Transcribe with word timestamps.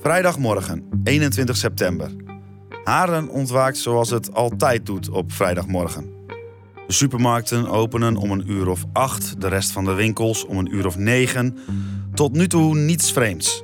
Vrijdagmorgen, 0.00 0.82
21 1.04 1.56
september. 1.56 2.10
Haren 2.84 3.28
ontwaakt 3.28 3.78
zoals 3.78 4.10
het 4.10 4.34
altijd 4.34 4.86
doet 4.86 5.08
op 5.08 5.32
vrijdagmorgen. 5.32 6.10
De 6.86 6.92
supermarkten 6.92 7.68
openen 7.68 8.16
om 8.16 8.30
een 8.30 8.50
uur 8.50 8.68
of 8.68 8.84
acht, 8.92 9.40
de 9.40 9.48
rest 9.48 9.72
van 9.72 9.84
de 9.84 9.92
winkels 9.94 10.46
om 10.46 10.58
een 10.58 10.74
uur 10.74 10.86
of 10.86 10.96
negen. 10.96 11.58
Tot 12.14 12.32
nu 12.32 12.46
toe 12.46 12.74
niets 12.74 13.12
vreemds. 13.12 13.62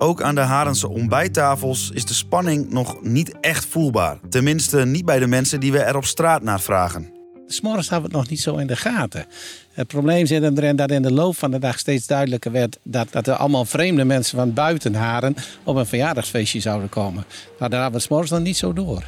Ook 0.00 0.22
aan 0.22 0.34
de 0.34 0.40
Harense 0.40 0.88
ontbijttafels 0.88 1.90
is 1.94 2.04
de 2.04 2.14
spanning 2.14 2.70
nog 2.70 3.02
niet 3.02 3.40
echt 3.40 3.66
voelbaar. 3.66 4.18
Tenminste, 4.28 4.86
niet 4.86 5.04
bij 5.04 5.18
de 5.18 5.26
mensen 5.26 5.60
die 5.60 5.72
we 5.72 5.78
er 5.78 5.96
op 5.96 6.04
straat 6.04 6.42
naar 6.42 6.60
vragen. 6.60 7.10
S'morgens 7.46 7.88
hadden 7.88 8.10
we 8.10 8.16
het 8.16 8.24
nog 8.24 8.30
niet 8.30 8.40
zo 8.40 8.56
in 8.56 8.66
de 8.66 8.76
gaten. 8.76 9.26
Het 9.72 9.86
probleem 9.86 10.26
zit 10.26 10.42
erin 10.42 10.76
dat 10.76 10.90
in 10.90 11.02
de 11.02 11.12
loop 11.12 11.36
van 11.36 11.50
de 11.50 11.58
dag 11.58 11.78
steeds 11.78 12.06
duidelijker 12.06 12.52
werd 12.52 12.78
dat, 12.82 13.08
dat 13.10 13.26
er 13.26 13.34
allemaal 13.34 13.64
vreemde 13.64 14.04
mensen 14.04 14.38
van 14.38 14.52
buiten 14.52 14.94
Haren 14.94 15.34
op 15.64 15.76
een 15.76 15.86
verjaardagsfeestje 15.86 16.60
zouden 16.60 16.88
komen. 16.88 17.24
Maar 17.58 17.70
daar 17.70 17.80
hadden 17.80 17.88
we 17.90 17.96
het 17.96 18.02
s'morgens 18.02 18.30
nog 18.30 18.40
niet 18.40 18.56
zo 18.56 18.72
door. 18.72 19.02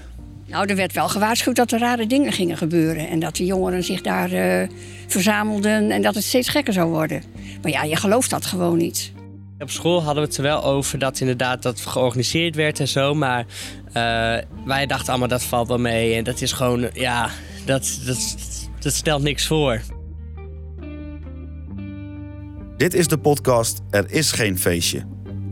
Nou, 0.47 0.67
er 0.67 0.77
werd 0.77 0.93
wel 0.93 1.09
gewaarschuwd 1.09 1.57
dat 1.57 1.73
er 1.73 1.79
rare 1.79 2.07
dingen 2.07 2.33
gingen 2.33 2.57
gebeuren. 2.57 3.09
En 3.09 3.21
dat 3.21 3.37
de 3.37 3.45
jongeren 3.45 3.85
zich 3.85 4.01
daar 4.01 4.33
eh, 4.33 4.69
verzamelden 5.07 5.91
en 5.91 6.03
dat 6.03 6.15
het 6.15 6.25
steeds 6.25 6.49
gekker 6.49 6.73
zou 6.73 6.91
worden. 6.91 7.23
Maar 7.63 7.71
ja, 7.71 7.83
je 7.83 7.97
gelooft 7.97 8.31
dat 8.31 8.47
gewoon 8.47 8.79
niet. 8.79 9.13
Op 9.61 9.71
school 9.71 10.03
hadden 10.03 10.23
we 10.23 10.29
het 10.29 10.37
er 10.39 10.43
wel 10.43 10.65
over 10.65 10.99
dat 10.99 11.21
inderdaad 11.21 11.63
dat 11.63 11.81
georganiseerd 11.81 12.55
werd 12.55 12.81
en 12.81 12.89
zo. 12.89 13.15
Maar 13.15 13.47
eh, 13.87 14.37
wij 14.65 14.87
dachten 14.87 15.09
allemaal 15.09 15.29
dat 15.29 15.43
valt 15.43 15.69
wel 15.69 15.79
mee. 15.79 16.15
En 16.15 16.25
dat 16.25 16.41
is 16.41 16.53
gewoon, 16.53 16.91
ja, 16.93 17.31
dat, 17.65 18.01
dat, 18.05 18.37
dat 18.81 18.93
stelt 18.93 19.23
niks 19.23 19.47
voor. 19.47 19.81
Dit 22.77 22.95
is 22.95 23.09
de 23.09 23.19
podcast 23.19 23.81
Er 23.91 24.11
is 24.11 24.33
geen 24.33 24.59
feestje. 24.59 25.05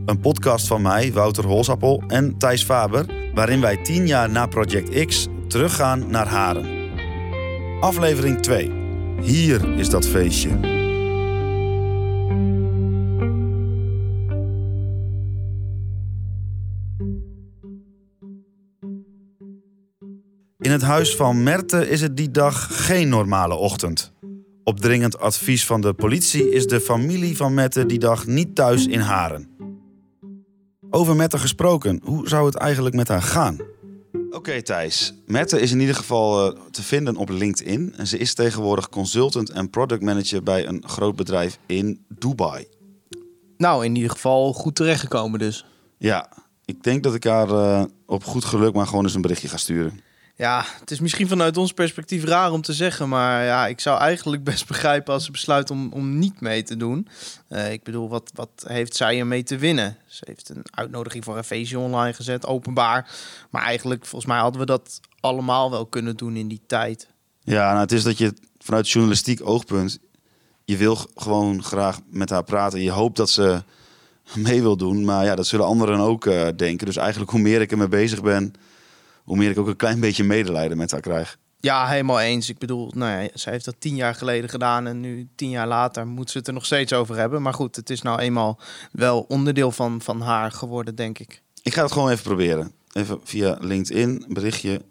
Een 0.05 0.19
podcast 0.19 0.67
van 0.67 0.81
mij, 0.81 1.13
Wouter 1.13 1.45
Holsappel 1.45 2.03
en 2.07 2.37
Thijs 2.37 2.63
Faber, 2.63 3.05
waarin 3.33 3.61
wij 3.61 3.77
tien 3.77 4.07
jaar 4.07 4.29
na 4.29 4.45
Project 4.45 5.05
X 5.05 5.27
teruggaan 5.47 6.09
naar 6.11 6.27
Haren. 6.27 6.77
Aflevering 7.79 8.41
2. 8.41 8.71
Hier 9.21 9.77
is 9.77 9.89
dat 9.89 10.07
feestje. 10.07 10.78
In 20.69 20.75
het 20.75 20.83
huis 20.83 21.15
van 21.15 21.43
Merte 21.43 21.89
is 21.89 22.01
het 22.01 22.17
die 22.17 22.31
dag 22.31 22.85
geen 22.85 23.09
normale 23.09 23.55
ochtend. 23.55 24.11
Op 24.63 24.79
dringend 24.79 25.19
advies 25.19 25.65
van 25.65 25.81
de 25.81 25.93
politie 25.93 26.51
is 26.51 26.67
de 26.67 26.81
familie 26.81 27.35
van 27.37 27.53
Mette 27.53 27.85
die 27.85 27.99
dag 27.99 28.25
niet 28.25 28.55
thuis 28.55 28.87
in 28.87 28.99
Haren. 28.99 29.49
Over 30.89 31.15
Mette 31.15 31.37
gesproken, 31.37 32.01
hoe 32.03 32.27
zou 32.27 32.45
het 32.45 32.55
eigenlijk 32.55 32.95
met 32.95 33.07
haar 33.07 33.21
gaan? 33.21 33.57
Oké 34.29 34.61
Thijs, 34.61 35.13
Mette 35.25 35.59
is 35.59 35.71
in 35.71 35.79
ieder 35.79 35.95
geval 35.95 36.53
eh, 36.53 36.61
te 36.71 36.83
vinden 36.83 37.15
op 37.15 37.29
LinkedIn. 37.29 37.93
En 37.97 38.07
ze 38.07 38.17
is 38.17 38.33
tegenwoordig 38.33 38.89
consultant 38.89 39.49
en 39.49 39.69
product 39.69 40.01
manager 40.01 40.43
bij 40.43 40.67
een 40.67 40.83
groot 40.85 41.15
bedrijf 41.15 41.59
in 41.65 42.05
Dubai. 42.09 42.67
Nou, 43.57 43.85
in 43.85 43.95
ieder 43.95 44.11
geval 44.11 44.53
goed 44.53 44.75
terechtgekomen 44.75 45.39
dus. 45.39 45.65
Ja, 45.97 46.29
ik 46.65 46.83
denk 46.83 47.03
dat 47.03 47.15
ik 47.15 47.23
haar 47.23 47.49
eh, 47.49 47.83
op 48.05 48.23
goed 48.23 48.45
geluk 48.45 48.73
maar 48.73 48.87
gewoon 48.87 49.03
eens 49.03 49.15
een 49.15 49.21
berichtje 49.21 49.47
ga 49.47 49.57
sturen. 49.57 50.07
Ja, 50.39 50.65
het 50.79 50.91
is 50.91 50.99
misschien 50.99 51.27
vanuit 51.27 51.57
ons 51.57 51.71
perspectief 51.71 52.23
raar 52.23 52.51
om 52.51 52.61
te 52.61 52.73
zeggen, 52.73 53.09
maar 53.09 53.43
ja, 53.43 53.67
ik 53.67 53.79
zou 53.79 53.99
eigenlijk 53.99 54.43
best 54.43 54.67
begrijpen 54.73 55.13
als 55.13 55.25
ze 55.25 55.31
besluit 55.31 55.71
om, 55.71 55.91
om 55.91 56.19
niet 56.19 56.41
mee 56.41 56.63
te 56.63 56.77
doen. 56.77 57.07
Eh, 57.47 57.71
ik 57.71 57.83
bedoel, 57.83 58.09
wat, 58.09 58.31
wat 58.33 58.49
heeft 58.65 58.95
zij 58.95 59.19
ermee 59.19 59.43
te 59.43 59.57
winnen? 59.57 59.97
Ze 60.07 60.23
heeft 60.27 60.49
een 60.49 60.63
uitnodiging 60.71 61.23
voor 61.23 61.37
een 61.37 61.43
feestje 61.43 61.79
online 61.79 62.13
gezet, 62.13 62.45
openbaar. 62.45 63.09
Maar 63.49 63.61
eigenlijk, 63.61 64.05
volgens 64.05 64.31
mij 64.31 64.39
hadden 64.39 64.59
we 64.59 64.65
dat 64.65 64.99
allemaal 65.19 65.71
wel 65.71 65.85
kunnen 65.85 66.17
doen 66.17 66.35
in 66.35 66.47
die 66.47 66.61
tijd. 66.67 67.07
Ja, 67.43 67.69
nou, 67.69 67.79
het 67.79 67.91
is 67.91 68.03
dat 68.03 68.17
je 68.17 68.33
vanuit 68.59 68.89
journalistiek 68.89 69.47
oogpunt, 69.47 69.99
je 70.65 70.77
wil 70.77 70.97
gewoon 71.15 71.63
graag 71.63 71.99
met 72.09 72.29
haar 72.29 72.43
praten. 72.43 72.81
Je 72.81 72.91
hoopt 72.91 73.17
dat 73.17 73.29
ze 73.29 73.63
mee 74.35 74.61
wil 74.61 74.77
doen, 74.77 75.05
maar 75.05 75.25
ja, 75.25 75.35
dat 75.35 75.47
zullen 75.47 75.65
anderen 75.65 75.99
ook 75.99 76.25
eh, 76.25 76.47
denken. 76.55 76.85
Dus 76.85 76.97
eigenlijk 76.97 77.31
hoe 77.31 77.39
meer 77.39 77.61
ik 77.61 77.71
ermee 77.71 77.87
bezig 77.87 78.21
ben, 78.21 78.53
hoe 79.29 79.37
meer 79.37 79.49
ik 79.49 79.57
ook 79.57 79.67
een 79.67 79.75
klein 79.75 79.99
beetje 79.99 80.23
medelijden 80.23 80.77
met 80.77 80.91
haar 80.91 81.01
krijg. 81.01 81.37
Ja, 81.59 81.87
helemaal 81.87 82.19
eens. 82.19 82.49
Ik 82.49 82.57
bedoel, 82.57 82.91
nou 82.95 83.21
ja, 83.21 83.29
zij 83.33 83.51
heeft 83.51 83.65
dat 83.65 83.75
tien 83.79 83.95
jaar 83.95 84.15
geleden 84.15 84.49
gedaan 84.49 84.87
en 84.87 84.99
nu 84.99 85.27
tien 85.35 85.49
jaar 85.49 85.67
later 85.67 86.07
moet 86.07 86.29
ze 86.29 86.37
het 86.37 86.47
er 86.47 86.53
nog 86.53 86.65
steeds 86.65 86.93
over 86.93 87.15
hebben. 87.15 87.41
Maar 87.41 87.53
goed, 87.53 87.75
het 87.75 87.89
is 87.89 88.01
nou 88.01 88.19
eenmaal 88.19 88.59
wel 88.91 89.25
onderdeel 89.27 89.71
van, 89.71 90.01
van 90.01 90.21
haar 90.21 90.51
geworden, 90.51 90.95
denk 90.95 91.19
ik. 91.19 91.41
Ik 91.63 91.73
ga 91.73 91.81
het 91.81 91.91
gewoon 91.91 92.09
even 92.09 92.23
proberen. 92.23 92.71
Even 92.91 93.19
via 93.23 93.57
LinkedIn, 93.59 94.09
een 94.27 94.33
berichtje. 94.33 94.81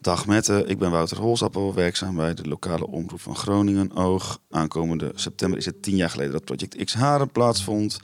Dag 0.00 0.26
Mette, 0.26 0.64
ik 0.66 0.78
ben 0.78 0.90
Wouter 0.90 1.18
Holsappel, 1.18 1.74
werkzaam 1.74 2.16
bij 2.16 2.34
de 2.34 2.48
lokale 2.48 2.86
omroep 2.86 3.20
van 3.20 3.36
Groningen 3.36 3.96
Oog. 3.96 4.40
Aankomende 4.50 5.12
september 5.14 5.58
is 5.58 5.66
het 5.66 5.82
tien 5.82 5.96
jaar 5.96 6.10
geleden 6.10 6.32
dat 6.32 6.44
Project 6.44 6.84
X 6.84 6.94
Haren 6.94 7.30
plaatsvond. 7.30 8.00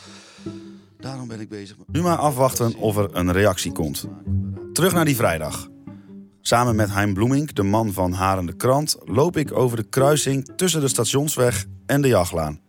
Daarom 1.00 1.28
ben 1.28 1.40
ik 1.40 1.48
bezig. 1.48 1.76
Nu 1.86 2.02
maar 2.02 2.18
afwachten 2.18 2.74
of 2.74 2.96
er 2.96 3.08
een 3.12 3.32
reactie 3.32 3.72
komt. 3.72 4.06
Terug 4.76 4.92
naar 4.92 5.04
die 5.04 5.16
vrijdag. 5.16 5.68
Samen 6.40 6.76
met 6.76 6.90
Hein 6.90 7.14
Bloemink, 7.14 7.54
de 7.54 7.62
man 7.62 7.92
van 7.92 8.12
Haren 8.12 8.46
de 8.46 8.56
Krant, 8.56 8.96
loop 9.04 9.36
ik 9.36 9.52
over 9.52 9.76
de 9.76 9.88
kruising 9.88 10.50
tussen 10.56 10.80
de 10.80 10.88
stationsweg 10.88 11.64
en 11.86 12.00
de 12.00 12.08
jachtlaan. 12.08 12.60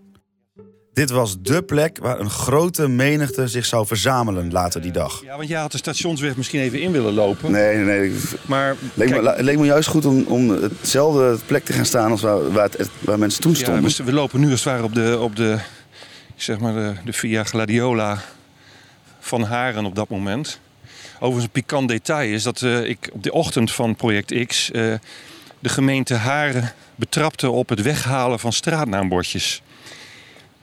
Dit 0.93 1.09
was 1.09 1.41
dé 1.41 1.63
plek 1.63 1.97
waar 2.01 2.19
een 2.19 2.29
grote 2.29 2.87
menigte 2.87 3.47
zich 3.47 3.65
zou 3.65 3.87
verzamelen 3.87 4.51
later 4.51 4.81
die 4.81 4.91
dag. 4.91 5.21
Ja, 5.23 5.37
want 5.37 5.49
jij 5.49 5.59
had 5.59 5.71
de 5.71 5.77
stationsweg 5.77 6.37
misschien 6.37 6.59
even 6.59 6.81
in 6.81 6.91
willen 6.91 7.13
lopen. 7.13 7.51
Nee, 7.51 7.75
nee, 7.77 7.99
nee. 7.99 8.19
Maar 8.45 8.75
Leek 8.93 9.09
me, 9.09 9.21
kijk, 9.21 9.41
leek 9.41 9.57
me 9.57 9.65
juist 9.65 9.89
goed 9.89 10.05
om, 10.05 10.23
om 10.27 10.49
hetzelfde 10.49 11.37
plek 11.45 11.65
te 11.65 11.73
gaan 11.73 11.85
staan 11.85 12.11
als 12.11 12.21
waar, 12.21 12.51
waar, 12.51 12.69
het, 12.77 12.89
waar 12.99 13.19
mensen 13.19 13.41
toen 13.41 13.51
ja, 13.51 13.57
stonden. 13.57 13.83
we, 13.83 14.03
we 14.03 14.13
lopen 14.13 14.39
nu 14.39 14.51
als 14.51 14.63
het 14.63 14.73
ware 14.73 14.83
op 14.83 14.93
de, 14.93 15.17
op 15.19 15.35
de, 15.35 15.57
zeg 16.35 16.59
maar 16.59 16.73
de, 16.73 16.93
de 17.05 17.13
Via 17.13 17.43
Gladiola 17.43 18.21
van 19.19 19.43
Haren 19.43 19.85
op 19.85 19.95
dat 19.95 20.09
moment. 20.09 20.59
Overigens 21.19 21.43
een 21.43 21.61
pikant 21.61 21.87
detail 21.89 22.33
is 22.33 22.43
dat 22.43 22.61
eh, 22.61 22.83
ik 22.83 23.09
op 23.13 23.23
de 23.23 23.33
ochtend 23.33 23.71
van 23.71 23.95
Project 23.95 24.45
X 24.45 24.71
eh, 24.71 24.93
de 25.59 25.69
gemeente 25.69 26.13
Haren 26.13 26.73
betrapte 26.95 27.49
op 27.49 27.69
het 27.69 27.81
weghalen 27.81 28.39
van 28.39 28.53
straatnaambordjes. 28.53 29.61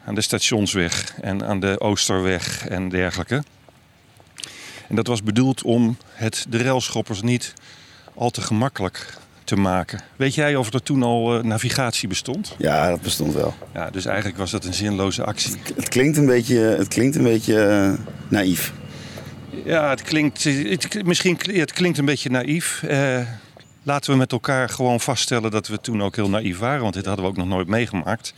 Aan 0.05 0.15
de 0.15 0.21
stationsweg 0.21 1.15
en 1.21 1.45
aan 1.45 1.61
de 1.61 1.81
Oosterweg 1.81 2.67
en 2.67 2.89
dergelijke. 2.89 3.43
En 4.89 4.95
dat 4.97 5.07
was 5.07 5.23
bedoeld 5.23 5.63
om 5.63 5.97
het 6.13 6.47
de 6.49 6.63
railschoppers 6.63 7.23
niet 7.23 7.55
al 8.15 8.31
te 8.31 8.41
gemakkelijk 8.41 9.17
te 9.45 9.57
maken. 9.57 10.01
Weet 10.17 10.35
jij 10.35 10.57
of 10.57 10.73
er 10.73 10.83
toen 10.83 11.03
al 11.03 11.39
eh, 11.39 11.45
navigatie 11.45 12.09
bestond? 12.09 12.55
Ja, 12.59 12.89
dat 12.89 13.01
bestond 13.01 13.35
wel. 13.35 13.55
Ja, 13.75 13.91
dus 13.91 14.07
eigenlijk 14.07 14.37
was 14.37 14.51
dat 14.51 14.65
een 14.65 14.75
zinloze 14.75 15.25
actie. 15.25 15.55
Het 15.75 15.89
klinkt 15.89 16.17
een 16.17 16.27
beetje, 16.27 16.59
het 16.59 16.89
klinkt 16.89 17.17
een 17.17 17.23
beetje 17.23 17.97
naïef. 18.29 18.73
Ja, 19.65 19.89
het 19.89 20.03
klinkt, 20.03 20.45
misschien 21.05 21.39
het 21.43 21.73
klinkt 21.73 21.99
een 21.99 22.05
beetje 22.05 22.31
naïef. 22.31 22.83
Eh, 22.83 23.21
laten 23.83 24.11
we 24.11 24.17
met 24.17 24.33
elkaar 24.33 24.69
gewoon 24.69 25.01
vaststellen 25.01 25.51
dat 25.51 25.67
we 25.67 25.81
toen 25.81 26.03
ook 26.03 26.17
heel 26.17 26.29
naïef 26.29 26.59
waren, 26.59 26.83
want 26.83 26.95
dit 26.95 27.07
hadden 27.07 27.25
we 27.25 27.31
ook 27.31 27.37
nog 27.37 27.47
nooit 27.49 27.69
meegemaakt. 27.69 28.35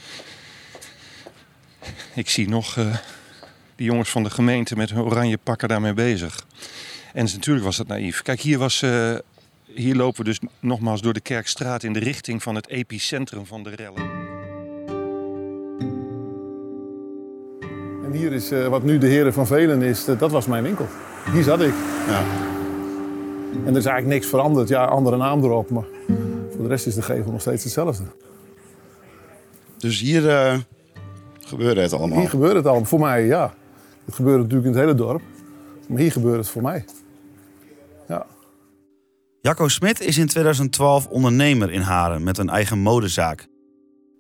Ik 2.15 2.31
zie 2.31 2.49
nog 2.49 2.76
eh 2.76 2.97
die 3.76 3.87
jongens 3.87 4.10
van 4.10 4.22
de 4.22 4.31
gemeente 4.31 4.76
met 4.76 4.91
hun 4.91 5.03
oranje 5.03 5.38
pakken 5.38 5.69
daarmee 5.69 5.94
bezig. 5.94 6.47
En 7.12 7.25
natuurlijk 7.25 7.65
was 7.65 7.76
dat 7.76 7.87
naïef. 7.87 8.22
Kijk, 8.22 8.41
hier, 8.41 8.59
was, 8.59 8.82
eh, 8.82 9.15
hier 9.75 9.94
lopen 9.94 10.19
we 10.19 10.25
dus 10.25 10.38
nogmaals 10.60 11.00
door 11.00 11.12
de 11.12 11.20
Kerkstraat 11.20 11.82
in 11.82 11.93
de 11.93 11.99
richting 11.99 12.43
van 12.43 12.55
het 12.55 12.69
epicentrum 12.69 13.46
van 13.46 13.62
de 13.62 13.75
rellen. 13.75 14.15
En 18.06 18.12
hier 18.12 18.32
is 18.32 18.50
eh, 18.50 18.67
wat 18.67 18.82
nu 18.82 18.99
de 18.99 19.06
Heren 19.06 19.32
van 19.32 19.47
Velen 19.47 19.82
is, 19.82 20.06
eh, 20.06 20.19
dat 20.19 20.31
was 20.31 20.47
mijn 20.47 20.62
winkel. 20.62 20.87
Hier 21.32 21.43
zat 21.43 21.61
ik. 21.61 21.75
Ja. 22.06 22.23
En 23.64 23.70
er 23.70 23.76
is 23.76 23.85
eigenlijk 23.85 24.06
niks 24.06 24.26
veranderd. 24.26 24.69
Ja, 24.69 24.85
andere 24.85 25.17
naam 25.17 25.44
erop, 25.44 25.70
maar 25.70 25.85
voor 26.50 26.62
de 26.62 26.69
rest 26.69 26.87
is 26.87 26.94
de 26.94 27.03
gevel 27.03 27.32
nog 27.32 27.41
steeds 27.41 27.64
hetzelfde. 27.64 28.05
Dus 29.79 30.00
hier 30.00 30.29
eh, 30.29 30.58
gebeurde 31.38 31.81
het 31.81 31.93
allemaal. 31.93 32.19
Hier 32.19 32.29
gebeurt 32.29 32.55
het 32.55 32.67
al. 32.67 32.85
Voor 32.85 33.00
mij, 33.00 33.25
ja. 33.25 33.55
Het 34.05 34.14
gebeurt 34.14 34.38
natuurlijk 34.41 34.67
in 34.67 34.73
het 34.73 34.81
hele 34.81 34.94
dorp. 34.94 35.23
Maar 35.88 35.99
hier 35.99 36.12
gebeurt 36.12 36.38
het 36.38 36.49
voor 36.49 36.62
mij. 36.62 36.85
Ja. 38.09 38.26
Jacco 39.41 39.69
Smit 39.69 40.00
is 40.00 40.19
in 40.19 40.26
2012 40.26 41.06
ondernemer 41.06 41.73
in 41.73 41.81
Haren 41.81 42.23
met 42.23 42.38
een 42.38 42.49
eigen 42.49 42.79
modezaak. 42.79 43.49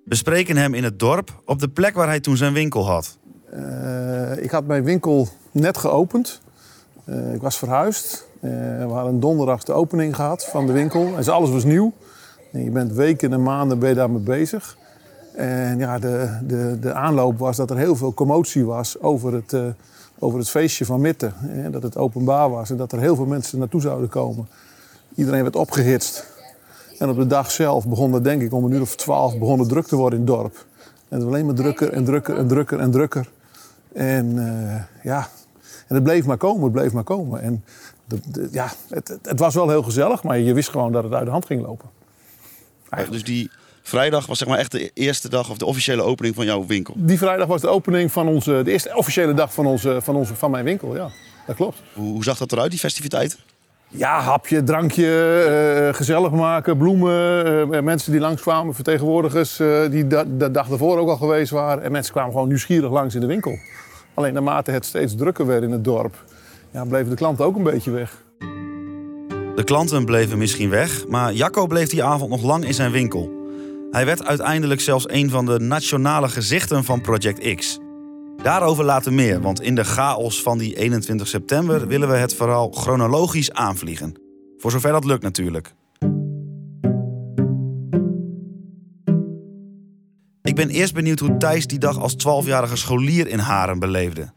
We 0.04 0.14
spreken 0.14 0.56
hem 0.56 0.74
in 0.74 0.84
het 0.84 0.98
dorp 0.98 1.42
op 1.44 1.58
de 1.58 1.68
plek 1.68 1.94
waar 1.94 2.06
hij 2.06 2.20
toen 2.20 2.36
zijn 2.36 2.52
winkel 2.52 2.86
had. 2.86 3.18
Eh, 3.56 4.42
ik 4.42 4.50
had 4.50 4.66
mijn 4.66 4.84
winkel 4.84 5.28
net 5.52 5.78
geopend. 5.78 6.40
Eh, 7.04 7.34
ik 7.34 7.42
was 7.42 7.58
verhuisd. 7.58 8.26
Eh, 8.40 8.50
we 8.78 8.92
hadden 8.92 9.20
donderdag 9.20 9.64
de 9.64 9.72
opening 9.72 10.14
gehad 10.14 10.44
van 10.44 10.66
de 10.66 10.72
winkel. 10.72 11.16
En 11.16 11.28
alles 11.28 11.50
was 11.50 11.64
nieuw. 11.64 11.92
Je 12.50 12.70
bent 12.70 12.92
weken 12.92 13.32
en 13.32 13.42
maanden 13.42 13.78
ben 13.78 13.88
je 13.88 13.94
daarmee 13.94 14.22
bezig. 14.22 14.76
En 15.34 15.78
ja, 15.78 15.98
de, 15.98 16.38
de, 16.46 16.78
de 16.80 16.92
aanloop 16.92 17.38
was 17.38 17.56
dat 17.56 17.70
er 17.70 17.76
heel 17.76 17.96
veel 17.96 18.14
commotie 18.14 18.64
was 18.64 19.00
over 19.00 19.34
het, 19.34 19.56
over 20.18 20.38
het 20.38 20.48
feestje 20.48 20.84
van 20.84 21.00
Mitte. 21.00 21.30
Dat 21.70 21.82
het 21.82 21.96
openbaar 21.96 22.50
was 22.50 22.70
en 22.70 22.76
dat 22.76 22.92
er 22.92 23.00
heel 23.00 23.16
veel 23.16 23.26
mensen 23.26 23.58
naartoe 23.58 23.80
zouden 23.80 24.08
komen. 24.08 24.48
Iedereen 25.14 25.42
werd 25.42 25.56
opgehitst. 25.56 26.26
En 26.98 27.08
op 27.08 27.16
de 27.16 27.26
dag 27.26 27.50
zelf 27.50 27.88
begon 27.88 28.12
het 28.12 28.24
denk 28.24 28.42
ik 28.42 28.52
om 28.52 28.64
een 28.64 28.72
uur 28.72 28.80
of 28.80 28.96
twaalf 28.96 29.38
begon 29.38 29.58
het 29.58 29.68
druk 29.68 29.86
te 29.86 29.96
worden 29.96 30.18
in 30.18 30.26
het 30.26 30.34
dorp. 30.34 30.64
En 31.08 31.22
alleen 31.22 31.46
maar 31.46 31.54
drukker 31.54 31.92
en 31.92 32.04
drukker 32.04 32.36
en 32.36 32.46
drukker 32.46 32.80
en 32.80 32.90
drukker. 32.90 33.28
En 33.96 34.26
uh, 34.36 34.82
ja, 35.02 35.28
en 35.86 35.94
het 35.94 36.02
bleef 36.02 36.26
maar 36.26 36.36
komen, 36.36 36.62
het 36.62 36.72
bleef 36.72 36.92
maar 36.92 37.04
komen. 37.04 37.42
En 37.42 37.64
de, 38.04 38.48
ja, 38.52 38.72
het, 38.88 39.18
het, 39.22 39.38
was 39.38 39.54
wel 39.54 39.68
heel 39.68 39.82
gezellig, 39.82 40.22
maar 40.22 40.38
je 40.38 40.52
wist 40.52 40.68
gewoon 40.68 40.92
dat 40.92 41.04
het 41.04 41.12
uit 41.12 41.24
de 41.24 41.30
hand 41.30 41.46
ging 41.46 41.62
lopen. 41.62 41.88
Dus 43.10 43.24
die 43.24 43.50
vrijdag 43.82 44.26
was 44.26 44.38
zeg 44.38 44.48
maar 44.48 44.58
echt 44.58 44.72
de 44.72 44.90
eerste 44.94 45.28
dag 45.28 45.50
of 45.50 45.58
de 45.58 45.66
officiële 45.66 46.02
opening 46.02 46.34
van 46.34 46.44
jouw 46.44 46.66
winkel? 46.66 46.94
Die 46.96 47.18
vrijdag 47.18 47.46
was 47.46 47.60
de 47.60 47.68
opening 47.68 48.12
van 48.12 48.28
onze, 48.28 48.60
de 48.64 48.70
eerste 48.70 48.96
officiële 48.96 49.34
dag 49.34 49.52
van, 49.52 49.66
onze, 49.66 49.98
van, 50.02 50.16
onze, 50.16 50.34
van 50.34 50.50
mijn 50.50 50.64
winkel, 50.64 50.96
ja. 50.96 51.10
Dat 51.46 51.56
klopt. 51.56 51.82
Hoe, 51.94 52.12
hoe 52.12 52.24
zag 52.24 52.38
dat 52.38 52.52
eruit, 52.52 52.70
die 52.70 52.80
festiviteit? 52.80 53.38
Ja, 53.88 54.20
hapje, 54.20 54.62
drankje, 54.62 55.86
uh, 55.88 55.94
gezellig 55.94 56.30
maken, 56.30 56.76
bloemen. 56.76 57.74
Uh, 57.74 57.80
mensen 57.80 58.12
die 58.12 58.20
langskwamen, 58.20 58.74
vertegenwoordigers 58.74 59.60
uh, 59.60 59.90
die 59.90 60.06
de 60.06 60.50
dag 60.50 60.70
ervoor 60.70 60.98
ook 60.98 61.08
al 61.08 61.16
geweest 61.16 61.50
waren. 61.50 61.82
En 61.82 61.92
mensen 61.92 62.12
kwamen 62.12 62.32
gewoon 62.32 62.48
nieuwsgierig 62.48 62.90
langs 62.90 63.14
in 63.14 63.20
de 63.20 63.26
winkel. 63.26 63.58
Alleen 64.16 64.32
naarmate 64.32 64.70
het 64.70 64.84
steeds 64.84 65.14
drukker 65.14 65.46
werd 65.46 65.62
in 65.62 65.70
het 65.70 65.84
dorp, 65.84 66.24
ja, 66.70 66.84
bleven 66.84 67.10
de 67.10 67.16
klanten 67.16 67.44
ook 67.44 67.56
een 67.56 67.62
beetje 67.62 67.90
weg. 67.90 68.24
De 69.54 69.62
klanten 69.64 70.04
bleven 70.04 70.38
misschien 70.38 70.70
weg, 70.70 71.06
maar 71.08 71.32
Jacco 71.32 71.66
bleef 71.66 71.88
die 71.88 72.04
avond 72.04 72.30
nog 72.30 72.42
lang 72.42 72.64
in 72.64 72.74
zijn 72.74 72.90
winkel. 72.90 73.30
Hij 73.90 74.06
werd 74.06 74.24
uiteindelijk 74.24 74.80
zelfs 74.80 75.08
een 75.08 75.30
van 75.30 75.46
de 75.46 75.58
nationale 75.58 76.28
gezichten 76.28 76.84
van 76.84 77.00
Project 77.00 77.54
X. 77.54 77.78
Daarover 78.42 78.84
later 78.84 79.12
meer, 79.12 79.40
want 79.40 79.60
in 79.60 79.74
de 79.74 79.84
chaos 79.84 80.42
van 80.42 80.58
die 80.58 80.76
21 80.76 81.28
september 81.28 81.86
willen 81.86 82.08
we 82.08 82.16
het 82.16 82.34
verhaal 82.34 82.70
chronologisch 82.70 83.52
aanvliegen. 83.52 84.14
Voor 84.58 84.70
zover 84.70 84.92
dat 84.92 85.04
lukt 85.04 85.22
natuurlijk. 85.22 85.74
Ik 90.46 90.54
ben 90.54 90.68
eerst 90.68 90.94
benieuwd 90.94 91.18
hoe 91.18 91.36
Thijs 91.36 91.66
die 91.66 91.78
dag 91.78 91.98
als 91.98 92.14
12-jarige 92.14 92.76
scholier 92.76 93.26
in 93.28 93.38
Haren 93.38 93.78
beleefde. 93.78 94.32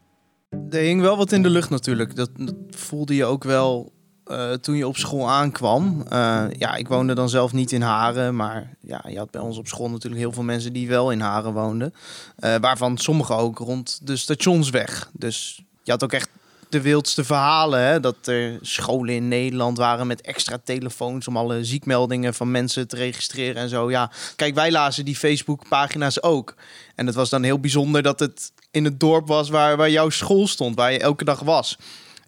Er 0.70 0.80
hing 0.80 1.00
wel 1.00 1.16
wat 1.16 1.32
in 1.32 1.42
de 1.42 1.50
lucht 1.50 1.70
natuurlijk. 1.70 2.16
Dat, 2.16 2.30
voelde 2.70 3.14
je 3.14 3.24
ook 3.24 3.44
wel 3.44 3.92
uh, 4.26 4.52
toen 4.52 4.76
je 4.76 4.86
op 4.86 4.96
school 4.96 5.30
aankwam. 5.30 6.04
Uh, 6.12 6.44
ja, 6.50 6.74
ik 6.74 6.88
woonde 6.88 7.14
dan 7.14 7.28
zelf 7.28 7.52
niet 7.52 7.72
in 7.72 7.82
Haren, 7.82 8.36
maar 8.36 8.76
ja, 8.80 9.04
je 9.08 9.18
had 9.18 9.30
bij 9.30 9.40
ons 9.40 9.58
op 9.58 9.66
school 9.66 9.90
natuurlijk 9.90 10.22
heel 10.22 10.32
veel 10.32 10.42
mensen 10.42 10.72
die 10.72 10.88
wel 10.88 11.10
in 11.10 11.20
Haren 11.20 11.52
woonden. 11.52 11.94
Uh, 12.38 12.54
waarvan 12.60 12.98
sommigen 12.98 13.36
ook 13.36 13.58
rond 13.58 14.06
de 14.06 14.16
stationsweg. 14.16 15.10
Dus 15.12 15.64
je 15.82 15.90
had 15.90 16.04
ook 16.04 16.12
echt 16.12 16.28
de 16.70 16.80
wildste 16.80 17.24
verhalen. 17.24 17.80
Hè? 17.80 18.00
Dat 18.00 18.26
er 18.26 18.58
scholen 18.60 19.14
in 19.14 19.28
Nederland 19.28 19.78
waren 19.78 20.06
met 20.06 20.20
extra 20.20 20.58
telefoons 20.64 21.28
om 21.28 21.36
alle 21.36 21.64
ziekmeldingen 21.64 22.34
van 22.34 22.50
mensen 22.50 22.88
te 22.88 22.96
registreren 22.96 23.62
en 23.62 23.68
zo. 23.68 23.90
Ja, 23.90 24.10
kijk, 24.36 24.54
wij 24.54 24.70
lazen 24.70 25.04
die 25.04 25.16
Facebook-pagina's 25.16 26.22
ook. 26.22 26.54
En 26.94 27.06
het 27.06 27.14
was 27.14 27.30
dan 27.30 27.42
heel 27.42 27.60
bijzonder 27.60 28.02
dat 28.02 28.20
het 28.20 28.52
in 28.70 28.84
het 28.84 29.00
dorp 29.00 29.26
was 29.26 29.48
waar, 29.48 29.76
waar 29.76 29.90
jouw 29.90 30.10
school 30.10 30.46
stond, 30.46 30.76
waar 30.76 30.92
je 30.92 30.98
elke 30.98 31.24
dag 31.24 31.40
was. 31.40 31.76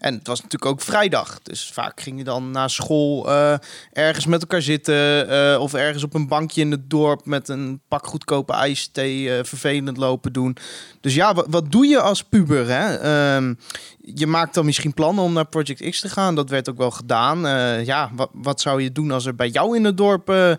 En 0.02 0.14
het 0.14 0.26
was 0.26 0.42
natuurlijk 0.42 0.70
ook 0.70 0.80
vrijdag. 0.80 1.40
Dus 1.42 1.70
vaak 1.72 2.00
ging 2.00 2.18
je 2.18 2.24
dan 2.24 2.50
na 2.50 2.68
school 2.68 3.28
uh, 3.28 3.54
ergens 3.92 4.26
met 4.26 4.40
elkaar 4.40 4.62
zitten. 4.62 5.30
Uh, 5.30 5.60
of 5.60 5.74
ergens 5.74 6.02
op 6.02 6.14
een 6.14 6.28
bankje 6.28 6.60
in 6.60 6.70
het 6.70 6.90
dorp 6.90 7.24
met 7.26 7.48
een 7.48 7.80
pak 7.88 8.06
goedkope 8.06 8.52
ijsthee 8.52 9.22
uh, 9.22 9.38
vervelend 9.42 9.96
lopen 9.96 10.32
doen. 10.32 10.56
Dus 11.00 11.14
ja, 11.14 11.34
wat, 11.34 11.72
doe 11.72 11.86
je 11.86 12.00
als 12.00 12.22
puber? 12.22 12.66
Hè? 12.68 12.94
Uh, 13.40 13.54
je 14.00 14.26
maakt 14.26 14.54
dan 14.54 14.64
misschien 14.64 14.94
plannen 14.94 15.24
om 15.24 15.32
naar 15.32 15.46
Project 15.46 15.90
X 15.90 16.00
te 16.00 16.08
gaan. 16.08 16.34
Dat 16.34 16.50
werd 16.50 16.68
ook 16.68 16.78
wel 16.78 16.90
gedaan. 16.90 17.38
ja, 17.84 18.10
wat, 18.14 18.30
wat 18.32 18.60
zou 18.60 18.82
je 18.82 18.92
doen 18.92 19.10
als 19.10 19.26
er 19.26 19.34
bij 19.34 19.48
jou 19.48 19.76
in 19.76 19.84
het 19.84 19.96
dorp 19.96 20.58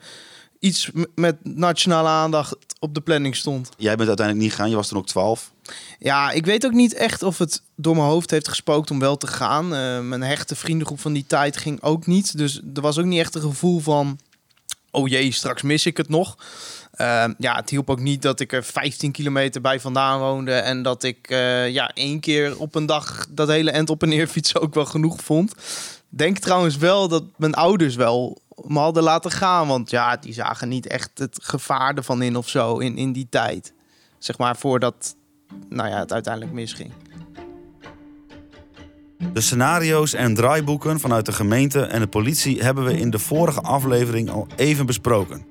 iets 0.59 0.91
met 1.15 1.35
nationale 1.43 2.09
aandacht 2.09 2.55
op 2.79 2.93
de 2.93 3.01
planning 3.01 3.35
stond? 3.35 3.69
Jij 3.77 3.95
bent 3.95 4.07
uiteindelijk 4.07 4.45
niet 4.45 4.55
gegaan. 4.55 4.69
Je 4.69 4.75
was 4.75 4.87
toen 4.87 4.97
ook 4.97 5.07
12. 5.07 5.52
Ja, 5.99 6.31
ik 6.31 6.45
weet 6.45 6.65
ook 6.65 6.71
niet 6.71 6.93
echt 6.93 7.23
of 7.23 7.37
het 7.37 7.61
door 7.75 7.95
mijn 7.95 8.07
hoofd 8.07 8.31
heeft 8.31 8.47
gespookt 8.47 8.91
om 8.91 8.99
wel 8.99 9.17
te 9.17 9.27
gaan. 9.27 9.65
Uh, 9.65 9.99
mijn 9.99 10.23
hechte 10.23 10.55
vriendengroep 10.55 10.99
van 10.99 11.13
die 11.13 11.25
tijd 11.27 11.57
ging 11.57 11.81
ook 11.81 12.05
niet. 12.05 12.37
Dus 12.37 12.61
er 12.73 12.81
was 12.81 12.97
ook 12.97 13.05
niet 13.05 13.19
echt 13.19 13.35
een 13.35 13.41
gevoel 13.41 13.79
van... 13.79 14.19
oh 14.91 15.07
jee, 15.07 15.31
straks 15.31 15.61
mis 15.61 15.85
ik 15.85 15.97
het 15.97 16.09
nog. 16.09 16.37
Uh, 16.97 17.25
ja, 17.37 17.55
het 17.55 17.69
hielp 17.69 17.89
ook 17.89 17.99
niet 17.99 18.21
dat 18.21 18.39
ik 18.39 18.53
er 18.53 18.63
15 18.63 19.11
kilometer 19.11 19.61
bij 19.61 19.79
vandaan 19.79 20.19
woonde... 20.19 20.53
en 20.53 20.83
dat 20.83 21.03
ik 21.03 21.29
uh, 21.31 21.69
ja, 21.69 21.91
één 21.93 22.19
keer 22.19 22.59
op 22.59 22.75
een 22.75 22.85
dag 22.85 23.25
dat 23.29 23.47
hele 23.47 23.71
end 23.71 23.89
op 23.89 24.03
en 24.03 24.09
neer 24.09 24.27
fietsen 24.27 24.61
ook 24.61 24.73
wel 24.73 24.85
genoeg 24.85 25.21
vond. 25.21 25.53
Denk 26.09 26.37
trouwens 26.37 26.77
wel 26.77 27.07
dat 27.07 27.23
mijn 27.37 27.53
ouders 27.53 27.95
wel 27.95 28.41
me 28.55 28.79
hadden 28.79 29.03
laten 29.03 29.31
gaan. 29.31 29.67
Want 29.67 29.89
ja, 29.89 30.17
die 30.17 30.33
zagen 30.33 30.69
niet 30.69 30.87
echt 30.87 31.09
het 31.15 31.39
gevaar 31.41 31.95
ervan 31.95 32.21
in 32.21 32.35
of 32.35 32.49
zo 32.49 32.77
in, 32.77 32.97
in 32.97 33.13
die 33.13 33.27
tijd. 33.29 33.73
Zeg 34.19 34.37
maar 34.37 34.57
voordat 34.57 35.15
nou 35.69 35.89
ja, 35.89 35.99
het 35.99 36.13
uiteindelijk 36.13 36.53
misging. 36.53 36.91
De 39.33 39.41
scenario's 39.41 40.13
en 40.13 40.33
draaiboeken 40.33 40.99
vanuit 40.99 41.25
de 41.25 41.31
gemeente 41.31 41.81
en 41.81 41.99
de 41.99 42.07
politie 42.07 42.61
hebben 42.63 42.83
we 42.83 42.99
in 42.99 43.09
de 43.09 43.19
vorige 43.19 43.61
aflevering 43.61 44.29
al 44.29 44.47
even 44.55 44.85
besproken. 44.85 45.45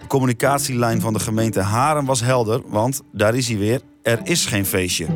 De 0.00 0.06
communicatielijn 0.06 1.00
van 1.00 1.12
de 1.12 1.18
gemeente 1.18 1.60
Haren 1.60 2.04
was 2.04 2.20
helder, 2.20 2.62
want 2.66 3.02
daar 3.12 3.34
is 3.34 3.48
hij 3.48 3.58
weer: 3.58 3.80
er 4.02 4.20
is 4.22 4.46
geen 4.46 4.66
feestje. 4.66 5.06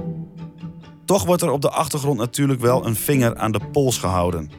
Toch 1.05 1.25
wordt 1.25 1.43
er 1.43 1.51
op 1.51 1.61
de 1.61 1.71
achtergrond 1.71 2.19
natuurlijk 2.19 2.61
wel 2.61 2.87
een 2.87 2.97
vinger 2.97 3.37
aan 3.37 3.53
de 3.53 3.61
pols 3.73 3.99
gehouden. 3.99 4.51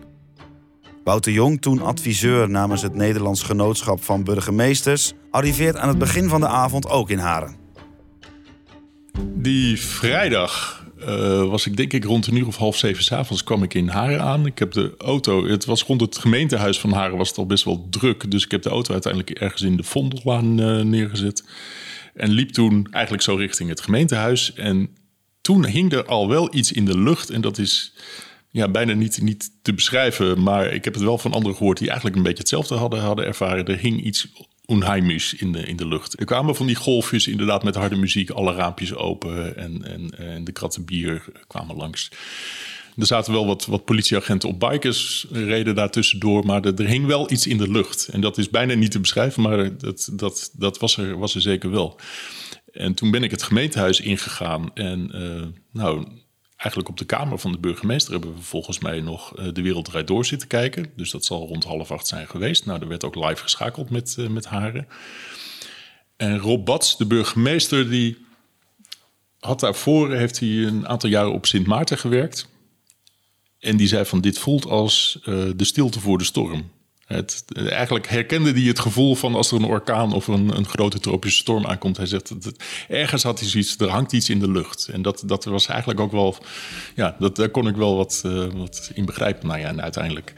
Wouter 1.03 1.31
Jong, 1.31 1.61
toen 1.61 1.81
adviseur 1.81 2.49
namens 2.49 2.81
het 2.81 2.95
Nederlands 2.95 3.43
Genootschap 3.43 4.03
van 4.03 4.23
Burgemeesters, 4.23 5.13
arriveert 5.31 5.77
aan 5.77 5.87
het 5.87 5.97
begin 5.97 6.29
van 6.29 6.39
de 6.39 6.47
avond 6.47 6.89
ook 6.89 7.09
in 7.09 7.19
Haren. 7.19 7.64
Die 9.45 9.79
vrijdag 9.81 10.85
uh, 10.99 11.07
was 11.43 11.65
ik 11.65 11.77
denk 11.77 11.93
ik 11.93 12.03
rond 12.03 12.27
een 12.27 12.35
uur 12.35 12.47
of 12.47 12.55
half 12.55 12.77
zeven 12.77 13.03
s'avonds 13.03 13.43
kwam 13.43 13.63
ik 13.63 13.73
in 13.73 13.87
Haren 13.87 14.21
aan. 14.21 14.45
Ik 14.45 14.59
heb 14.59 14.71
de 14.71 14.93
auto, 14.97 15.47
het 15.47 15.65
was 15.65 15.83
rond 15.83 16.01
het 16.01 16.17
gemeentehuis 16.17 16.79
van 16.79 16.91
Haren 16.91 17.17
was 17.17 17.29
het 17.29 17.37
al 17.37 17.45
best 17.45 17.63
wel 17.63 17.87
druk. 17.89 18.31
Dus 18.31 18.45
ik 18.45 18.51
heb 18.51 18.61
de 18.61 18.69
auto 18.69 18.93
uiteindelijk 18.93 19.39
ergens 19.39 19.61
in 19.61 19.77
de 19.77 19.83
Vondelbaan 19.83 20.61
uh, 20.61 20.81
neergezet. 20.81 21.43
En 22.13 22.29
liep 22.29 22.49
toen 22.49 22.87
eigenlijk 22.91 23.23
zo 23.23 23.35
richting 23.35 23.69
het 23.69 23.81
gemeentehuis. 23.81 24.53
En 24.53 24.89
toen 25.41 25.65
hing 25.65 25.93
er 25.93 26.05
al 26.05 26.29
wel 26.29 26.55
iets 26.55 26.71
in 26.71 26.85
de 26.85 26.97
lucht. 26.97 27.29
En 27.29 27.41
dat 27.41 27.57
is 27.57 27.93
ja, 28.49 28.69
bijna 28.69 28.93
niet, 28.93 29.21
niet 29.21 29.51
te 29.61 29.73
beschrijven. 29.73 30.43
Maar 30.43 30.73
ik 30.73 30.83
heb 30.83 30.93
het 30.93 31.03
wel 31.03 31.17
van 31.17 31.33
anderen 31.33 31.57
gehoord 31.57 31.77
die 31.77 31.87
eigenlijk 31.87 32.17
een 32.17 32.23
beetje 32.23 32.39
hetzelfde 32.39 32.75
hadden, 32.75 32.99
hadden 32.99 33.25
ervaren. 33.25 33.65
Er 33.65 33.77
hing 33.77 34.03
iets 34.03 34.27
onheimisch 34.65 35.33
in 35.33 35.51
de, 35.51 35.63
in 35.63 35.75
de 35.75 35.87
lucht. 35.87 36.19
Er 36.19 36.25
kwamen 36.25 36.55
van 36.55 36.65
die 36.65 36.75
golfjes 36.75 37.27
inderdaad 37.27 37.63
met 37.63 37.75
harde 37.75 37.95
muziek, 37.95 38.29
alle 38.29 38.53
raampjes 38.53 38.95
open 38.95 39.57
en, 39.57 39.83
en, 39.83 40.17
en 40.17 40.43
de 40.43 40.51
kratten 40.51 40.85
bier 40.85 41.25
kwamen 41.47 41.75
langs. 41.75 42.11
Er 42.97 43.05
zaten 43.05 43.33
wel 43.33 43.45
wat, 43.45 43.65
wat 43.65 43.85
politieagenten 43.85 44.49
op 44.49 44.59
bikers, 44.59 45.25
reden 45.31 45.75
daar 45.75 45.89
tussendoor, 45.89 46.45
maar 46.45 46.63
er, 46.63 46.79
er, 46.79 46.87
hing 46.87 47.05
wel 47.05 47.31
iets 47.31 47.47
in 47.47 47.57
de 47.57 47.71
lucht. 47.71 48.07
En 48.07 48.21
dat 48.21 48.37
is 48.37 48.49
bijna 48.49 48.73
niet 48.73 48.91
te 48.91 48.99
beschrijven, 48.99 49.41
maar 49.41 49.77
dat, 49.77 50.09
dat, 50.11 50.51
dat 50.53 50.79
was, 50.79 50.97
er, 50.97 51.17
was 51.17 51.35
er 51.35 51.41
zeker 51.41 51.71
wel. 51.71 51.99
En 52.71 52.93
toen 52.93 53.11
ben 53.11 53.23
ik 53.23 53.31
het 53.31 53.43
gemeentehuis 53.43 53.99
ingegaan 53.99 54.73
en 54.73 55.11
uh, 55.13 55.43
nou, 55.71 56.05
eigenlijk 56.65 56.89
op 56.89 56.97
de 56.97 57.05
kamer 57.05 57.39
van 57.39 57.51
de 57.51 57.57
burgemeester 57.57 58.11
hebben 58.11 58.35
we 58.35 58.41
volgens 58.41 58.79
mij 58.79 59.01
nog 59.01 59.39
uh, 59.39 59.47
de 59.53 59.61
wereld 59.61 59.87
eruit 59.87 60.07
door 60.07 60.25
zitten 60.25 60.47
kijken. 60.47 60.91
Dus 60.95 61.11
dat 61.11 61.25
zal 61.25 61.47
rond 61.47 61.63
half 61.63 61.91
acht 61.91 62.07
zijn 62.07 62.27
geweest. 62.27 62.65
Nou, 62.65 62.81
er 62.81 62.87
werd 62.87 63.03
ook 63.03 63.15
live 63.15 63.41
geschakeld 63.41 63.89
met, 63.89 64.15
uh, 64.19 64.27
met 64.27 64.45
haren. 64.45 64.87
En 66.15 66.37
Rob 66.37 66.65
Bats, 66.65 66.97
de 66.97 67.05
burgemeester, 67.05 67.89
die 67.89 68.17
had 69.39 69.59
daarvoor 69.59 70.13
heeft 70.13 70.39
hij 70.39 70.49
een 70.49 70.87
aantal 70.87 71.09
jaren 71.09 71.33
op 71.33 71.45
Sint 71.45 71.67
Maarten 71.67 71.97
gewerkt. 71.97 72.47
En 73.59 73.77
die 73.77 73.87
zei 73.87 74.05
van 74.05 74.21
dit 74.21 74.39
voelt 74.39 74.65
als 74.65 75.19
uh, 75.19 75.43
de 75.55 75.65
stilte 75.65 75.99
voor 75.99 76.17
de 76.17 76.23
storm. 76.23 76.71
Het, 77.05 77.45
eigenlijk 77.69 78.07
herkende 78.07 78.51
hij 78.51 78.61
het 78.61 78.79
gevoel 78.79 79.15
van 79.15 79.35
als 79.35 79.51
er 79.51 79.57
een 79.57 79.65
orkaan 79.65 80.13
of 80.13 80.27
een, 80.27 80.57
een 80.57 80.65
grote 80.65 80.99
tropische 80.99 81.39
storm 81.39 81.65
aankomt. 81.65 81.97
Hij 81.97 82.05
zegt, 82.05 82.43
dat, 82.43 82.63
ergens 82.87 83.23
had 83.23 83.39
hij 83.39 83.49
zoiets, 83.49 83.77
er 83.77 83.89
hangt 83.89 84.11
iets 84.11 84.29
in 84.29 84.39
de 84.39 84.51
lucht. 84.51 84.87
En 84.87 85.01
dat, 85.01 85.23
dat 85.25 85.45
was 85.45 85.67
eigenlijk 85.67 85.99
ook 85.99 86.11
wel, 86.11 86.37
ja, 86.95 87.15
dat, 87.19 87.35
daar 87.35 87.49
kon 87.49 87.67
ik 87.67 87.75
wel 87.75 87.95
wat, 87.95 88.23
uh, 88.25 88.45
wat 88.53 88.91
in 88.93 89.05
begrijpen. 89.05 89.47
Nou 89.47 89.59
ja, 89.59 89.67
en 89.67 89.81
uiteindelijk, 89.81 90.33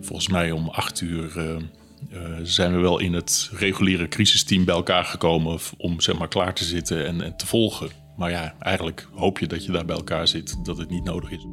volgens 0.00 0.28
mij 0.28 0.50
om 0.50 0.68
acht 0.68 1.00
uur... 1.00 1.36
Uh, 1.36 1.56
uh, 2.12 2.20
zijn 2.42 2.72
we 2.72 2.78
wel 2.78 2.98
in 2.98 3.12
het 3.12 3.50
reguliere 3.52 4.08
crisisteam 4.08 4.64
bij 4.64 4.74
elkaar 4.74 5.04
gekomen 5.04 5.58
om 5.76 6.00
zeg 6.00 6.18
maar 6.18 6.28
klaar 6.28 6.54
te 6.54 6.64
zitten 6.64 7.06
en, 7.06 7.20
en 7.20 7.36
te 7.36 7.46
volgen. 7.46 7.90
Maar 8.16 8.30
ja, 8.30 8.54
eigenlijk 8.58 9.08
hoop 9.14 9.38
je 9.38 9.46
dat 9.46 9.64
je 9.64 9.72
daar 9.72 9.84
bij 9.84 9.96
elkaar 9.96 10.28
zit, 10.28 10.64
dat 10.64 10.78
het 10.78 10.90
niet 10.90 11.04
nodig 11.04 11.30
is. 11.30 11.46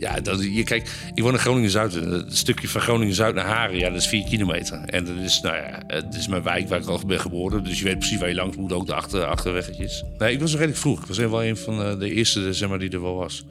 Ja, 0.00 0.20
dat, 0.20 0.42
je, 0.42 0.62
kijk, 0.62 0.90
ik 1.14 1.22
woon 1.22 1.32
in 1.32 1.38
Groningen-Zuid. 1.38 1.94
Het 1.94 2.36
stukje 2.36 2.68
van 2.68 2.80
Groningen-Zuid 2.80 3.34
naar 3.34 3.44
Haren, 3.44 3.76
ja, 3.76 3.88
dat 3.88 4.00
is 4.00 4.06
vier 4.06 4.24
kilometer. 4.24 4.78
En 4.78 5.04
dat 5.04 5.16
is, 5.16 5.40
nou 5.40 5.56
ja, 5.56 5.82
het 5.86 6.14
is 6.14 6.28
mijn 6.28 6.42
wijk 6.42 6.68
waar 6.68 6.80
ik 6.80 6.86
al 6.86 7.00
ben 7.06 7.20
geboren. 7.20 7.64
Dus 7.64 7.78
je 7.78 7.84
weet 7.84 7.98
precies 7.98 8.18
waar 8.18 8.28
je 8.28 8.34
langs 8.34 8.56
moet, 8.56 8.72
ook 8.72 8.86
de 8.86 8.94
achter, 8.94 9.24
achterweggetjes. 9.24 10.04
Nee, 10.18 10.32
ik 10.32 10.40
was 10.40 10.52
redelijk 10.52 10.76
vroeg. 10.76 11.00
Ik 11.00 11.06
was 11.06 11.18
wel 11.18 11.44
een 11.44 11.56
van 11.56 11.82
eh, 11.82 11.98
de 11.98 12.14
eerste, 12.14 12.52
zeg 12.52 12.68
maar, 12.68 12.78
die 12.78 12.90
er 12.90 13.02
wel 13.02 13.14
was. 13.14 13.44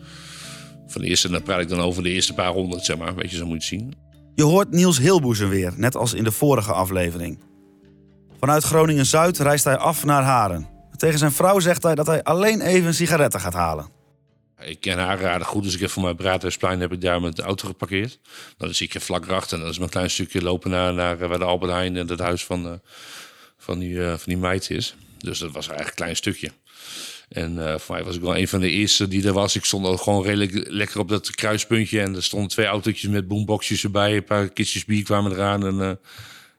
Van 0.87 1.01
de 1.01 1.07
eerste, 1.07 1.29
dan 1.29 1.43
praat 1.43 1.59
ik 1.59 1.69
dan 1.69 1.79
over 1.79 2.03
de 2.03 2.09
eerste 2.09 2.33
paar 2.33 2.51
honderd, 2.51 2.85
zeg 2.85 2.97
maar. 2.97 3.15
Weet 3.15 3.31
je, 3.31 3.37
zo 3.37 3.45
moet 3.45 3.65
je 3.65 3.75
het 3.75 3.81
zien. 3.81 3.93
Je 4.35 4.43
hoort 4.43 4.71
Niels 4.71 4.99
Hilboezen 4.99 5.49
weer, 5.49 5.73
net 5.75 5.95
als 5.95 6.13
in 6.13 6.23
de 6.23 6.31
vorige 6.31 6.73
aflevering. 6.73 7.39
Vanuit 8.39 8.63
Groningen-Zuid 8.63 9.37
reist 9.37 9.63
hij 9.63 9.77
af 9.77 10.05
naar 10.05 10.23
Haren. 10.23 10.67
Tegen 10.95 11.19
zijn 11.19 11.31
vrouw 11.31 11.59
zegt 11.59 11.83
hij 11.83 11.95
dat 11.95 12.07
hij 12.07 12.23
alleen 12.23 12.61
even 12.61 12.93
sigaretten 12.93 13.39
gaat 13.39 13.53
halen. 13.53 13.98
Ik 14.61 14.79
ken 14.79 14.97
haar 14.97 15.27
aardig 15.27 15.47
goed, 15.47 15.63
dus 15.63 15.73
ik 15.73 15.79
heb 15.79 15.89
voor 15.89 16.03
mijn 16.03 16.15
Braadhuisplein 16.15 16.79
heb 16.79 16.91
ik 16.91 17.01
daar 17.01 17.21
met 17.21 17.35
de 17.35 17.41
auto 17.41 17.67
geparkeerd. 17.67 18.19
Dan 18.57 18.69
ik 18.69 18.93
je 18.93 18.99
vlak 18.99 19.25
erachter 19.25 19.57
en 19.57 19.63
dat 19.63 19.71
is 19.71 19.77
mijn 19.77 19.89
klein 19.89 20.09
stukje 20.09 20.41
lopen 20.41 20.69
naar, 20.69 20.93
naar 20.93 21.17
waar 21.27 21.39
de 21.39 21.43
Albert 21.43 21.71
Heijn 21.71 21.97
en 21.97 22.07
het 22.07 22.19
huis 22.19 22.45
van, 22.45 22.65
uh, 22.65 22.73
van, 23.57 23.79
die, 23.79 23.93
uh, 23.93 24.09
van 24.09 24.23
die 24.25 24.37
meid 24.37 24.69
is. 24.69 24.95
Dus 25.17 25.39
dat 25.39 25.51
was 25.51 25.67
eigenlijk 25.67 25.89
een 25.89 26.03
klein 26.03 26.15
stukje. 26.15 26.51
En 27.29 27.79
voor 27.79 27.95
mij 27.95 28.03
was 28.03 28.15
ik 28.15 28.21
wel 28.21 28.37
een 28.37 28.47
van 28.47 28.59
de 28.59 28.69
eerste 28.69 29.07
die 29.07 29.27
er 29.27 29.33
was. 29.33 29.55
Ik 29.55 29.65
stond 29.65 29.85
ook 29.85 30.01
gewoon 30.01 30.23
redelijk 30.23 30.67
lekker 30.69 30.99
op 30.99 31.09
dat 31.09 31.31
kruispuntje. 31.31 32.01
En 32.01 32.15
er 32.15 32.23
stonden 32.23 32.49
twee 32.49 32.65
autootjes 32.65 33.09
met 33.09 33.27
boomboxjes 33.27 33.83
erbij. 33.83 34.15
Een 34.15 34.23
paar 34.23 34.49
kistjes 34.49 34.85
bier 34.85 35.03
kwamen 35.03 35.31
eraan. 35.31 35.65
En 35.65 35.99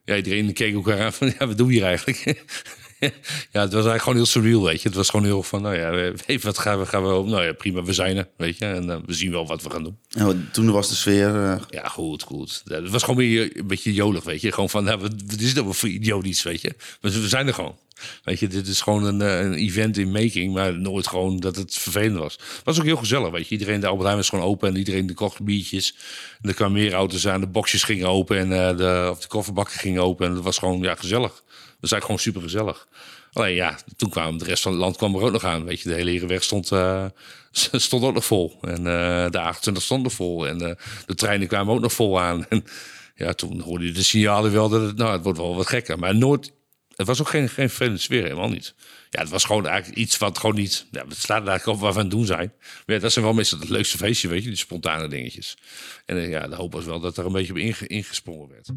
ja, 0.05 0.17
iedereen 0.17 0.53
keek 0.53 0.75
elkaar 0.75 1.01
aan 1.01 1.13
van, 1.13 1.33
ja, 1.39 1.47
wat 1.47 1.59
doe 1.59 1.67
je 1.67 1.73
hier 1.73 1.85
eigenlijk? 1.85 2.25
ja, 3.53 3.61
het 3.61 3.73
was 3.73 3.73
eigenlijk 3.73 4.03
gewoon 4.03 4.15
heel 4.15 4.27
surreal, 4.27 4.63
weet 4.63 4.83
je. 4.83 4.89
Het 4.89 4.97
was 4.97 5.11
gewoon 5.11 5.25
heel 5.27 5.43
van, 5.43 5.63
nou 5.63 5.77
ja, 5.77 5.93
even 6.27 6.47
wat 6.47 6.59
gaan 6.59 6.79
we, 6.79 6.87
gaan 6.87 7.03
we 7.03 7.31
Nou 7.31 7.45
ja, 7.45 7.53
prima, 7.53 7.83
we 7.83 7.93
zijn 7.93 8.17
er, 8.17 8.29
weet 8.37 8.59
je. 8.59 8.65
En 8.65 8.85
uh, 8.85 8.97
we 9.07 9.13
zien 9.13 9.31
wel 9.31 9.47
wat 9.47 9.63
we 9.63 9.71
gaan 9.71 9.83
doen. 9.83 9.99
En 10.09 10.49
toen 10.53 10.71
was 10.71 10.89
de 10.89 10.95
sfeer... 10.95 11.35
Uh... 11.35 11.57
Ja, 11.71 11.89
goed, 11.89 12.23
goed. 12.23 12.63
Het 12.65 12.91
was 12.91 13.03
gewoon 13.03 13.19
weer 13.19 13.57
een 13.57 13.67
beetje 13.67 13.93
jolig, 13.93 14.25
weet 14.25 14.41
je. 14.41 14.53
Gewoon 14.53 14.71
van, 14.71 14.85
nou, 14.85 15.01
wat, 15.01 15.13
wat 15.27 15.41
is 15.41 15.55
dat 15.55 15.77
voor 15.77 15.89
idiotisch, 15.89 16.43
weet 16.43 16.61
je. 16.61 16.75
We, 17.01 17.21
we 17.21 17.29
zijn 17.29 17.47
er 17.47 17.55
gewoon. 17.55 17.77
Weet 18.25 18.39
je, 18.39 18.49
dit 18.49 18.67
is 18.67 18.81
gewoon 18.81 19.05
een, 19.05 19.21
een, 19.21 19.55
event 19.55 19.97
in 19.97 20.11
making, 20.11 20.55
maar 20.55 20.79
nooit 20.79 21.07
gewoon 21.07 21.37
dat 21.37 21.57
het 21.57 21.75
vervelend 21.75 22.19
was. 22.19 22.33
Het 22.33 22.65
was 22.65 22.79
ook 22.79 22.85
heel 22.85 22.97
gezellig, 22.97 23.31
weet 23.31 23.49
je. 23.49 23.55
Iedereen, 23.55 23.81
de 23.81 23.87
Albert 23.87 24.05
Heijn 24.05 24.17
was 24.17 24.29
gewoon 24.29 24.45
open 24.45 24.69
en 24.69 24.77
iedereen 24.77 25.07
de 25.07 25.15
kocht 25.15 25.43
biertjes. 25.43 25.95
En 26.43 26.49
er 26.49 26.55
kwamen 26.55 26.81
meer 26.81 26.93
auto's 26.93 27.27
aan, 27.27 27.41
de 27.41 27.47
boxjes 27.47 27.83
gingen 27.83 28.09
open 28.09 28.39
en 28.39 28.51
uh, 28.51 28.77
de, 28.77 29.09
of 29.11 29.21
de 29.21 29.29
kofferbakken 29.29 29.79
gingen 29.79 30.03
open. 30.03 30.27
En 30.27 30.35
het 30.35 30.45
was 30.45 30.59
gewoon, 30.59 30.81
ja, 30.81 30.95
gezellig. 30.95 31.43
Was 31.81 31.93
eigenlijk 31.93 32.05
gewoon 32.05 32.19
super 32.19 32.43
gezellig. 32.43 32.89
Alleen 33.33 33.55
ja, 33.55 33.79
toen 33.97 34.11
kwam 34.11 34.39
de 34.39 34.45
rest 34.45 34.63
van 34.63 34.73
het 34.73 34.81
land 34.81 34.97
kwam 34.97 35.15
er 35.15 35.23
ook 35.23 35.33
nog 35.33 35.45
aan. 35.45 35.65
Weet 35.65 35.81
je, 35.81 35.89
de 35.89 35.95
hele 35.95 36.11
Herenweg 36.11 36.43
stond, 36.43 36.71
uh, 36.71 37.05
stond 37.73 38.05
ook 38.05 38.15
nog 38.15 38.25
vol. 38.25 38.59
En 38.61 38.79
uh, 38.79 39.31
de 39.31 39.41
28 39.41 39.83
stond 39.83 40.03
nog 40.03 40.13
vol. 40.13 40.47
En 40.47 40.63
uh, 40.63 40.71
de 41.07 41.15
treinen 41.15 41.49
kwamen 41.49 41.75
ook 41.75 41.81
nog 41.81 41.93
vol 41.93 42.21
aan. 42.21 42.47
En 42.49 42.65
ja, 43.15 43.33
toen 43.33 43.61
hoorde 43.61 43.87
je 43.87 43.93
de 43.93 44.03
signalen 44.03 44.53
wel 44.53 44.69
dat 44.69 44.83
het, 44.83 44.97
nou, 44.97 45.13
het 45.13 45.23
wordt 45.23 45.39
wel 45.39 45.57
wat 45.57 45.67
gekker. 45.67 45.99
Maar 45.99 46.17
nooit, 46.17 46.53
het 46.95 47.07
was 47.07 47.21
ook 47.21 47.29
geen, 47.29 47.49
geen 47.49 47.69
vervelende 47.69 48.01
sfeer, 48.01 48.23
helemaal 48.23 48.49
niet. 48.49 48.75
Ja, 49.11 49.21
het 49.21 49.29
was 49.29 49.45
gewoon 49.45 49.67
eigenlijk 49.67 49.99
iets 49.99 50.19
wat 50.19 50.39
gewoon 50.39 50.55
niet, 50.55 50.87
ja, 50.91 51.05
het 51.09 51.17
staat 51.17 51.47
eigenlijk 51.47 51.67
op 51.67 51.81
wat 51.81 51.93
we 51.93 51.99
aan 51.99 52.07
het 52.07 52.15
doen 52.15 52.27
zijn. 52.27 52.53
Maar 52.87 52.97
ja, 52.97 53.03
dat 53.03 53.13
zijn 53.13 53.25
wel 53.25 53.35
meestal 53.35 53.59
het 53.59 53.69
leukste 53.69 53.97
feestje, 53.97 54.29
weet 54.29 54.43
je, 54.43 54.49
die 54.49 54.59
spontane 54.59 55.09
dingetjes. 55.09 55.57
En 56.07 56.29
ja, 56.29 56.49
de 56.49 56.55
hoop 56.55 56.73
was 56.73 56.85
wel 56.85 57.01
dat 57.01 57.17
er 57.17 57.27
een 57.27 57.33
beetje 57.33 57.53
op 57.53 57.59
inge, 57.59 57.87
ingesprongen 57.87 58.49
werd. 58.49 58.71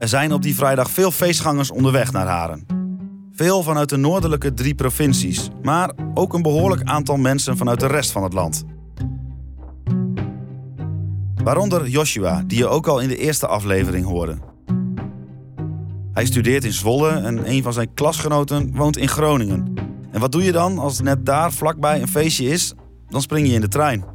Er 0.00 0.08
zijn 0.08 0.32
op 0.32 0.42
die 0.42 0.54
vrijdag 0.54 0.90
veel 0.90 1.10
feestgangers 1.10 1.70
onderweg 1.70 2.12
naar 2.12 2.26
Haren. 2.26 2.66
Veel 3.32 3.62
vanuit 3.62 3.88
de 3.88 3.96
noordelijke 3.96 4.54
drie 4.54 4.74
provincies, 4.74 5.48
maar 5.62 5.92
ook 6.14 6.34
een 6.34 6.42
behoorlijk 6.42 6.82
aantal 6.82 7.16
mensen 7.16 7.56
vanuit 7.56 7.80
de 7.80 7.86
rest 7.86 8.10
van 8.10 8.22
het 8.22 8.32
land. 8.32 8.64
Waaronder 11.34 11.88
Joshua, 11.88 12.42
die 12.46 12.58
je 12.58 12.66
ook 12.66 12.86
al 12.86 13.00
in 13.00 13.08
de 13.08 13.16
eerste 13.16 13.46
aflevering 13.46 14.06
hoorde. 14.06 14.38
Hij 16.12 16.24
studeert 16.24 16.64
in 16.64 16.72
Zwolle 16.72 17.10
en 17.10 17.50
een 17.50 17.62
van 17.62 17.72
zijn 17.72 17.94
klasgenoten 17.94 18.76
woont 18.76 18.96
in 18.96 19.08
Groningen. 19.08 19.74
En 20.10 20.20
wat 20.20 20.32
doe 20.32 20.44
je 20.44 20.52
dan 20.52 20.78
als 20.78 21.00
net 21.00 21.26
daar 21.26 21.52
vlakbij 21.52 22.00
een 22.00 22.08
feestje 22.08 22.48
is? 22.48 22.74
Dan 23.08 23.22
spring 23.22 23.46
je 23.46 23.54
in 23.54 23.60
de 23.60 23.68
trein. 23.68 24.09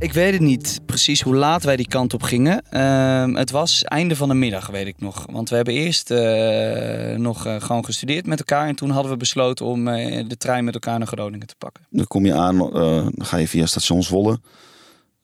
Ik 0.00 0.12
weet 0.12 0.32
het 0.32 0.42
niet 0.42 0.80
precies 0.86 1.20
hoe 1.20 1.34
laat 1.34 1.62
wij 1.62 1.76
die 1.76 1.88
kant 1.88 2.14
op 2.14 2.22
gingen. 2.22 2.64
Uh, 2.70 3.34
het 3.34 3.50
was 3.50 3.84
einde 3.84 4.16
van 4.16 4.28
de 4.28 4.34
middag, 4.34 4.66
weet 4.66 4.86
ik 4.86 5.00
nog. 5.00 5.26
Want 5.30 5.48
we 5.50 5.56
hebben 5.56 5.74
eerst 5.74 6.10
uh, 6.10 7.16
nog 7.16 7.46
uh, 7.46 7.60
gewoon 7.60 7.84
gestudeerd 7.84 8.26
met 8.26 8.38
elkaar. 8.38 8.68
En 8.68 8.74
toen 8.74 8.90
hadden 8.90 9.12
we 9.12 9.18
besloten 9.18 9.66
om 9.66 9.88
uh, 9.88 10.24
de 10.28 10.36
trein 10.36 10.64
met 10.64 10.74
elkaar 10.74 10.98
naar 10.98 11.06
Groningen 11.06 11.46
te 11.46 11.54
pakken. 11.58 11.86
Dan 11.90 12.06
kom 12.06 12.26
je 12.26 12.34
aan, 12.34 12.58
dan 12.58 13.12
ga 13.18 13.36
je 13.36 13.48
via 13.48 13.66
station 13.66 14.02
Zwolle. 14.02 14.40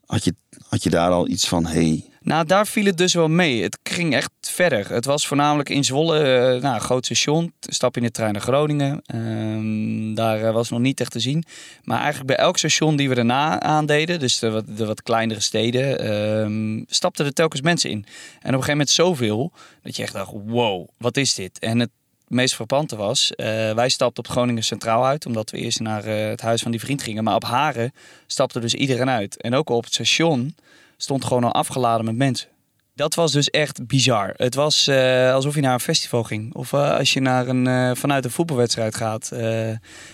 Had 0.07 0.25
je, 0.25 0.35
had 0.69 0.83
je 0.83 0.91
daar 0.91 1.11
al 1.11 1.29
iets 1.29 1.49
van, 1.49 1.67
hey, 1.67 2.05
nou, 2.25 2.47
daar 2.47 2.67
viel 2.67 2.85
het 2.85 2.97
dus 2.97 3.15
wel 3.15 3.29
mee. 3.29 3.63
Het 3.63 3.79
ging 3.83 4.15
echt 4.15 4.31
verder. 4.41 4.93
Het 4.93 5.05
was 5.05 5.27
voornamelijk 5.27 5.69
in 5.69 5.85
Zwolle, 5.85 6.55
uh, 6.55 6.63
nou, 6.63 6.81
groot 6.81 7.05
station. 7.05 7.53
Stap 7.61 7.97
in 7.97 8.03
de 8.03 8.11
trein 8.11 8.33
naar 8.33 8.43
Groningen. 8.43 9.03
Uh, 9.15 10.17
daar 10.17 10.41
uh, 10.41 10.53
was 10.53 10.71
nog 10.71 10.81
niet 10.81 11.01
echt 11.01 11.11
te 11.11 11.21
zien. 11.21 11.45
Maar 11.83 11.99
eigenlijk 11.99 12.27
bij 12.27 12.37
elk 12.37 12.59
station 12.59 12.97
die 12.97 13.09
we 13.09 13.15
daarna 13.15 13.61
aandeden, 13.61 14.19
dus 14.19 14.39
de 14.39 14.51
wat, 14.51 14.65
de 14.77 14.87
wat 14.87 15.03
kleinere 15.03 15.41
steden, 15.41 15.99
ehm, 15.99 16.83
stapten 16.87 17.27
er 17.27 17.33
telkens 17.33 17.63
mensen 17.63 17.91
in. 17.91 17.97
En 17.97 18.05
op 18.05 18.45
een 18.45 18.51
gegeven 18.51 18.71
moment 18.71 18.91
zoveel 18.91 19.53
dat 19.83 19.97
je 19.97 20.03
echt 20.03 20.13
dacht, 20.13 20.33
wow, 20.45 20.89
wat 20.99 21.17
is 21.17 21.35
dit? 21.35 21.59
En 21.59 21.79
het 21.79 21.91
meest 22.29 22.55
frappante 22.55 22.97
was, 22.97 23.33
wij 23.75 23.89
stapten 23.89 24.25
op 24.25 24.31
Groningen 24.31 24.65
Centraal 24.65 25.07
uit, 25.07 25.27
omdat 25.27 25.51
we 25.51 25.59
eerst 25.59 25.81
naar 25.81 26.05
het 26.05 26.41
huis 26.41 26.63
van 26.63 26.71
die 26.71 26.81
vriend 26.81 27.03
gingen. 27.03 27.25
Maar 27.25 27.35
op 27.35 27.45
Haren 27.45 27.93
stapte 28.27 28.61
dus 28.61 28.75
iedereen 28.75 29.11
uit. 29.11 29.43
En 29.43 29.55
ook 29.55 29.71
op 29.71 29.85
het 29.85 29.95
station 29.95 30.55
stond 30.97 31.25
gewoon 31.25 31.45
al 31.45 31.53
afgeladen 31.53 32.05
met 32.05 32.17
mensen. 32.17 32.49
Dat 32.95 33.15
was 33.15 33.33
dus 33.33 33.51
echt 33.51 33.87
bizar. 33.87 34.33
Het 34.37 34.55
was 34.55 34.89
uh, 34.89 35.33
alsof 35.33 35.55
je 35.55 35.61
naar 35.61 35.73
een 35.73 35.81
festival 35.81 36.23
ging. 36.23 36.55
Of 36.55 36.73
uh, 36.73 36.97
als 36.97 37.13
je 37.13 37.21
naar 37.21 37.49
een, 37.49 37.67
uh, 37.67 37.91
vanuit 37.95 38.25
een 38.25 38.31
voetbalwedstrijd 38.31 38.95
gaat. 38.95 39.31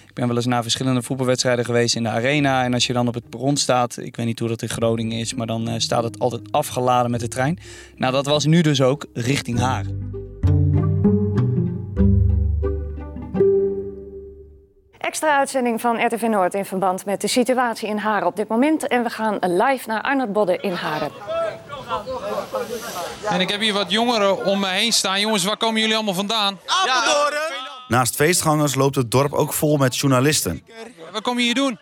ik 0.09 0.15
ben 0.15 0.27
wel 0.27 0.37
eens 0.37 0.47
naar 0.47 0.63
verschillende 0.63 1.03
voetbalwedstrijden 1.03 1.65
geweest 1.65 1.97
in 1.97 2.03
de 2.03 2.09
arena. 2.09 2.65
En 2.65 2.75
als 2.75 2.87
je 2.87 2.93
dan 2.93 3.09
op 3.09 3.15
het 3.15 3.29
perron 3.29 3.57
staat, 3.57 3.99
ik 3.99 4.17
weet 4.17 4.27
niet 4.27 4.39
hoe 4.39 4.49
dat 4.49 4.63
in 4.63 4.69
Groningen 4.69 5.19
is, 5.19 5.35
maar 5.35 5.47
dan 5.47 5.81
staat 5.81 6.05
het 6.05 6.19
altijd 6.19 6.53
afgeladen 6.53 7.11
met 7.11 7.21
de 7.21 7.29
trein. 7.29 7.59
Nou, 7.97 8.13
dat 8.13 8.27
was 8.27 8.45
nu 8.45 8.61
dus 8.61 8.83
ook 8.83 9.07
richting 9.13 9.59
haar. 9.59 9.85
Extra 15.01 15.39
uitzending 15.39 15.81
van 15.81 16.07
RTV 16.07 16.23
Noord 16.23 16.55
in 16.55 16.65
verband 16.65 17.05
met 17.05 17.21
de 17.21 17.29
situatie 17.29 17.89
in 17.89 17.97
Haren 17.97 18.27
op 18.27 18.37
dit 18.37 18.49
moment. 18.49 18.89
En 18.89 19.03
we 19.03 19.11
gaan 19.11 19.39
live 19.41 19.89
naar 19.89 20.03
Arnold 20.03 20.33
Bodde 20.33 20.57
in 20.57 20.73
Haren. 20.73 21.11
En 23.29 23.41
ik 23.41 23.49
heb 23.49 23.61
hier 23.61 23.73
wat 23.73 23.91
jongeren 23.91 24.45
om 24.45 24.61
me 24.61 24.69
heen 24.69 24.93
staan. 24.93 25.21
Jongens, 25.21 25.45
waar 25.45 25.57
komen 25.57 25.81
jullie 25.81 25.95
allemaal 25.95 26.15
vandaan? 26.15 26.59
Apeldoorn! 26.67 27.39
Naast 27.89 28.15
feestgangers 28.15 28.75
loopt 28.75 28.95
het 28.95 29.11
dorp 29.11 29.33
ook 29.33 29.53
vol 29.53 29.77
met 29.77 29.97
journalisten. 29.97 30.63
Wat 31.13 31.23
kom 31.23 31.39
je 31.39 31.45
hier 31.45 31.55
doen? 31.55 31.79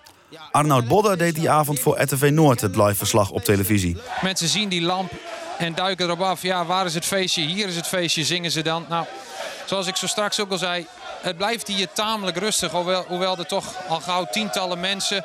Arnoud 0.50 0.88
Bodde 0.88 1.16
deed 1.16 1.34
die 1.34 1.50
avond 1.50 1.80
voor 1.80 2.00
RTV 2.00 2.30
Noord 2.32 2.60
het 2.60 2.76
live 2.76 2.94
verslag 2.94 3.30
op 3.30 3.44
televisie. 3.44 3.96
Mensen 4.22 4.48
zien 4.48 4.68
die 4.68 4.82
lamp 4.82 5.12
en 5.58 5.74
duiken 5.74 6.06
erop 6.06 6.20
af. 6.20 6.42
Ja, 6.42 6.64
waar 6.64 6.86
is 6.86 6.94
het 6.94 7.04
feestje? 7.04 7.42
Hier 7.42 7.68
is 7.68 7.76
het 7.76 7.86
feestje, 7.86 8.24
zingen 8.24 8.50
ze 8.50 8.62
dan. 8.62 8.84
Nou, 8.88 9.06
zoals 9.66 9.86
ik 9.86 9.96
zo 9.96 10.06
straks 10.06 10.40
ook 10.40 10.50
al 10.50 10.58
zei, 10.58 10.86
het 11.20 11.36
blijft 11.36 11.68
hier 11.68 11.88
tamelijk 11.92 12.36
rustig. 12.36 12.70
Hoewel, 13.08 13.38
er 13.38 13.46
toch 13.46 13.88
al 13.88 14.00
gauw 14.00 14.26
tientallen 14.30 14.80
mensen, 14.80 15.24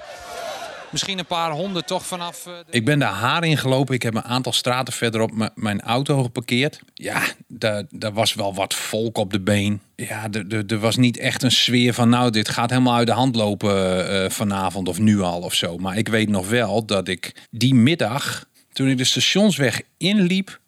misschien 0.90 1.20
een 1.20 1.26
paar 1.26 1.52
honderd 1.52 1.88
toch 1.88 2.06
vanaf... 2.06 2.46
Uh, 2.48 2.54
ik 2.70 2.86
ben 2.86 3.00
de 3.00 3.06
haar 3.06 3.44
ingelopen. 3.44 3.96
Ik 3.96 4.04
heb 4.04 4.16
een 4.16 4.24
aantal 4.24 4.54
straten 4.54 4.94
verderop 4.94 5.52
mijn 5.56 5.82
auto 5.82 6.24
geparkeerd. 6.24 6.80
Ja, 6.94 7.22
daar, 7.48 7.84
daar 7.90 8.14
was 8.14 8.34
wel 8.34 8.54
wat 8.54 8.74
volk 8.74 9.18
op 9.18 9.32
de 9.32 9.40
been. 9.40 9.82
Ja, 9.96 10.28
er 10.68 10.80
was 10.80 10.96
niet 10.96 11.18
echt 11.18 11.44
een 11.44 11.52
sfeer 11.52 11.94
van... 11.94 12.10
nou, 12.10 12.30
dit 12.32 12.50
gaat 12.50 12.70
helemaal 12.70 12.96
uit 12.96 13.08
de 13.08 13.14
hand 13.14 13.36
lopen 13.36 14.10
uh, 14.24 14.30
vanavond 14.30 14.88
of 14.88 15.00
nu 15.00 15.22
al 15.22 15.42
of 15.42 15.54
zo. 15.54 15.78
Maar 15.78 15.98
ik 15.98 16.08
weet 16.08 16.30
nog 16.30 16.50
wel 16.50 16.86
dat 16.86 17.08
ik 17.08 17.48
die 17.52 17.76
middag, 17.76 18.46
toen 18.74 18.88
ik 18.88 18.98
de 18.98 19.04
stationsweg 19.04 19.82
inliep 19.98 20.62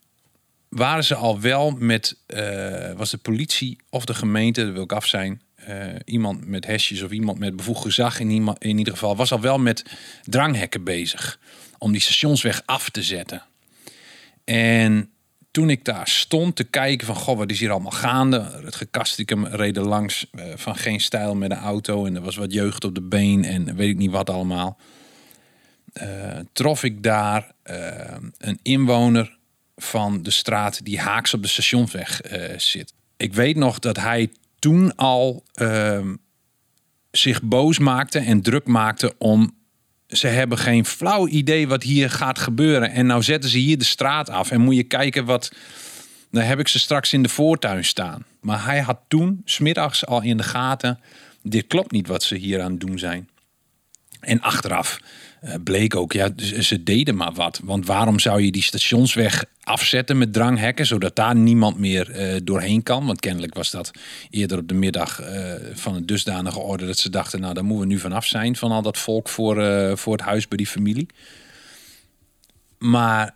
waren 0.68 1.04
ze 1.04 1.14
al 1.14 1.40
wel 1.40 1.70
met, 1.70 2.16
uh, 2.26 2.92
was 2.92 3.10
de 3.10 3.16
politie 3.16 3.78
of 3.90 4.04
de 4.04 4.14
gemeente, 4.14 4.64
daar 4.64 4.72
wil 4.72 4.82
ik 4.82 4.92
af 4.92 5.06
zijn, 5.06 5.42
uh, 5.68 5.74
iemand 6.04 6.46
met 6.46 6.66
hesjes 6.66 7.02
of 7.02 7.10
iemand 7.10 7.38
met 7.38 7.56
bevoegd 7.56 7.82
gezag 7.82 8.20
in, 8.20 8.30
iemand, 8.30 8.64
in 8.64 8.78
ieder 8.78 8.92
geval, 8.92 9.16
was 9.16 9.32
al 9.32 9.40
wel 9.40 9.58
met 9.58 9.84
dranghekken 10.24 10.84
bezig 10.84 11.38
om 11.78 11.92
die 11.92 12.00
stationsweg 12.00 12.62
af 12.64 12.90
te 12.90 13.02
zetten. 13.02 13.42
En 14.44 15.10
toen 15.50 15.70
ik 15.70 15.84
daar 15.84 16.08
stond 16.08 16.56
te 16.56 16.64
kijken 16.64 17.06
van, 17.06 17.16
goh, 17.16 17.36
wat 17.36 17.50
is 17.50 17.60
hier 17.60 17.70
allemaal 17.70 17.90
gaande? 17.90 18.60
Het 18.64 18.74
gekastikum 18.74 19.46
reden 19.46 19.82
langs 19.82 20.26
uh, 20.32 20.44
van 20.54 20.76
geen 20.76 21.00
stijl 21.00 21.34
met 21.34 21.50
een 21.50 21.56
auto 21.56 22.06
en 22.06 22.14
er 22.14 22.22
was 22.22 22.36
wat 22.36 22.52
jeugd 22.52 22.84
op 22.84 22.94
de 22.94 23.02
been 23.02 23.44
en 23.44 23.76
weet 23.76 23.88
ik 23.88 23.96
niet 23.96 24.10
wat 24.10 24.30
allemaal. 24.30 24.78
trof 26.52 26.84
ik 26.84 27.02
daar 27.02 27.52
een 28.38 28.58
inwoner 28.62 29.35
van 29.76 30.22
de 30.22 30.30
straat 30.30 30.84
die 30.84 31.00
haaks 31.00 31.34
op 31.34 31.42
de 31.42 31.48
stationsweg 31.48 32.32
uh, 32.32 32.58
zit. 32.58 32.92
Ik 33.16 33.34
weet 33.34 33.56
nog 33.56 33.78
dat 33.78 33.96
hij 33.96 34.30
toen 34.58 34.96
al 34.96 35.44
uh, 35.54 36.00
zich 37.10 37.42
boos 37.42 37.78
maakten 37.78 38.24
en 38.24 38.42
druk 38.42 38.66
maakten 38.66 39.14
om. 39.18 39.54
Ze 40.06 40.26
hebben 40.26 40.58
geen 40.58 40.84
flauw 40.84 41.26
idee 41.28 41.68
wat 41.68 41.82
hier 41.82 42.10
gaat 42.10 42.38
gebeuren. 42.38 42.90
En 42.90 43.06
nou 43.06 43.22
zetten 43.22 43.50
ze 43.50 43.58
hier 43.58 43.78
de 43.78 43.84
straat 43.84 44.30
af. 44.30 44.50
En 44.50 44.60
moet 44.60 44.76
je 44.76 44.82
kijken 44.82 45.24
wat. 45.24 45.52
Dan 46.30 46.42
heb 46.42 46.58
ik 46.58 46.68
ze 46.68 46.78
straks 46.78 47.12
in 47.12 47.22
de 47.22 47.28
voortuin 47.28 47.84
staan. 47.84 48.24
Maar 48.40 48.64
hij 48.64 48.80
had 48.80 48.98
toen, 49.08 49.42
smiddags 49.44 50.06
al 50.06 50.22
in 50.22 50.36
de 50.36 50.42
gaten. 50.42 51.00
Dit 51.42 51.66
klopt 51.66 51.90
niet 51.90 52.06
wat 52.06 52.22
ze 52.22 52.34
hier 52.34 52.60
aan 52.60 52.70
het 52.70 52.80
doen 52.80 52.98
zijn. 52.98 53.28
En 54.20 54.40
achteraf 54.40 55.00
eh, 55.40 55.54
bleek 55.64 55.96
ook, 55.96 56.12
ja, 56.12 56.28
ze, 56.36 56.62
ze 56.62 56.82
deden 56.82 57.16
maar 57.16 57.32
wat. 57.32 57.60
Want 57.64 57.86
waarom 57.86 58.18
zou 58.18 58.42
je 58.42 58.52
die 58.52 58.62
stationsweg 58.62 59.44
afzetten 59.62 60.18
met 60.18 60.32
dranghekken, 60.32 60.86
zodat 60.86 61.16
daar 61.16 61.36
niemand 61.36 61.78
meer 61.78 62.10
eh, 62.10 62.40
doorheen 62.44 62.82
kan? 62.82 63.06
Want 63.06 63.20
kennelijk 63.20 63.54
was 63.54 63.70
dat 63.70 63.90
eerder 64.30 64.58
op 64.58 64.68
de 64.68 64.74
middag 64.74 65.20
eh, 65.20 65.52
van 65.74 65.94
een 65.94 66.06
dusdanige 66.06 66.58
orde 66.58 66.86
dat 66.86 66.98
ze 66.98 67.10
dachten, 67.10 67.40
nou, 67.40 67.54
daar 67.54 67.64
moeten 67.64 67.88
we 67.88 67.92
nu 67.92 68.00
vanaf 68.00 68.26
zijn 68.26 68.56
van 68.56 68.72
al 68.72 68.82
dat 68.82 68.98
volk 68.98 69.28
voor, 69.28 69.62
eh, 69.62 69.96
voor 69.96 70.12
het 70.12 70.22
huis 70.22 70.48
bij 70.48 70.56
die 70.56 70.66
familie. 70.66 71.06
Maar 72.78 73.34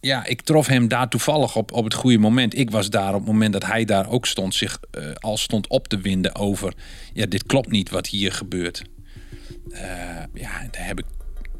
ja, 0.00 0.24
ik 0.24 0.40
trof 0.40 0.66
hem 0.66 0.88
daar 0.88 1.08
toevallig 1.08 1.56
op, 1.56 1.72
op 1.72 1.84
het 1.84 1.94
goede 1.94 2.18
moment. 2.18 2.58
Ik 2.58 2.70
was 2.70 2.90
daar 2.90 3.14
op 3.14 3.20
het 3.20 3.32
moment 3.32 3.52
dat 3.52 3.66
hij 3.66 3.84
daar 3.84 4.10
ook 4.10 4.26
stond, 4.26 4.54
zich 4.54 4.78
eh, 4.90 5.02
al 5.14 5.36
stond 5.36 5.66
op 5.66 5.88
te 5.88 5.98
winden 6.00 6.34
over, 6.34 6.74
ja, 7.12 7.26
dit 7.26 7.46
klopt 7.46 7.70
niet 7.70 7.90
wat 7.90 8.06
hier 8.06 8.32
gebeurt. 8.32 8.82
Eh, 9.70 9.80
ja, 10.32 10.50
daar 10.70 10.86
heb 10.86 10.98
ik, 10.98 11.04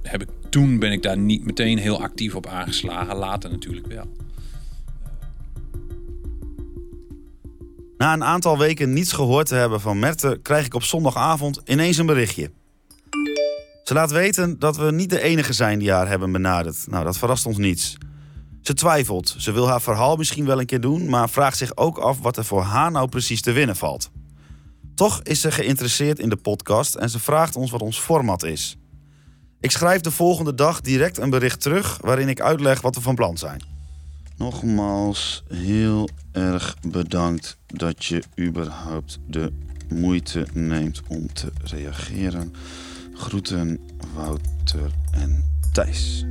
heb 0.03 0.23
ik, 0.23 0.29
toen 0.49 0.79
ben 0.79 0.93
ik 0.93 1.03
daar 1.03 1.19
niet 1.19 1.45
meteen 1.45 1.79
heel 1.79 2.03
actief 2.03 2.35
op 2.35 2.47
aangeslagen. 2.47 3.17
Later 3.17 3.51
natuurlijk 3.51 3.87
wel. 3.87 4.07
Na 7.97 8.13
een 8.13 8.25
aantal 8.25 8.59
weken 8.59 8.93
niets 8.93 9.13
gehoord 9.13 9.47
te 9.47 9.55
hebben 9.55 9.81
van 9.81 9.99
Merte, 9.99 10.39
krijg 10.43 10.67
ik 10.67 10.75
op 10.75 10.83
zondagavond 10.83 11.61
ineens 11.65 11.97
een 11.97 12.07
berichtje. 12.07 12.51
Ze 13.85 13.95
laat 13.95 14.11
weten 14.11 14.59
dat 14.59 14.77
we 14.77 14.93
niet 14.93 15.11
de 15.11 15.23
enige 15.23 15.53
zijn 15.53 15.79
die 15.79 15.93
haar 15.93 16.09
hebben 16.09 16.33
benaderd. 16.33 16.87
Nou, 16.87 17.05
dat 17.05 17.19
verrast 17.19 17.47
ons 17.47 17.57
niets. 17.57 17.97
Ze 18.63 18.75
twijfelt. 18.75 19.35
Ze 19.39 19.53
wil 19.53 19.69
haar 19.69 19.81
verhaal 19.81 20.17
misschien 20.17 20.47
wel 20.47 20.61
een 20.61 20.67
keer 20.67 20.81
doen, 20.81 21.09
maar 21.09 21.31
vraagt 21.31 21.57
zich 21.57 21.77
ook 21.77 21.99
af 21.99 22.19
wat 22.21 22.37
er 22.37 22.45
voor 22.45 22.63
haar 22.63 22.91
nou 22.91 23.09
precies 23.09 23.43
te 23.43 23.53
winnen 23.53 23.77
valt. 23.77 24.11
Toch 24.95 25.23
is 25.23 25.41
ze 25.41 25.51
geïnteresseerd 25.51 26.19
in 26.19 26.29
de 26.29 26.37
podcast 26.37 26.95
en 26.95 27.11
ze 27.11 27.19
vraagt 27.19 27.57
ons 27.57 27.71
wat 27.71 27.83
ons 27.83 27.99
format 27.99 28.43
is. 28.43 28.77
Ik 29.61 29.71
schrijf 29.71 30.01
de 30.01 30.11
volgende 30.11 30.55
dag 30.55 30.81
direct 30.81 31.19
een 31.19 31.31
bericht 31.31 31.61
terug 31.61 31.99
waarin 32.01 32.29
ik 32.29 32.41
uitleg 32.41 32.81
wat 32.81 32.95
we 32.95 33.01
van 33.01 33.15
plan 33.15 33.39
zijn. 33.39 33.63
Nogmaals 34.37 35.43
heel 35.49 36.09
erg 36.33 36.77
bedankt 36.89 37.59
dat 37.67 38.05
je 38.05 38.23
überhaupt 38.41 39.19
de 39.27 39.53
moeite 39.89 40.47
neemt 40.53 41.03
om 41.09 41.33
te 41.33 41.53
reageren. 41.63 42.53
Groeten 43.15 43.81
Wouter 44.15 44.91
en 45.11 45.45
Thijs. 45.73 46.25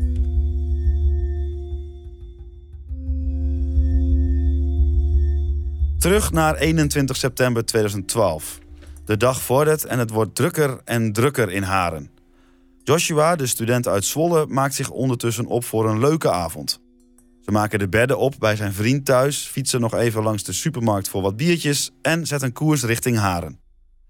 Terug 6.01 6.31
naar 6.31 6.55
21 6.55 7.17
september 7.17 7.65
2012. 7.65 8.60
De 9.05 9.17
dag 9.17 9.41
vordert 9.41 9.86
en 9.86 10.00
het 10.00 10.10
wordt 10.10 10.36
drukker 10.36 10.81
en 10.86 11.13
drukker 11.13 11.51
in 11.51 11.63
Haren. 11.63 12.10
Joshua, 12.84 13.36
de 13.36 13.48
student 13.48 13.88
uit 13.88 14.05
Zwolle, 14.05 14.46
maakt 14.48 14.75
zich 14.75 14.89
ondertussen 14.89 15.46
op 15.46 15.63
voor 15.63 15.89
een 15.89 16.00
leuke 16.00 16.31
avond. 16.31 16.81
Ze 17.41 17.51
maken 17.51 17.79
de 17.79 17.89
bedden 17.89 18.17
op 18.17 18.36
bij 18.39 18.55
zijn 18.55 18.74
vriend 18.74 19.05
thuis, 19.05 19.48
fietsen 19.48 19.81
nog 19.81 19.93
even 19.93 20.24
langs 20.24 20.43
de 20.43 20.53
supermarkt 20.53 21.10
voor 21.10 21.22
wat 21.22 21.38
biertjes 21.38 21.91
en 22.01 22.27
zetten 22.27 22.53
koers 22.53 22.84
richting 22.84 23.17
Haren. 23.17 23.60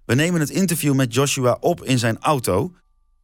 We 0.06 0.16
nemen 0.16 0.40
het 0.40 0.50
interview 0.50 0.94
met 0.94 1.14
Joshua 1.14 1.58
op 1.60 1.84
in 1.84 2.00
zijn 2.00 2.20
auto. 2.20 2.74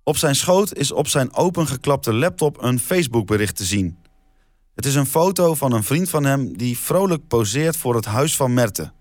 Op 0.03 0.17
zijn 0.17 0.36
schoot 0.36 0.73
is 0.73 0.91
op 0.91 1.08
zijn 1.08 1.34
opengeklapte 1.34 2.13
laptop 2.13 2.63
een 2.63 2.80
Facebook-bericht 2.80 3.56
te 3.56 3.65
zien. 3.65 3.97
Het 4.77 4.85
is 4.85 4.95
een 4.95 5.05
foto 5.05 5.53
van 5.53 5.73
een 5.73 5.83
vriend 5.83 6.09
van 6.09 6.25
hem 6.25 6.57
die 6.57 6.77
vrolijk 6.77 7.27
poseert 7.27 7.77
voor 7.77 7.95
het 7.95 8.05
huis 8.05 8.35
van 8.35 8.53
Merte. 8.53 8.91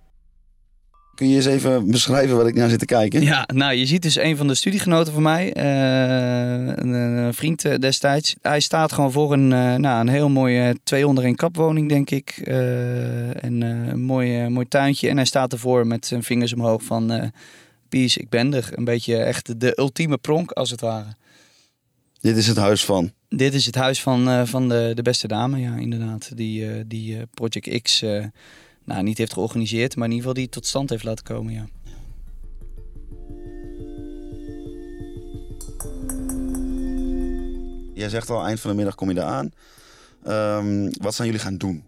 Kun 1.14 1.28
je 1.28 1.36
eens 1.36 1.46
even 1.46 1.90
beschrijven 1.90 2.36
wat 2.36 2.46
ik 2.46 2.54
naar 2.54 2.68
zit 2.68 2.78
te 2.78 2.84
kijken? 2.84 3.22
Ja, 3.22 3.48
nou, 3.54 3.72
je 3.74 3.86
ziet 3.86 4.02
dus 4.02 4.16
een 4.16 4.36
van 4.36 4.46
de 4.46 4.54
studiegenoten 4.54 5.12
van 5.12 5.22
mij, 5.22 5.52
eh, 5.52 6.74
een, 6.76 6.92
een 6.92 7.34
vriend 7.34 7.64
eh, 7.64 7.78
destijds. 7.78 8.36
Hij 8.42 8.60
staat 8.60 8.92
gewoon 8.92 9.12
voor 9.12 9.32
een, 9.32 9.52
eh, 9.52 9.74
nou, 9.74 10.00
een 10.00 10.08
heel 10.08 10.28
mooie 10.28 10.76
twee 10.84 11.06
onder 11.06 11.24
een 11.24 11.36
kapwoning, 11.36 11.88
denk 11.88 12.10
ik. 12.10 12.30
Eh, 12.44 13.44
en 13.44 13.62
eh, 13.62 13.86
een 13.88 14.00
mooi, 14.00 14.48
mooi 14.48 14.68
tuintje. 14.68 15.08
En 15.08 15.16
hij 15.16 15.26
staat 15.26 15.52
ervoor 15.52 15.86
met 15.86 16.06
zijn 16.06 16.22
vingers 16.22 16.52
omhoog 16.52 16.82
van 16.82 17.10
eh 17.10 17.28
peace, 17.88 18.20
ik 18.20 18.28
ben 18.28 18.54
er. 18.54 18.68
Een 18.74 18.84
beetje 18.84 19.16
echt 19.16 19.60
de 19.60 19.78
ultieme 19.78 20.18
pronk, 20.18 20.50
als 20.50 20.70
het 20.70 20.80
ware. 20.80 21.14
Dit 22.20 22.36
is 22.36 22.46
het 22.46 22.56
huis 22.56 22.84
van. 22.84 23.12
Dit 23.36 23.54
is 23.54 23.66
het 23.66 23.74
huis 23.74 24.02
van, 24.02 24.28
eh, 24.28 24.42
van 24.44 24.68
de, 24.68 24.92
de 24.94 25.02
beste 25.02 25.28
dame, 25.28 25.58
ja, 25.58 25.74
inderdaad. 25.74 26.36
Die, 26.36 26.70
eh, 26.70 26.84
die 26.86 27.16
eh, 27.16 27.22
Project 27.34 27.82
X 27.82 28.00
nou, 28.84 29.02
niet 29.02 29.18
heeft 29.18 29.32
georganiseerd, 29.32 29.96
maar 29.96 30.06
in 30.06 30.14
ieder 30.14 30.28
geval 30.28 30.42
die 30.42 30.52
tot 30.52 30.66
stand 30.66 30.90
heeft 30.90 31.04
laten 31.04 31.24
komen, 31.24 31.52
ja. 31.52 31.66
Jij 37.94 38.08
zegt 38.08 38.30
al, 38.30 38.46
eind 38.46 38.60
van 38.60 38.70
de 38.70 38.76
middag 38.76 38.94
kom 38.94 39.08
je 39.08 39.14
daar 39.14 39.24
aan. 39.24 39.50
Ehm, 40.24 40.90
wat 41.00 41.14
zijn 41.14 41.28
jullie 41.28 41.42
gaan 41.42 41.56
doen? 41.56 41.84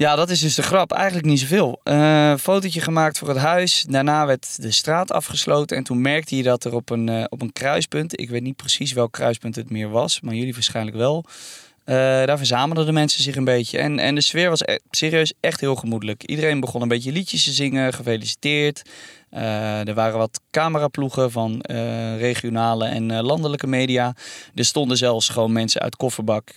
Ja, 0.00 0.16
dat 0.16 0.30
is 0.30 0.40
dus 0.40 0.54
de 0.54 0.62
grap. 0.62 0.92
Eigenlijk 0.92 1.26
niet 1.26 1.40
zoveel. 1.40 1.80
Eh 1.82 2.34
fotootje 2.36 2.80
gemaakt 2.80 3.18
voor 3.18 3.28
het 3.28 3.36
huis. 3.36 3.84
Daarna 3.88 4.26
werd 4.26 4.62
de 4.62 4.70
straat 4.70 5.12
afgesloten. 5.12 5.76
En 5.76 5.82
toen 5.82 6.00
merkte 6.00 6.36
je 6.36 6.42
dat 6.42 6.64
er 6.64 6.74
op 6.74 6.90
een, 6.90 7.08
eh, 7.08 7.24
op 7.28 7.42
een 7.42 7.52
kruispunt... 7.52 8.20
Ik 8.20 8.30
weet 8.30 8.42
niet 8.42 8.56
precies 8.56 8.92
welk 8.92 9.12
kruispunt 9.12 9.56
het 9.56 9.70
meer 9.70 9.88
was. 9.90 10.20
Maar 10.20 10.34
jullie 10.34 10.52
waarschijnlijk 10.52 10.96
wel. 10.96 11.24
eh, 11.84 11.96
daar 11.96 12.36
verzamelden 12.36 12.86
de 12.86 12.92
mensen 12.92 13.22
zich 13.22 13.36
een 13.36 13.44
beetje. 13.44 13.78
En, 13.78 13.98
en 13.98 14.14
de 14.14 14.20
sfeer 14.20 14.48
was 14.48 14.60
e- 14.60 14.78
serieus 14.90 15.32
echt 15.40 15.60
heel 15.60 15.74
gemoedelijk. 15.76 16.24
Iedereen 16.24 16.60
begon 16.60 16.82
een 16.82 16.88
beetje 16.88 17.12
liedjes 17.12 17.44
te 17.44 17.52
zingen. 17.52 17.92
Gefeliciteerd. 17.92 18.82
Er 19.84 19.94
waren 19.94 20.18
wat 20.18 20.40
cameraploegen 20.50 21.30
van 21.30 21.60
regionale 22.18 22.84
en 22.84 23.22
landelijke 23.22 23.66
media. 23.66 24.14
Er 24.54 24.64
stonden 24.64 24.96
zelfs 24.96 25.28
gewoon 25.28 25.52
mensen 25.52 25.80
uit 25.80 25.96
kofferbak 25.96 26.54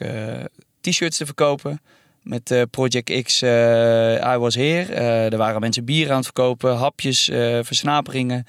t-shirts 0.81 1.17
te 1.17 1.25
verkopen. 1.25 1.81
Met 2.23 2.51
eh, 2.51 2.61
Project 2.71 3.21
X, 3.23 3.41
eh, 3.41 4.33
I 4.33 4.37
was 4.37 4.55
here. 4.55 4.93
Eh, 4.93 5.31
er 5.31 5.37
waren 5.37 5.61
mensen 5.61 5.85
bier 5.85 6.09
aan 6.09 6.15
het 6.15 6.25
verkopen, 6.25 6.75
hapjes, 6.77 7.23
versnaperingen. 7.61 8.45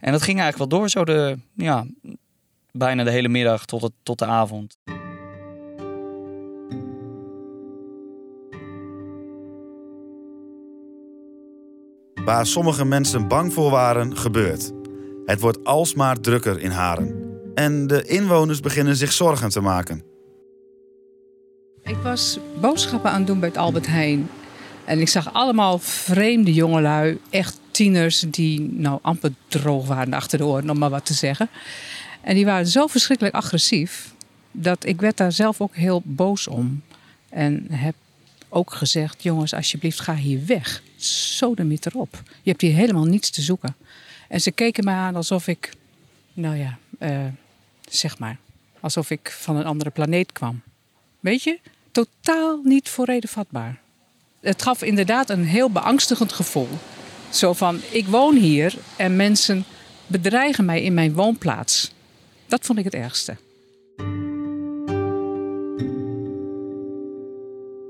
En 0.00 0.12
dat 0.12 0.22
ging 0.22 0.40
eigenlijk 0.40 0.70
wel 0.70 0.80
door 0.80 0.88
zo 0.88 1.04
de, 1.04 1.38
ja, 1.54 1.86
bijna 2.72 3.04
de 3.04 3.10
hele 3.10 3.28
middag 3.28 3.64
tot, 3.64 3.82
het, 3.82 3.92
tot 4.02 4.18
de 4.18 4.24
avond. 4.24 4.78
Waar 12.24 12.46
sommige 12.46 12.84
mensen 12.84 13.28
bang 13.28 13.52
voor 13.52 13.70
waren, 13.70 14.16
gebeurt. 14.16 14.72
Het 15.24 15.40
wordt 15.40 15.64
alsmaar 15.64 16.20
drukker 16.20 16.60
in 16.60 16.70
Haren. 16.70 17.40
En 17.54 17.86
de 17.86 18.02
inwoners 18.02 18.60
beginnen 18.60 18.96
zich 18.96 19.12
zorgen 19.12 19.48
te 19.48 19.60
maken. 19.60 20.02
Ik 21.88 21.96
was 21.96 22.38
boodschappen 22.60 23.10
aan 23.10 23.18
het 23.18 23.26
doen 23.26 23.40
bij 23.40 23.48
het 23.48 23.58
Albert 23.58 23.86
Heijn. 23.86 24.30
En 24.84 25.00
ik 25.00 25.08
zag 25.08 25.32
allemaal 25.32 25.78
vreemde 25.78 26.52
jongelui, 26.52 27.18
echt 27.30 27.60
tieners 27.70 28.20
die 28.20 28.60
nou 28.60 28.98
amper 29.02 29.34
droog 29.48 29.86
waren 29.86 30.12
achter 30.12 30.38
de 30.38 30.44
oren, 30.44 30.70
om 30.70 30.78
maar 30.78 30.90
wat 30.90 31.06
te 31.06 31.14
zeggen. 31.14 31.48
En 32.20 32.34
die 32.34 32.44
waren 32.44 32.66
zo 32.66 32.86
verschrikkelijk 32.86 33.36
agressief 33.36 34.14
dat 34.52 34.86
ik 34.86 35.00
werd 35.00 35.16
daar 35.16 35.32
zelf 35.32 35.60
ook 35.60 35.74
heel 35.74 36.02
boos 36.04 36.48
om. 36.48 36.82
En 37.28 37.66
heb 37.70 37.94
ook 38.48 38.72
gezegd, 38.72 39.22
jongens, 39.22 39.54
alsjeblieft 39.54 40.00
ga 40.00 40.14
hier 40.14 40.46
weg. 40.46 40.82
Sodemiet 40.96 41.86
erop. 41.86 42.22
Je 42.42 42.50
hebt 42.50 42.62
hier 42.62 42.74
helemaal 42.74 43.04
niets 43.04 43.30
te 43.30 43.42
zoeken. 43.42 43.76
En 44.28 44.40
ze 44.40 44.50
keken 44.50 44.84
me 44.84 44.90
aan 44.90 45.16
alsof 45.16 45.46
ik, 45.46 45.72
nou 46.32 46.56
ja, 46.56 46.78
eh, 46.98 47.26
zeg 47.90 48.18
maar, 48.18 48.38
alsof 48.80 49.10
ik 49.10 49.30
van 49.30 49.56
een 49.56 49.66
andere 49.66 49.90
planeet 49.90 50.32
kwam. 50.32 50.60
Weet 51.20 51.42
je, 51.42 51.58
totaal 51.92 52.60
niet 52.64 52.88
voor 52.88 53.04
reden 53.04 53.28
vatbaar. 53.28 53.80
Het 54.40 54.62
gaf 54.62 54.82
inderdaad 54.82 55.30
een 55.30 55.44
heel 55.44 55.70
beangstigend 55.70 56.32
gevoel. 56.32 56.68
Zo 57.30 57.52
van, 57.52 57.80
ik 57.90 58.06
woon 58.06 58.36
hier 58.36 58.74
en 58.96 59.16
mensen 59.16 59.64
bedreigen 60.06 60.64
mij 60.64 60.82
in 60.82 60.94
mijn 60.94 61.12
woonplaats. 61.12 61.92
Dat 62.46 62.64
vond 62.64 62.78
ik 62.78 62.84
het 62.84 62.94
ergste. 62.94 63.36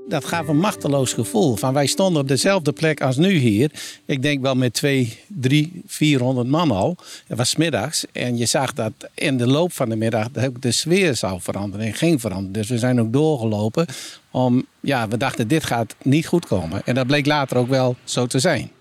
Dat 0.09 0.25
gaf 0.25 0.47
een 0.47 0.57
machteloos 0.57 1.13
gevoel. 1.13 1.55
Van 1.55 1.73
wij 1.73 1.85
stonden 1.85 2.21
op 2.21 2.27
dezelfde 2.27 2.71
plek 2.71 3.01
als 3.01 3.17
nu 3.17 3.31
hier. 3.31 3.71
Ik 4.05 4.21
denk 4.21 4.41
wel 4.41 4.55
met 4.55 4.73
twee, 4.73 5.17
drie, 5.27 5.81
400 5.85 6.47
man 6.47 6.71
al. 6.71 6.95
Het 7.27 7.37
was 7.37 7.55
middags. 7.55 8.05
En 8.11 8.37
je 8.37 8.45
zag 8.45 8.73
dat 8.73 8.91
in 9.13 9.37
de 9.37 9.47
loop 9.47 9.73
van 9.73 9.89
de 9.89 9.95
middag 9.95 10.31
de- 10.31 10.51
de 10.59 10.71
sfeer 10.71 11.15
zou 11.15 11.41
veranderen. 11.41 11.85
En 11.85 11.93
ging 11.93 12.21
veranderen. 12.21 12.51
Dus 12.53 12.69
we 12.69 12.77
zijn 12.77 12.99
ook 12.99 13.13
doorgelopen. 13.13 13.85
Om, 14.31 14.65
ja, 14.79 15.07
we 15.07 15.17
dachten 15.17 15.47
dit 15.47 15.63
gaat 15.65 15.95
niet 16.03 16.27
goed 16.27 16.45
komen. 16.45 16.81
En 16.85 16.95
dat 16.95 17.07
bleek 17.07 17.25
later 17.25 17.57
ook 17.57 17.69
wel 17.69 17.95
zo 18.03 18.25
te 18.25 18.39
zijn. 18.39 18.71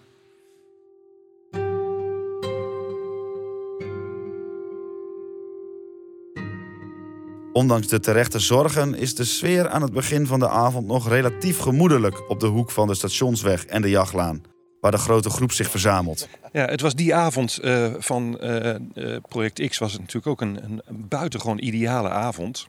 Ondanks 7.52 7.86
de 7.86 8.00
terechte 8.00 8.38
zorgen 8.38 8.94
is 8.94 9.14
de 9.14 9.24
sfeer 9.24 9.68
aan 9.68 9.82
het 9.82 9.92
begin 9.92 10.26
van 10.26 10.38
de 10.38 10.48
avond 10.48 10.86
nog 10.86 11.08
relatief 11.08 11.58
gemoedelijk 11.58 12.30
op 12.30 12.40
de 12.40 12.46
hoek 12.46 12.70
van 12.70 12.86
de 12.86 12.94
Stationsweg 12.94 13.64
en 13.64 13.82
de 13.82 13.90
Jachtlaan, 13.90 14.42
waar 14.80 14.90
de 14.90 14.98
grote 14.98 15.30
groep 15.30 15.52
zich 15.52 15.70
verzamelt. 15.70 16.28
Ja, 16.52 16.64
het 16.64 16.80
was 16.80 16.94
die 16.94 17.14
avond 17.14 17.58
eh, 17.58 17.92
van 17.98 18.38
eh, 18.38 18.74
eh, 18.74 18.80
Project 19.28 19.68
X 19.68 19.78
was 19.78 19.92
het 19.92 20.00
natuurlijk 20.00 20.26
ook 20.26 20.40
een, 20.40 20.60
een 20.64 20.82
buitengewoon 21.08 21.58
ideale 21.58 22.08
avond. 22.08 22.64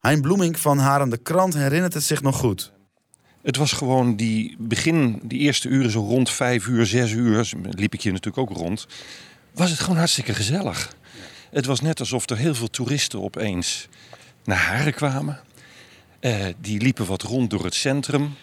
Hein 0.00 0.20
Bloemink 0.20 0.58
van 0.58 0.78
Haren 0.78 1.08
de 1.08 1.18
Krant 1.18 1.54
herinnert 1.54 1.94
het 1.94 2.02
zich 2.02 2.22
nog 2.22 2.36
goed. 2.36 2.72
Het 3.42 3.56
was 3.56 3.72
gewoon 3.72 4.16
die 4.16 4.56
begin, 4.58 5.20
die 5.24 5.38
eerste 5.38 5.68
uren, 5.68 5.90
zo 5.90 6.00
rond 6.00 6.30
vijf 6.30 6.66
uur, 6.66 6.86
zes 6.86 7.10
uur, 7.12 7.52
liep 7.62 7.94
ik 7.94 8.02
hier 8.02 8.12
natuurlijk 8.12 8.50
ook 8.50 8.58
rond. 8.58 8.86
Was 9.54 9.70
het 9.70 9.80
gewoon 9.80 9.96
hartstikke 9.96 10.34
gezellig. 10.34 10.94
Het 11.52 11.66
was 11.66 11.80
net 11.80 12.00
alsof 12.00 12.30
er 12.30 12.36
heel 12.36 12.54
veel 12.54 12.70
toeristen 12.70 13.22
opeens 13.22 13.88
naar 14.44 14.58
Haren 14.58 14.94
kwamen. 14.94 15.40
Eh, 16.20 16.46
die 16.60 16.80
liepen 16.80 17.06
wat 17.06 17.22
rond 17.22 17.50
door 17.50 17.64
het 17.64 17.74
centrum. 17.74 18.34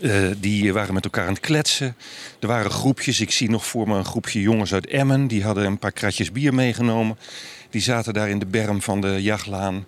Eh, 0.00 0.26
die 0.36 0.72
waren 0.72 0.94
met 0.94 1.04
elkaar 1.04 1.26
aan 1.26 1.32
het 1.32 1.42
kletsen. 1.42 1.96
Er 2.40 2.46
waren 2.48 2.70
groepjes. 2.70 3.20
Ik 3.20 3.30
zie 3.30 3.50
nog 3.50 3.66
voor 3.66 3.88
me 3.88 3.96
een 3.96 4.04
groepje 4.04 4.40
jongens 4.40 4.74
uit 4.74 4.86
Emmen. 4.86 5.26
Die 5.26 5.44
hadden 5.44 5.64
een 5.64 5.78
paar 5.78 5.92
kratjes 5.92 6.32
bier 6.32 6.54
meegenomen. 6.54 7.18
Die 7.70 7.80
zaten 7.80 8.14
daar 8.14 8.28
in 8.28 8.38
de 8.38 8.46
berm 8.46 8.82
van 8.82 9.00
de 9.00 9.22
jachtlaan. 9.22 9.86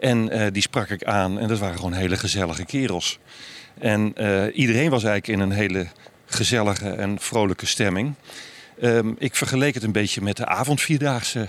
En 0.00 0.30
eh, 0.30 0.52
die 0.52 0.62
sprak 0.62 0.88
ik 0.88 1.04
aan. 1.04 1.38
En 1.38 1.48
dat 1.48 1.58
waren 1.58 1.76
gewoon 1.76 1.92
hele 1.92 2.16
gezellige 2.16 2.64
kerels. 2.64 3.18
En 3.78 4.14
iedereen 4.52 4.90
was 4.90 5.04
eigenlijk 5.04 5.40
in 5.40 5.40
een 5.40 5.56
hele 5.56 5.86
gezellige 6.26 6.90
en 6.90 7.20
vrolijke 7.20 7.66
stemming. 7.66 8.14
Ehm, 8.80 9.12
ik 9.18 9.36
vergeleek 9.36 9.74
het 9.74 9.82
een 9.82 9.92
beetje 9.92 10.20
met 10.20 10.36
de 10.36 10.46
avondvierdaagse 10.46 11.48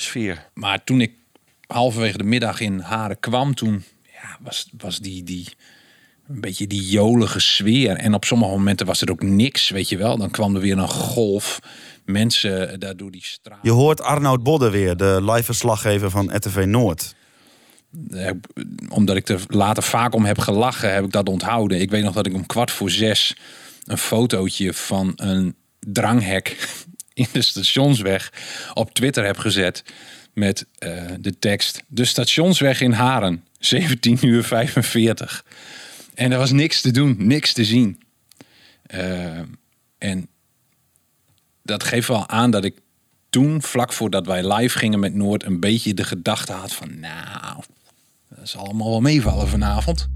sfeer. 0.00 0.48
Maar 0.54 0.84
toen 0.84 1.00
ik 1.00 1.12
halverwege 1.66 2.18
de 2.18 2.24
middag 2.24 2.60
in 2.60 2.78
Haren 2.80 3.20
kwam, 3.20 3.54
toen 3.54 3.84
ja, 4.12 4.38
was, 4.40 4.68
was 4.78 4.98
die, 4.98 5.22
die 5.22 5.46
een 6.28 6.40
beetje 6.40 6.66
die 6.66 6.88
jolige 6.88 7.40
sfeer. 7.40 7.96
En 7.96 8.14
op 8.14 8.24
sommige 8.24 8.50
momenten 8.50 8.86
was 8.86 9.00
er 9.00 9.10
ook 9.10 9.22
niks, 9.22 9.68
weet 9.68 9.88
je 9.88 9.96
wel. 9.96 10.16
Dan 10.16 10.30
kwam 10.30 10.54
er 10.54 10.60
weer 10.60 10.78
een 10.78 10.88
golf 10.88 11.60
mensen 12.04 12.80
daar 12.80 12.96
door 12.96 13.10
die 13.10 13.24
straat. 13.24 13.58
Je 13.62 13.70
hoort 13.70 14.00
Arnoud 14.00 14.42
Bodde 14.42 14.70
weer, 14.70 14.96
de 14.96 15.18
live 15.22 15.44
verslaggever 15.44 16.10
van 16.10 16.36
RTV 16.36 16.64
Noord. 16.66 17.14
Eh, 18.10 18.30
Omdat 18.88 19.16
ik 19.16 19.28
er 19.28 19.44
later 19.46 19.82
vaak 19.82 20.14
om 20.14 20.24
heb 20.24 20.38
gelachen, 20.38 20.94
heb 20.94 21.04
ik 21.04 21.12
dat 21.12 21.28
onthouden. 21.28 21.80
Ik 21.80 21.90
weet 21.90 22.02
nog 22.04 22.14
dat 22.14 22.26
ik 22.26 22.34
om 22.34 22.46
kwart 22.46 22.70
voor 22.70 22.90
zes 22.90 23.36
een 23.84 23.98
fotootje 23.98 24.74
van 24.74 25.12
een 25.16 25.54
dranghek 25.80 26.68
in 27.18 27.26
de 27.32 27.42
stationsweg 27.42 28.32
op 28.74 28.94
Twitter 28.94 29.24
heb 29.24 29.38
gezet. 29.38 29.82
Met 30.32 30.66
eh, 30.78 31.04
de 31.20 31.38
tekst: 31.38 31.82
De 31.86 32.04
stationsweg 32.04 32.80
in 32.80 32.92
Haren, 32.92 33.44
17 33.58 34.18
uur 34.26 34.44
45. 34.44 35.44
En 36.14 36.32
er 36.32 36.38
was 36.38 36.50
niks 36.50 36.80
te 36.80 36.90
doen, 36.90 37.16
niks 37.18 37.52
te 37.52 37.64
zien. 37.64 38.02
Eh, 38.82 39.38
en 39.98 40.28
dat 41.62 41.84
geeft 41.84 42.08
wel 42.08 42.28
aan 42.28 42.50
dat 42.50 42.64
ik 42.64 42.74
toen, 43.30 43.62
vlak 43.62 43.92
voordat 43.92 44.26
wij 44.26 44.54
live 44.54 44.78
gingen 44.78 45.00
met 45.00 45.14
Noord, 45.14 45.44
een 45.44 45.60
beetje 45.60 45.94
de 45.94 46.04
gedachte 46.04 46.52
had 46.52 46.72
van, 46.72 47.00
nou, 47.00 47.62
dat 48.28 48.48
zal 48.48 48.64
allemaal 48.64 48.90
wel 48.90 49.00
meevallen 49.00 49.48
vanavond. 49.48 50.08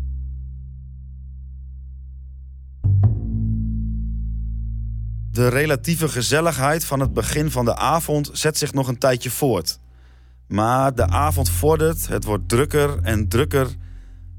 De 5.33 5.49
relatieve 5.49 6.09
gezelligheid 6.09 6.85
van 6.85 7.01
het 7.01 7.13
begin 7.13 7.51
van 7.51 7.65
de 7.65 7.77
avond 7.77 8.31
zet 8.33 8.59
zich 8.59 8.73
nog 8.73 8.89
een 8.89 8.99
tijdje 8.99 9.31
voort. 9.31 9.79
Maar 10.49 10.95
de 10.95 11.07
avond 11.07 11.51
vordert, 11.51 12.09
het 12.09 12.25
wordt 12.25 12.49
drukker 12.49 12.99
en 13.03 13.29
drukker, 13.29 13.69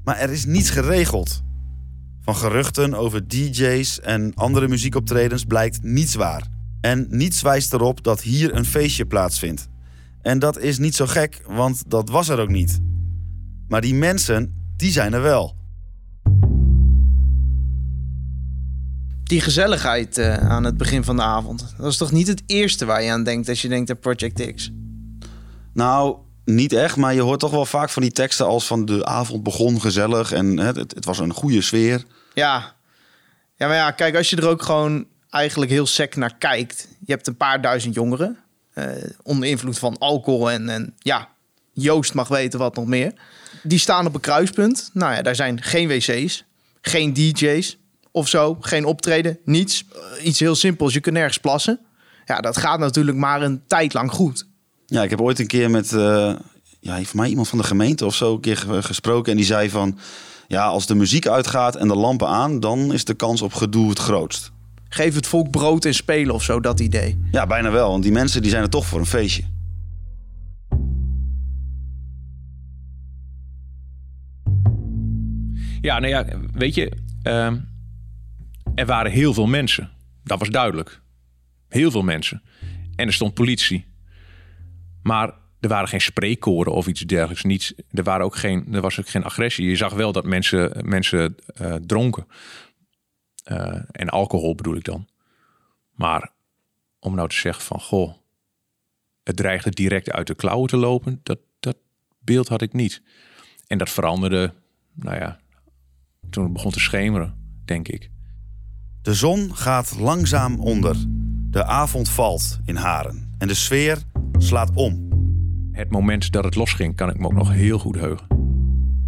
maar 0.04 0.16
er 0.16 0.30
is 0.30 0.44
niets 0.44 0.70
geregeld. 0.70 1.42
Van 2.20 2.36
geruchten 2.36 2.94
over 2.94 3.28
DJ's 3.28 4.00
en 4.00 4.34
andere 4.34 4.68
muziekoptredens 4.68 5.44
blijkt 5.44 5.82
niets 5.82 6.14
waar. 6.14 6.48
En 6.80 7.06
niets 7.10 7.42
wijst 7.42 7.72
erop 7.72 8.02
dat 8.02 8.20
hier 8.20 8.54
een 8.54 8.64
feestje 8.64 9.06
plaatsvindt. 9.06 9.68
En 10.22 10.38
dat 10.38 10.58
is 10.58 10.78
niet 10.78 10.94
zo 10.94 11.06
gek, 11.06 11.42
want 11.46 11.82
dat 11.86 12.08
was 12.08 12.28
er 12.28 12.38
ook 12.38 12.50
niet. 12.50 12.80
Maar 13.68 13.80
die 13.80 13.94
mensen, 13.94 14.72
die 14.76 14.92
zijn 14.92 15.12
er 15.12 15.22
wel. 15.22 15.56
Die 19.24 19.40
gezelligheid 19.40 20.18
eh, 20.18 20.36
aan 20.36 20.64
het 20.64 20.76
begin 20.76 21.04
van 21.04 21.16
de 21.16 21.22
avond. 21.22 21.74
Dat 21.78 21.90
is 21.90 21.96
toch 21.96 22.12
niet 22.12 22.26
het 22.26 22.42
eerste 22.46 22.84
waar 22.84 23.02
je 23.02 23.10
aan 23.10 23.24
denkt 23.24 23.48
als 23.48 23.62
je 23.62 23.68
denkt 23.68 23.90
aan 23.90 23.98
Project 23.98 24.54
X? 24.54 24.70
Nou, 25.72 26.16
niet 26.44 26.72
echt, 26.72 26.96
maar 26.96 27.14
je 27.14 27.20
hoort 27.20 27.40
toch 27.40 27.50
wel 27.50 27.66
vaak 27.66 27.90
van 27.90 28.02
die 28.02 28.12
teksten 28.12 28.46
als 28.46 28.66
van 28.66 28.84
de 28.84 29.04
avond 29.04 29.42
begon 29.42 29.80
gezellig 29.80 30.32
en 30.32 30.58
het, 30.58 30.76
het, 30.76 30.94
het 30.94 31.04
was 31.04 31.18
een 31.18 31.32
goede 31.32 31.60
sfeer. 31.62 32.04
Ja. 32.34 32.74
Ja, 33.56 33.66
maar 33.66 33.76
ja, 33.76 33.90
kijk, 33.90 34.16
als 34.16 34.30
je 34.30 34.36
er 34.36 34.48
ook 34.48 34.62
gewoon 34.62 35.06
eigenlijk 35.30 35.70
heel 35.70 35.86
sec 35.86 36.16
naar 36.16 36.36
kijkt. 36.38 36.88
Je 37.06 37.12
hebt 37.12 37.26
een 37.26 37.36
paar 37.36 37.60
duizend 37.60 37.94
jongeren. 37.94 38.38
eh, 38.74 38.86
onder 39.22 39.48
invloed 39.48 39.78
van 39.78 39.98
alcohol 39.98 40.50
en, 40.50 40.68
en 40.68 40.94
ja, 40.98 41.28
Joost 41.72 42.14
mag 42.14 42.28
weten 42.28 42.58
wat 42.58 42.76
nog 42.76 42.86
meer. 42.86 43.12
Die 43.62 43.78
staan 43.78 44.06
op 44.06 44.14
een 44.14 44.20
kruispunt. 44.20 44.90
Nou 44.92 45.14
ja, 45.14 45.22
daar 45.22 45.34
zijn 45.34 45.62
geen 45.62 45.88
wc's, 45.88 46.44
geen 46.80 47.12
DJ's 47.12 47.78
of 48.14 48.28
zo, 48.28 48.56
geen 48.60 48.84
optreden, 48.84 49.38
niets. 49.44 49.84
Eh, 50.18 50.26
iets 50.26 50.40
heel 50.40 50.54
simpels, 50.54 50.92
je 50.94 51.00
kunt 51.00 51.14
nergens 51.14 51.38
plassen. 51.38 51.80
Ja, 52.24 52.40
dat 52.40 52.56
gaat 52.56 52.78
natuurlijk 52.78 53.16
maar 53.16 53.42
een 53.42 53.62
tijd 53.66 53.94
lang 53.94 54.10
goed. 54.10 54.46
Ja, 54.86 55.02
ik 55.02 55.10
heb 55.10 55.20
ooit 55.20 55.38
een 55.38 55.46
keer 55.46 55.70
met, 55.70 55.92
eh 55.92 56.32
ja, 56.80 57.02
voor 57.02 57.16
mij 57.20 57.28
iemand 57.28 57.48
van 57.48 57.58
de 57.58 57.64
gemeente 57.64 58.06
of 58.06 58.14
zo 58.14 58.34
een 58.34 58.40
keer 58.40 58.56
ge- 58.56 58.82
gesproken. 58.82 59.30
En 59.30 59.36
die 59.36 59.46
zei 59.46 59.70
van, 59.70 59.98
ja, 60.48 60.64
als 60.66 60.86
de 60.86 60.94
muziek 60.94 61.26
uitgaat 61.26 61.76
en 61.76 61.88
de 61.88 61.94
lampen 61.96 62.28
aan, 62.28 62.60
dan 62.60 62.92
is 62.92 63.04
de 63.04 63.14
kans 63.14 63.42
op 63.42 63.52
gedoe 63.54 63.88
het 63.88 63.98
grootst. 63.98 64.52
Geef 64.88 65.14
het 65.14 65.26
volk 65.26 65.50
brood 65.50 65.84
en 65.84 65.94
spelen 65.94 66.34
of 66.34 66.42
zo, 66.42 66.60
dat 66.60 66.80
idee. 66.80 67.18
Ja, 67.30 67.46
bijna 67.46 67.70
wel, 67.70 67.90
want 67.90 68.02
die 68.02 68.12
mensen 68.12 68.42
die 68.42 68.50
zijn 68.50 68.62
er 68.62 68.70
toch 68.70 68.86
voor 68.86 68.98
een 68.98 69.06
feestje. 69.06 69.42
Ja, 75.80 75.98
nou 75.98 76.08
ja, 76.12 76.24
weet 76.52 76.74
je, 76.74 76.92
ehm, 77.22 77.56
er 78.74 78.86
waren 78.86 79.12
heel 79.12 79.34
veel 79.34 79.46
mensen. 79.46 79.90
Dat 80.24 80.38
was 80.38 80.48
duidelijk. 80.48 81.00
Heel 81.68 81.90
veel 81.90 82.02
mensen. 82.02 82.42
En 82.96 83.06
er 83.06 83.12
stond 83.12 83.34
politie. 83.34 83.86
Maar 85.02 85.34
er 85.60 85.68
waren 85.68 85.88
geen 85.88 86.00
spreekkoren 86.00 86.72
of 86.72 86.86
iets 86.86 87.00
dergelijks. 87.00 87.42
Niets, 87.42 87.74
er, 87.90 88.02
waren 88.02 88.24
ook 88.24 88.36
geen, 88.36 88.74
er 88.74 88.80
was 88.80 89.00
ook 89.00 89.08
geen 89.08 89.24
agressie. 89.24 89.68
Je 89.68 89.76
zag 89.76 89.92
wel 89.92 90.12
dat 90.12 90.24
mensen, 90.24 90.88
mensen 90.88 91.36
eh, 91.54 91.74
dronken. 91.74 92.26
Eh, 93.44 93.80
en 93.90 94.08
alcohol 94.08 94.54
bedoel 94.54 94.76
ik 94.76 94.84
dan. 94.84 95.08
Maar 95.92 96.32
om 96.98 97.14
nou 97.14 97.28
te 97.28 97.36
zeggen 97.36 97.64
van, 97.64 97.80
goh, 97.80 98.14
het 99.22 99.36
dreigde 99.36 99.70
direct 99.70 100.10
uit 100.10 100.26
de 100.26 100.34
klauwen 100.34 100.68
te 100.68 100.76
lopen, 100.76 101.20
dat, 101.22 101.38
dat 101.60 101.76
beeld 102.18 102.48
had 102.48 102.62
ik 102.62 102.72
niet. 102.72 103.02
En 103.66 103.78
dat 103.78 103.90
veranderde, 103.90 104.54
nou 104.94 105.16
ja, 105.16 105.40
toen 106.30 106.44
het 106.44 106.52
begon 106.52 106.70
te 106.70 106.80
schemeren, 106.80 107.60
denk 107.64 107.88
ik. 107.88 108.10
De 109.04 109.14
zon 109.14 109.56
gaat 109.56 109.96
langzaam 109.98 110.60
onder. 110.60 110.96
De 111.50 111.64
avond 111.64 112.08
valt 112.08 112.58
in 112.64 112.76
Haren. 112.76 113.34
En 113.38 113.48
de 113.48 113.54
sfeer 113.54 114.02
slaat 114.38 114.70
om. 114.74 115.08
Het 115.72 115.90
moment 115.90 116.32
dat 116.32 116.44
het 116.44 116.54
losging, 116.54 116.96
kan 116.96 117.08
ik 117.10 117.18
me 117.18 117.26
ook 117.26 117.32
nog 117.32 117.52
heel 117.52 117.78
goed 117.78 117.94
heugen. 117.96 118.26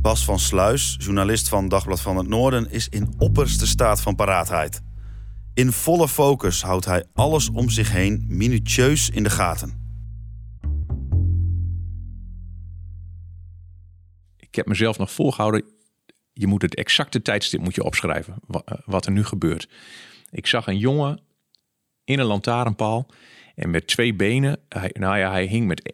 Bas 0.00 0.24
van 0.24 0.38
Sluis, 0.38 0.96
journalist 0.98 1.48
van 1.48 1.68
Dagblad 1.68 2.00
van 2.00 2.16
het 2.16 2.28
Noorden, 2.28 2.70
is 2.70 2.88
in 2.88 3.14
opperste 3.18 3.66
staat 3.66 4.00
van 4.00 4.14
paraatheid. 4.14 4.80
In 5.54 5.72
volle 5.72 6.09
focus 6.09 6.62
houdt 6.62 6.85
hij 6.85 7.04
alles 7.14 7.50
om 7.50 7.70
zich 7.70 7.92
heen 7.92 8.24
minutieus 8.28 9.11
in 9.11 9.22
de 9.22 9.30
gaten. 9.30 9.85
Ik 14.37 14.54
heb 14.54 14.66
mezelf 14.66 14.98
nog 14.98 15.12
voorgehouden. 15.12 15.76
Je 16.38 16.46
moet 16.46 16.62
het 16.62 16.75
exacte 16.75 17.22
tijdstip 17.22 17.61
moet 17.61 17.75
je 17.75 17.85
opschrijven. 17.85 18.35
eh, 18.51 18.61
Wat 18.85 19.07
er 19.07 19.12
nu 19.12 19.25
gebeurt. 19.25 19.68
Ik 20.31 20.46
zag 20.46 20.66
een 20.66 20.79
jongen 20.79 21.20
in 22.05 22.18
een 22.18 22.27
lantaarnpaal. 22.27 23.07
En 23.55 23.70
met 23.70 23.87
twee 23.87 24.14
benen. 24.14 24.59
Hij, 24.68 24.90
nou 24.99 25.18
ja, 25.18 25.31
hij 25.31 25.46
hing 25.46 25.66
met, 25.66 25.92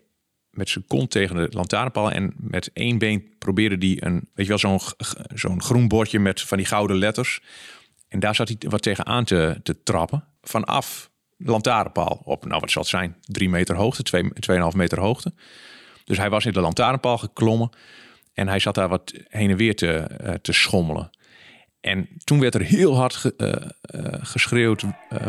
met 0.50 0.68
zijn 0.68 0.86
kont 0.86 1.10
tegen 1.10 1.36
de 1.36 1.48
lantaarnpaal. 1.50 2.10
En 2.10 2.32
met 2.36 2.70
één 2.72 2.98
been 2.98 3.34
probeerde 3.38 3.86
hij 3.86 4.06
een. 4.06 4.28
Weet 4.34 4.46
je 4.46 4.58
wel, 4.58 4.58
zo'n 4.58 4.80
zo'n 5.34 5.62
groen 5.62 5.88
bordje 5.88 6.18
met 6.18 6.40
van 6.40 6.58
die 6.58 6.66
gouden 6.66 6.96
letters. 6.96 7.40
En 8.08 8.20
daar 8.20 8.34
zat 8.34 8.48
hij 8.48 8.56
wat 8.68 8.82
tegenaan 8.82 9.24
te, 9.24 9.60
te 9.62 9.82
trappen. 9.82 10.24
Vanaf 10.42 11.10
de 11.36 11.50
lantaarnpaal. 11.50 12.20
Op, 12.24 12.44
nou 12.44 12.60
wat 12.60 12.70
zal 12.70 12.82
het 12.82 12.90
zijn? 12.90 13.16
Drie 13.20 13.48
meter 13.48 13.76
hoogte, 13.76 14.02
twee, 14.02 14.32
tweeënhalf 14.32 14.74
meter 14.74 15.00
hoogte. 15.00 15.32
Dus 16.04 16.16
hij 16.16 16.30
was 16.30 16.46
in 16.46 16.52
de 16.52 16.60
lantaarnpaal 16.60 17.18
geklommen. 17.18 17.70
En 18.34 18.48
hij 18.48 18.58
zat 18.58 18.74
daar 18.74 18.88
wat 18.88 19.12
heen 19.28 19.50
en 19.50 19.56
weer 19.56 19.76
te, 19.76 19.92
eh, 19.96 20.34
te 20.34 20.52
schommelen. 20.52 21.10
En 21.80 22.08
toen 22.24 22.40
werd 22.40 22.54
er 22.54 22.60
heel 22.60 22.96
hard 22.96 23.32
eh, 23.36 23.52
eh, 23.52 23.64
geschreeuwd: 24.20 24.84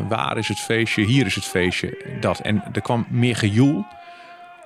waar 0.10 0.38
is 0.38 0.48
het 0.48 0.60
feestje? 0.60 1.04
Hier 1.04 1.26
is 1.26 1.36
het 1.36 1.46
feestje. 1.46 2.18
Dat. 2.20 2.40
En 2.40 2.64
er 2.74 2.82
kwam 2.82 3.06
meer 3.10 3.36
gejoel. 3.36 3.86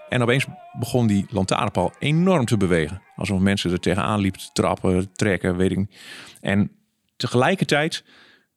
En 0.10 0.21
opeens 0.21 0.45
begon 0.80 1.08
die 1.08 1.26
lantaarnpaal 1.30 1.93
enorm 2.00 2.45
te 2.45 2.58
bewegen. 2.58 3.02
Alsof 3.15 3.39
mensen 3.39 3.71
er 3.71 3.80
tegenaan 3.80 4.19
liepen 4.19 4.41
trappen, 4.54 5.13
trekken, 5.13 5.58
weet 5.58 5.71
ik 5.71 5.78
niet. 5.78 5.97
En 6.41 6.71
tegelijkertijd 7.17 8.04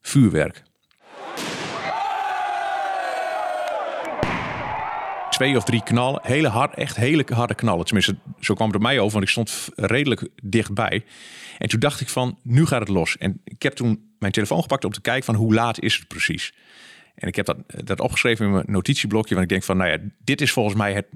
vuurwerk. 0.01 0.62
Twee 5.31 5.57
of 5.57 5.64
drie 5.64 5.83
knallen, 5.83 6.21
hele 6.23 6.49
hard, 6.49 6.75
echt 6.75 6.97
hele 6.97 7.25
harde 7.35 7.55
knallen. 7.55 7.85
Tenminste, 7.85 8.16
zo 8.40 8.55
kwam 8.55 8.66
het 8.66 8.77
op 8.77 8.83
mij 8.83 8.99
over, 8.99 9.12
want 9.12 9.25
ik 9.25 9.31
stond 9.31 9.69
redelijk 9.75 10.29
dichtbij. 10.43 11.05
En 11.59 11.69
toen 11.69 11.81
dacht 11.81 12.01
ik 12.01 12.09
van, 12.09 12.38
nu 12.43 12.66
gaat 12.66 12.81
het 12.81 12.88
los. 12.88 13.16
En 13.16 13.40
ik 13.45 13.62
heb 13.62 13.73
toen 13.73 14.14
mijn 14.19 14.33
telefoon 14.33 14.61
gepakt 14.62 14.85
om 14.85 14.93
te 14.93 15.01
kijken 15.01 15.25
van 15.25 15.35
hoe 15.35 15.55
laat 15.55 15.81
is 15.81 15.97
het 15.97 16.09
precies. 16.09 16.55
En 17.14 17.29
ik 17.29 17.37
heb 17.37 17.47
dat, 17.47 17.59
dat 17.85 18.01
opgeschreven 18.01 18.47
in 18.47 18.53
mijn 18.53 18.64
notitieblokje, 18.69 19.35
want 19.35 19.47
ik 19.47 19.51
denk 19.53 19.64
van, 19.64 19.77
nou 19.77 19.90
ja, 19.90 19.99
dit 20.25 20.40
is 20.40 20.53
volgens 20.53 20.77
mij 20.77 20.93
het 20.93 21.07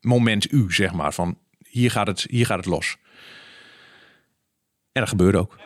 moment 0.00 0.52
U, 0.52 0.72
zeg 0.72 0.92
maar. 0.92 1.12
Van 1.12 1.38
hier 1.68 1.90
gaat 1.90 2.06
het, 2.06 2.26
hier 2.28 2.46
gaat 2.46 2.56
het 2.56 2.66
los. 2.66 2.96
En 4.92 5.00
dat 5.00 5.08
gebeurde 5.08 5.38
ook. 5.38 5.56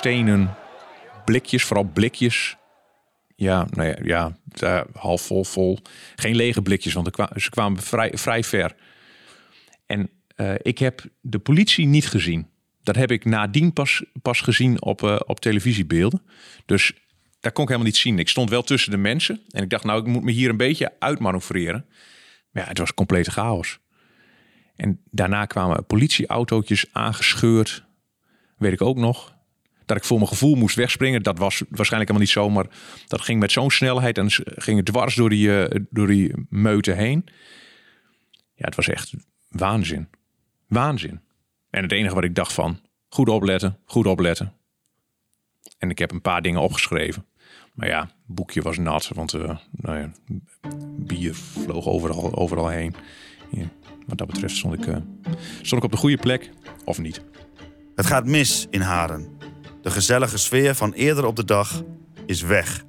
Stenen, 0.00 0.54
blikjes, 1.24 1.64
vooral 1.64 1.84
blikjes. 1.84 2.56
Ja, 3.36 3.66
nou 3.70 3.88
ja, 3.88 3.96
ja 4.02 4.36
eh, 4.58 4.80
half 4.94 5.22
vol, 5.22 5.44
vol. 5.44 5.78
Geen 6.16 6.36
lege 6.36 6.62
blikjes, 6.62 6.92
want 6.92 7.16
ze 7.36 7.50
kwamen 7.50 7.82
vrij, 7.82 8.10
vrij 8.14 8.44
ver. 8.44 8.74
En 9.86 10.10
eh, 10.36 10.54
ik 10.62 10.78
heb 10.78 11.04
de 11.20 11.38
politie 11.38 11.86
niet 11.86 12.06
gezien. 12.06 12.48
Dat 12.82 12.96
heb 12.96 13.10
ik 13.10 13.24
nadien 13.24 13.72
pas, 13.72 14.04
pas 14.22 14.40
gezien 14.40 14.82
op, 14.82 15.02
eh, 15.02 15.20
op 15.26 15.40
televisiebeelden. 15.40 16.22
Dus 16.66 16.92
daar 17.40 17.52
kon 17.52 17.62
ik 17.62 17.68
helemaal 17.68 17.90
niet 17.90 18.00
zien. 18.00 18.18
Ik 18.18 18.28
stond 18.28 18.50
wel 18.50 18.62
tussen 18.62 18.90
de 18.90 18.96
mensen. 18.96 19.40
En 19.48 19.62
ik 19.62 19.70
dacht, 19.70 19.84
nou, 19.84 20.00
ik 20.00 20.06
moet 20.06 20.22
me 20.22 20.30
hier 20.30 20.50
een 20.50 20.56
beetje 20.56 20.92
uitmanoeuvreren. 20.98 21.86
Maar 22.50 22.62
ja, 22.62 22.68
het 22.68 22.78
was 22.78 22.94
complete 22.94 23.30
chaos. 23.30 23.78
En 24.76 25.00
daarna 25.10 25.44
kwamen 25.44 25.86
politieautootjes 25.86 26.84
aangescheurd. 26.92 27.84
Weet 28.56 28.72
ik 28.72 28.82
ook 28.82 28.96
nog. 28.96 29.38
Dat 29.90 29.98
ik 29.98 30.08
voor 30.08 30.16
mijn 30.18 30.28
gevoel 30.28 30.54
moest 30.54 30.76
wegspringen. 30.76 31.22
Dat 31.22 31.38
was 31.38 31.58
waarschijnlijk 31.58 32.10
helemaal 32.10 32.18
niet 32.20 32.28
zo. 32.28 32.50
Maar 32.50 32.66
dat 33.06 33.20
ging 33.20 33.40
met 33.40 33.52
zo'n 33.52 33.70
snelheid. 33.70 34.18
En 34.18 34.30
ging 34.44 34.76
het 34.76 34.86
dwars 34.86 35.14
door 35.14 35.28
die, 35.28 35.64
eh, 35.64 35.80
door 35.90 36.06
die 36.06 36.32
meute 36.48 36.92
heen. 36.92 37.24
Ja, 38.54 38.64
het 38.64 38.74
was 38.74 38.88
echt 38.88 39.12
waanzin. 39.48 40.08
Waanzin. 40.68 41.20
En 41.70 41.82
het 41.82 41.92
enige 41.92 42.14
wat 42.14 42.24
ik 42.24 42.34
dacht 42.34 42.52
van, 42.52 42.80
goed 43.08 43.28
opletten, 43.28 43.78
goed 43.84 44.06
opletten. 44.06 44.52
En 45.78 45.90
ik 45.90 45.98
heb 45.98 46.10
een 46.10 46.20
paar 46.20 46.42
dingen 46.42 46.60
opgeschreven. 46.60 47.26
Maar 47.74 47.88
ja, 47.88 48.00
het 48.00 48.10
boekje 48.26 48.62
was 48.62 48.78
nat, 48.78 49.10
want 49.14 49.34
eh, 49.34 49.56
nou 49.70 49.98
ja, 49.98 50.12
bier 50.96 51.34
vloog 51.34 51.86
overal, 51.86 52.34
overal 52.34 52.68
heen. 52.68 52.94
Ja, 53.50 53.64
wat 54.06 54.18
dat 54.18 54.26
betreft 54.26 54.56
stond 54.56 54.74
ik, 54.74 54.86
eh, 54.86 54.96
stond 55.62 55.82
ik 55.82 55.84
op 55.84 55.90
de 55.90 55.96
goede 55.96 56.18
plek, 56.18 56.50
of 56.84 56.98
niet. 56.98 57.22
Het 57.94 58.06
gaat 58.06 58.26
mis 58.26 58.66
in 58.70 58.80
Haren. 58.80 59.38
De 59.82 59.90
gezellige 59.90 60.38
sfeer 60.38 60.74
van 60.74 60.92
eerder 60.92 61.24
op 61.24 61.36
de 61.36 61.44
dag 61.44 61.82
is 62.26 62.42
weg. 62.42 62.84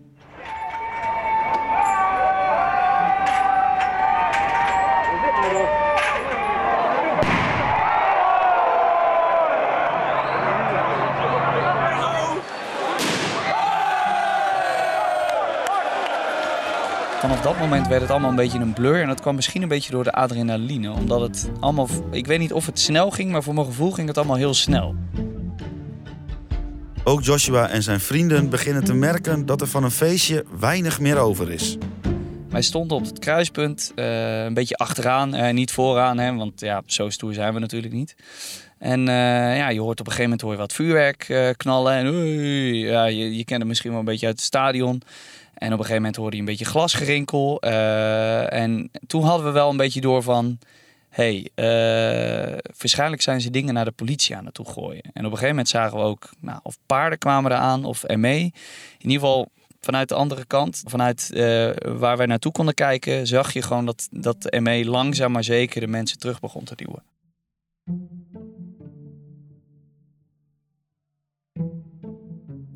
Vanaf 17.20 17.42
dat 17.42 17.60
moment 17.60 17.88
werd 17.88 18.02
het 18.02 18.12
allemaal 18.12 18.30
een 18.30 18.36
beetje 18.36 18.60
een 18.60 18.74
blur. 18.74 19.02
En 19.02 19.08
dat 19.08 19.22
kwam 19.22 19.36
misschien 19.36 19.62
een 19.62 19.68
beetje 19.68 19.92
door 19.92 20.04
de 20.04 20.12
adrenaline. 20.12 20.92
Omdat 20.92 21.22
het 21.22 21.52
allemaal, 21.60 21.88
ik 22.12 22.28
weet 22.28 22.40
niet 22.40 22.54
of 22.54 22.66
het 22.66 22.80
snel 22.80 23.10
ging, 23.12 23.32
maar 23.32 23.44
voor 23.44 23.54
mijn 23.54 23.66
gevoel 23.66 23.92
ging 23.92 24.08
het 24.08 24.18
allemaal 24.18 24.36
heel 24.36 24.54
snel. 24.54 24.96
Ook 27.04 27.24
Joshua 27.24 27.70
en 27.70 27.84
zijn 27.84 28.00
vrienden 28.00 28.50
beginnen 28.50 28.84
te 28.84 28.94
merken 28.94 29.46
dat 29.46 29.62
er 29.62 29.68
van 29.68 29.84
een 29.84 29.92
feestje 29.92 30.46
weinig 30.60 31.00
meer 31.00 31.18
over 31.18 31.52
is. 31.52 31.78
Wij 32.50 32.62
stonden 32.62 32.98
op 32.98 33.06
het 33.06 33.20
kruispunt, 33.20 33.92
eh, 33.96 34.44
een 34.44 34.54
beetje 34.54 34.76
achteraan, 34.76 35.34
eh, 35.34 35.54
niet 35.54 35.72
vooraan, 35.72 36.18
hè, 36.18 36.36
want 36.36 36.60
ja, 36.60 36.82
zo 36.86 37.10
stoer 37.10 37.34
zijn 37.34 37.54
we 37.54 37.60
natuurlijk 37.60 37.94
niet. 37.94 38.16
En 38.78 39.08
eh, 39.08 39.58
ja, 39.58 39.70
je 39.70 39.80
hoort 39.80 40.00
op 40.00 40.06
een 40.06 40.12
gegeven 40.12 40.24
moment 40.24 40.42
hoor 40.42 40.52
je 40.52 40.58
wat 40.58 40.74
vuurwerk 40.74 41.54
knallen. 41.58 41.94
En 41.94 42.14
ja, 42.74 43.06
je, 43.06 43.38
je 43.38 43.46
kent 43.46 43.60
het 43.60 43.68
misschien 43.68 43.92
wel 43.92 44.00
een 44.00 44.06
beetje 44.06 44.28
uit 44.28 44.36
het 44.36 44.46
stadion. 44.46 45.02
En 45.54 45.68
op 45.68 45.80
een 45.80 45.86
gegeven 45.86 45.96
moment 45.96 46.16
hoorde 46.16 46.36
je 46.36 46.42
een 46.42 46.48
beetje 46.48 46.66
glasgerinkel. 46.66 47.62
en 47.62 48.92
toen 49.08 49.24
hadden 49.24 49.46
we 49.46 49.52
wel 49.52 49.70
een 49.70 49.78
beetje 49.78 50.02
door 50.02 50.24
van... 50.24 50.60
hey, 51.12 51.50
eh, 51.56 52.58
waarschijnlijk 52.78 53.22
zijn 53.22 53.42
ze 53.42 53.50
dingen 53.50 53.74
naar 53.74 53.86
de 53.86 53.92
politie 53.92 54.36
aan 54.36 54.46
het 54.46 54.60
gooien. 54.64 55.04
En 55.04 55.10
op 55.12 55.24
een 55.24 55.24
gegeven 55.24 55.48
moment 55.48 55.68
zagen 55.68 55.98
we 55.98 56.04
ook... 56.04 56.30
Nou, 56.40 56.60
of 56.64 56.78
paarden 56.86 57.20
kwamen 57.20 57.52
eraan 57.52 57.86
of 57.86 58.04
ME. 58.08 58.38
In 58.38 58.54
ieder 58.98 59.20
geval 59.20 59.52
vanuit 59.82 60.10
de 60.10 60.16
andere 60.16 60.46
kant, 60.46 60.84
vanuit 60.86 61.32
eh, 61.34 61.70
waar 61.82 62.18
wij 62.18 62.26
naartoe 62.26 62.52
konden 62.52 62.74
kijken... 62.74 63.28
zag 63.28 63.54
je 63.54 63.62
gewoon 63.62 63.86
dat, 63.86 64.08
dat 64.12 64.42
de 64.42 64.62
ME 64.62 64.86
langzaam 64.86 65.32
maar 65.32 65.44
zeker 65.44 65.82
de 65.82 65.88
mensen 65.88 66.20
terug 66.20 66.40
begon 66.40 66.64
te 66.64 66.76
duwen. 66.76 67.04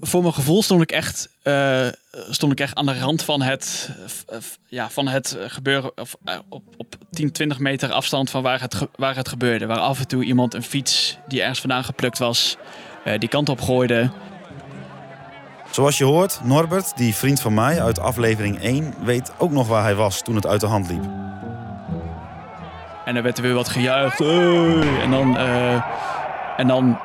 Voor 0.08 0.22
mijn 0.22 0.34
gevoel 0.34 0.63
stond 0.63 0.82
ik 0.82 0.91
echt, 0.91 1.30
eh, 1.44 1.88
stond 2.30 2.52
ik 2.52 2.60
echt 2.60 2.76
aan 2.76 2.86
de 2.86 3.00
rand 3.00 3.24
van 3.24 3.41
het, 3.41 3.89
ja, 4.68 4.89
van 4.89 5.08
het 5.08 5.38
gebeuren. 5.48 5.98
Of, 5.98 6.15
eh, 6.24 6.38
op, 6.50 6.63
op 6.78 6.96
10, 7.12 7.32
20 7.32 7.60
meter 7.60 7.91
afstand 7.91 8.30
van 8.30 8.41
waar 8.41 8.62
het, 8.62 8.88
waar 8.96 9.15
het 9.15 9.28
gebeurde. 9.28 9.65
Waar 9.65 9.78
af 9.78 10.00
en 10.00 10.08
toe 10.08 10.24
iemand 10.24 10.54
een 10.54 10.63
fiets 10.63 11.18
die 11.28 11.39
ergens 11.41 11.60
vandaan 11.60 11.84
geplukt 11.84 12.18
was, 12.18 12.58
eh, 13.04 13.20
die 13.20 13.30
kant 13.30 13.50
op 13.50 13.62
gooide. 13.62 14.10
Zoals 15.72 15.98
je 15.98 16.04
hoort, 16.04 16.39
Norbert, 16.44 16.98
die 16.98 17.15
vriend 17.15 17.41
van 17.41 17.54
mij 17.54 17.82
uit 17.82 18.00
aflevering 18.00 18.62
1, 18.62 18.94
weet 19.04 19.32
ook 19.38 19.52
nog 19.52 19.68
waar 19.68 19.84
hij 19.84 19.96
was 19.96 20.22
toen 20.22 20.36
het 20.36 20.48
uit 20.48 20.62
de 20.62 20.68
hand 20.68 20.89
liep. 20.89 21.04
En 23.06 23.13
dan 23.13 23.24
werd 23.24 23.38
er 23.38 23.44
weer 23.44 23.54
wat 23.54 23.70
gejuicht. 23.70 24.18
Hey! 24.18 25.02
En 25.02 25.12
dan, 25.12 25.38
en 26.58 26.68
dan, 26.68 27.00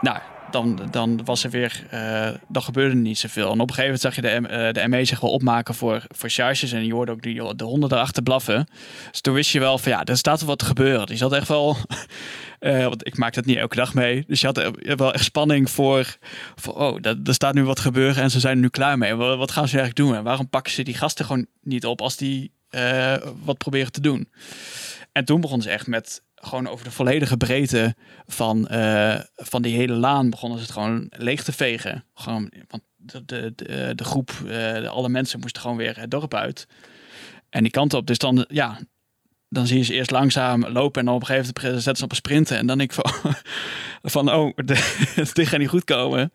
nou, 0.00 0.18
dan, 0.52 0.80
dan 0.90 1.24
was 1.24 1.44
er 1.44 1.50
weer, 1.50 1.86
eh, 1.90 2.28
dan 2.48 2.62
gebeurde 2.62 2.90
er 2.94 3.00
niet 3.00 3.18
zoveel. 3.18 3.44
En 3.52 3.60
op 3.60 3.68
een 3.68 3.74
gegeven 3.74 3.82
moment 3.84 4.00
zag 4.00 4.14
je 4.14 4.20
de, 4.22 4.28
eh, 4.48 4.72
de 4.72 4.88
ME 4.88 5.04
zich 5.04 5.20
wel 5.20 5.30
opmaken 5.30 5.74
voor, 5.74 6.02
voor 6.08 6.28
charges. 6.28 6.72
En 6.72 6.86
je 6.86 6.92
hoorde 6.92 7.12
ook 7.12 7.22
die, 7.22 7.54
de 7.56 7.64
honden 7.64 7.92
erachter 7.92 8.22
blaffen. 8.22 8.66
Dus 9.10 9.20
toen 9.20 9.34
wist 9.34 9.50
je 9.50 9.58
wel 9.60 9.78
van 9.78 9.92
ja, 9.92 10.04
er 10.04 10.16
staat 10.16 10.40
wat 10.42 10.58
te 10.58 10.64
gebeuren. 10.64 11.06
Die 11.06 11.16
zat 11.16 11.32
echt 11.32 11.48
wel, 11.48 11.76
eh, 12.58 12.84
want 12.84 13.06
ik 13.06 13.16
maak 13.16 13.34
dat 13.34 13.44
niet 13.44 13.56
elke 13.56 13.76
dag 13.76 13.94
mee. 13.94 14.24
Dus 14.26 14.40
je 14.40 14.46
had 14.46 14.70
wel 14.96 15.12
echt 15.14 15.24
spanning 15.24 15.70
voor, 15.70 16.16
voor 16.54 16.74
oh, 16.74 17.00
dat- 17.00 17.16
er 17.24 17.34
staat 17.34 17.54
nu 17.54 17.64
wat 17.64 17.80
gebeuren 17.80 18.22
en 18.22 18.30
ze 18.30 18.40
zijn 18.40 18.54
er 18.56 18.62
nu 18.62 18.68
klaar 18.68 18.98
mee. 18.98 19.14
Wa- 19.14 19.36
Wat 19.36 19.50
gaan 19.50 19.68
ze 19.68 19.76
eigenlijk 19.78 20.08
doen? 20.08 20.16
En 20.18 20.24
waarom 20.24 20.48
pakken 20.48 20.72
ze 20.72 20.82
die 20.82 20.94
gasten 20.94 21.24
gewoon 21.24 21.46
niet 21.62 21.86
op 21.86 22.00
als 22.00 22.16
die 22.16 22.52
wat 23.44 23.58
proberen 23.58 23.92
te 23.92 24.00
doen? 24.00 24.28
En 25.12 25.24
toen 25.24 25.40
begonnen 25.40 25.66
ze 25.66 25.72
echt 25.72 25.86
met 25.86 26.22
gewoon 26.44 26.68
over 26.68 26.84
de 26.84 26.90
volledige 26.90 27.36
breedte 27.36 27.94
van, 28.26 28.68
eh, 28.68 29.20
van 29.34 29.62
die 29.62 29.76
hele 29.76 29.92
laan 29.92 30.30
begonnen 30.30 30.58
ze 30.58 30.64
het 30.64 30.72
gewoon 30.72 31.06
leeg 31.10 31.42
te 31.42 31.52
vegen. 31.52 32.04
Gewoon, 32.14 32.52
want 32.68 32.82
de, 32.96 33.24
de, 33.24 33.92
de, 33.94 34.04
groep, 34.04 34.30
eh, 34.48 34.88
alle 34.88 35.08
mensen 35.08 35.40
moesten 35.40 35.62
gewoon 35.62 35.76
weer 35.76 36.00
het 36.00 36.10
dorp 36.10 36.34
uit. 36.34 36.66
En 37.50 37.62
die 37.62 37.72
kant 37.72 37.94
op. 37.94 38.06
Dus 38.06 38.18
dan, 38.18 38.44
ja, 38.48 38.78
dan 39.48 39.66
zie 39.66 39.78
je 39.78 39.84
ze 39.84 39.94
eerst 39.94 40.10
langzaam 40.10 40.66
lopen 40.66 41.00
en 41.00 41.06
dan 41.06 41.14
op 41.14 41.20
een 41.20 41.26
gegeven 41.26 41.54
moment 41.62 41.74
zetten 41.82 41.96
ze 41.96 42.04
op 42.04 42.10
een 42.10 42.16
sprinten. 42.16 42.56
En 42.58 42.66
dan 42.66 42.80
ik 42.80 42.92
van, 42.92 43.12
van 44.02 44.32
oh, 44.32 44.56
de- 44.64 45.30
dit 45.32 45.48
gaat 45.48 45.58
niet 45.58 45.68
goed 45.68 45.84
komen. 45.84 46.32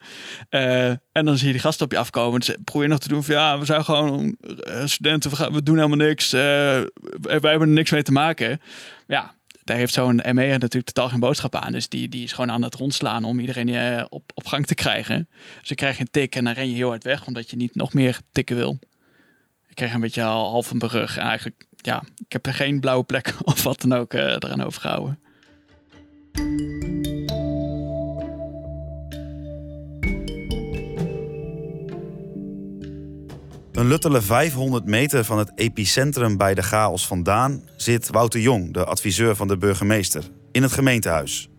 Eh, 0.50 0.89
en 0.89 1.26
dan 1.26 1.38
zie 1.38 1.48
je 1.48 1.54
die 1.54 1.62
gasten 1.62 1.86
op 1.86 1.91
je 1.91 1.98
afkomen. 1.98 2.41
Probeer 2.63 2.84
je 2.84 2.88
nog 2.88 3.00
te 3.00 3.08
doen 3.08 3.24
van 3.24 3.36
ja, 3.36 3.60
we 3.60 3.65
zijn 3.65 3.86
gewoon 3.86 4.38
studenten, 4.86 5.30
we, 5.30 5.36
gaan, 5.36 5.54
we 5.54 5.63
doen 5.63 5.76
helemaal 5.76 6.08
niks. 6.08 6.32
wij 6.32 6.89
hebben 7.22 7.62
er 7.62 7.67
niks 7.67 7.91
mee 7.91 8.04
te 8.04 8.12
maken. 8.12 8.62
Ja, 9.08 9.37
daar 9.67 9.77
heeft 9.77 9.93
zo'n 9.93 10.15
ME 10.15 10.47
natuurlijk 10.47 10.86
totaal 10.86 11.10
geen 11.10 11.19
boodschap 11.19 11.56
aan. 11.56 11.71
Dus 11.71 11.89
die, 11.89 12.10
die 12.10 12.23
is 12.23 12.34
gewoon 12.34 12.51
aan 12.51 12.62
het 12.62 12.75
rondslaan 12.75 13.23
om 13.23 13.39
iedereen 13.39 13.69
eh, 13.69 14.06
op, 14.10 14.32
op 14.34 14.47
gang 14.47 14.65
te 14.65 14.75
krijgen. 14.75 15.30
Dus 15.60 15.69
je 15.69 15.75
krijgt 15.75 15.99
een 15.99 16.12
tik 16.12 16.36
en 16.36 16.43
dan 16.43 16.53
ren 16.53 16.69
je 16.69 16.75
heel 16.75 16.89
hard 16.89 17.03
weg, 17.03 17.27
omdat 17.27 17.49
je 17.49 17.56
niet 17.56 17.75
nog 17.75 17.93
meer 17.93 18.19
tikken 18.32 18.56
wil. 18.56 18.80
Ik 19.67 19.75
kreeg 19.75 19.93
een 19.93 20.01
beetje 20.01 20.23
al 20.23 20.49
half 20.49 20.71
een 20.71 20.80
berug. 20.80 21.17
En 21.17 21.25
eigenlijk, 21.25 21.65
ja, 21.75 22.03
ik 22.25 22.32
heb 22.32 22.45
er 22.45 22.53
geen 22.53 22.80
blauwe 22.80 23.03
plek 23.03 23.34
of 23.43 23.63
wat 23.63 23.82
dan 23.82 23.93
ook 23.93 24.13
eh, 24.13 24.21
eraan 24.21 24.63
overgehouden. 24.63 25.19
Een 33.77 33.87
luttele 33.87 34.21
500 34.21 34.85
meter 34.85 35.23
van 35.23 35.37
het 35.37 35.51
epicentrum 35.55 36.37
bij 36.37 36.53
de 36.53 36.61
chaos 36.61 37.07
vandaan 37.07 37.61
zit 37.75 38.09
Wouter 38.09 38.39
Jong, 38.39 38.73
de 38.73 38.85
adviseur 38.85 39.35
van 39.35 39.47
de 39.47 39.57
burgemeester, 39.57 40.23
in 40.51 40.61
het 40.61 40.71
gemeentehuis. 40.71 41.49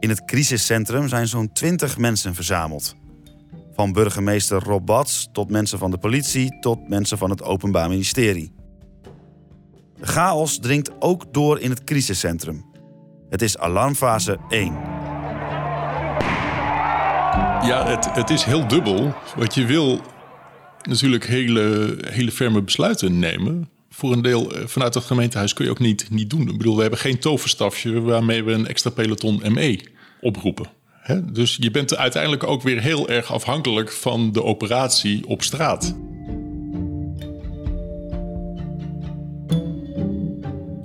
In 0.00 0.08
het 0.08 0.24
crisiscentrum 0.24 1.08
zijn 1.08 1.28
zo'n 1.28 1.52
20 1.52 1.98
mensen 1.98 2.34
verzameld. 2.34 2.94
Van 3.74 3.92
burgemeester 3.92 4.62
Rob 4.62 4.86
Bats 4.86 5.28
tot 5.32 5.50
mensen 5.50 5.78
van 5.78 5.90
de 5.90 5.98
politie 5.98 6.58
tot 6.60 6.88
mensen 6.88 7.18
van 7.18 7.30
het 7.30 7.42
Openbaar 7.42 7.88
Ministerie. 7.88 8.52
De 9.96 10.06
chaos 10.06 10.58
dringt 10.58 10.90
ook 10.98 11.32
door 11.32 11.60
in 11.60 11.70
het 11.70 11.84
crisiscentrum. 11.84 12.64
Het 13.28 13.42
is 13.42 13.58
alarmfase 13.58 14.38
1. 14.48 14.72
Ja, 17.66 17.86
het, 17.86 18.14
het 18.14 18.30
is 18.30 18.42
heel 18.42 18.68
dubbel. 18.68 19.14
Want 19.36 19.54
je 19.54 19.64
wil 19.66 20.00
natuurlijk 20.86 21.26
hele, 21.26 21.96
hele 22.10 22.30
ferme 22.30 22.62
besluiten 22.62 23.18
nemen. 23.18 23.68
Voor 23.90 24.12
een 24.12 24.22
deel 24.22 24.52
eh, 24.52 24.66
vanuit 24.66 24.94
het 24.94 25.04
gemeentehuis 25.04 25.52
kun 25.52 25.64
je 25.64 25.70
ook 25.70 25.78
niet, 25.78 26.10
niet 26.10 26.30
doen. 26.30 26.48
Ik 26.48 26.58
bedoel, 26.58 26.74
we 26.74 26.82
hebben 26.82 26.98
geen 26.98 27.18
toverstafje 27.18 28.00
waarmee 28.00 28.44
we 28.44 28.52
een 28.52 28.66
extra 28.66 28.90
peloton 28.90 29.42
ME 29.52 29.80
oproepen. 30.20 30.68
Dus 31.32 31.56
je 31.60 31.70
bent 31.70 31.96
uiteindelijk 31.96 32.44
ook 32.44 32.62
weer 32.62 32.80
heel 32.80 33.08
erg 33.08 33.32
afhankelijk 33.32 33.92
van 33.92 34.32
de 34.32 34.42
operatie 34.42 35.26
op 35.26 35.42
straat. 35.42 35.96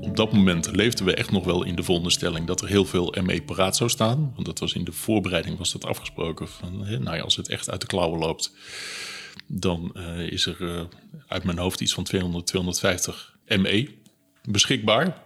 Op 0.01 0.15
dat 0.15 0.33
moment 0.33 0.75
leefden 0.75 1.05
we 1.05 1.15
echt 1.15 1.31
nog 1.31 1.45
wel 1.45 1.63
in 1.63 1.75
de 1.75 1.83
veronderstelling 1.83 2.47
dat 2.47 2.61
er 2.61 2.67
heel 2.67 2.85
veel 2.85 3.15
ME 3.21 3.41
paraat 3.41 3.75
zou 3.75 3.89
staan. 3.89 4.31
Want 4.33 4.45
dat 4.45 4.59
was 4.59 4.73
in 4.73 4.83
de 4.83 4.91
voorbereiding 4.91 5.57
was 5.57 5.71
dat 5.71 5.85
afgesproken. 5.85 6.47
Van, 6.47 6.85
nou 7.03 7.15
ja, 7.15 7.21
als 7.21 7.35
het 7.35 7.49
echt 7.49 7.69
uit 7.69 7.81
de 7.81 7.87
klauwen 7.87 8.19
loopt, 8.19 8.51
dan 9.47 9.91
uh, 9.97 10.19
is 10.19 10.45
er 10.45 10.61
uh, 10.61 10.81
uit 11.27 11.43
mijn 11.43 11.57
hoofd 11.57 11.81
iets 11.81 11.93
van 11.93 12.03
200, 12.03 12.47
250 12.47 13.37
ME 13.47 13.89
beschikbaar. 14.43 15.21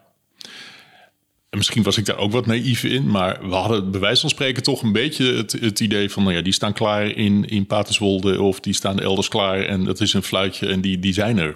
En 1.54 1.60
misschien 1.60 1.84
was 1.84 1.98
ik 1.98 2.06
daar 2.06 2.18
ook 2.18 2.32
wat 2.32 2.46
naïef 2.46 2.84
in, 2.84 3.08
maar 3.08 3.50
we 3.50 3.56
hadden 3.56 3.92
bij 3.92 4.00
wijze 4.00 4.22
van 4.22 4.30
spreken 4.30 4.64
toch 4.64 4.82
een 4.82 4.92
beetje 4.92 5.36
het, 5.36 5.80
idee 5.80 6.10
van, 6.10 6.24
nou 6.24 6.36
ja, 6.36 6.42
die 6.42 6.54
staan 6.54 6.74
klaar 6.74 7.06
in, 7.06 7.46
in 7.46 7.66
Paterswolde 7.66 8.42
of 8.42 8.60
die 8.60 8.74
staan 8.74 9.00
elders 9.00 9.28
klaar 9.28 9.62
en 9.62 9.84
dat 9.84 10.02
is 10.02 10.14
een 10.14 10.24
fluitje 10.24 10.68
en 10.68 10.82
die, 10.82 11.00
die 11.00 11.14
zijn 11.14 11.38
er 11.38 11.56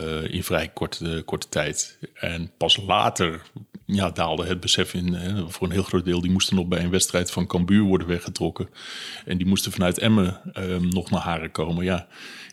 uh, 0.00 0.34
in 0.34 0.44
vrij 0.44 0.68
korte, 0.68 1.22
korte 1.24 1.48
tijd. 1.48 1.98
En 2.14 2.50
pas 2.56 2.78
later 2.86 3.42
ja, 3.86 4.10
daalde 4.10 4.46
het 4.46 4.60
besef 4.60 4.94
in, 4.94 5.14
hè, 5.14 5.50
voor 5.50 5.66
een 5.66 5.72
heel 5.72 5.82
groot 5.82 6.04
deel, 6.04 6.20
die 6.20 6.30
moesten 6.30 6.56
nog 6.56 6.66
bij 6.66 6.82
een 6.82 6.90
wedstrijd 6.90 7.30
van 7.30 7.46
Cambuur 7.46 7.82
worden 7.82 8.08
weggetrokken. 8.08 8.68
En 9.24 9.36
die 9.36 9.46
moesten 9.46 9.72
vanuit 9.72 9.98
Emmen 9.98 10.40
um, 10.58 10.88
nog 10.88 11.10
naar 11.10 11.20
Haren 11.20 11.50
komen. 11.50 11.84
Ja, 11.84 12.06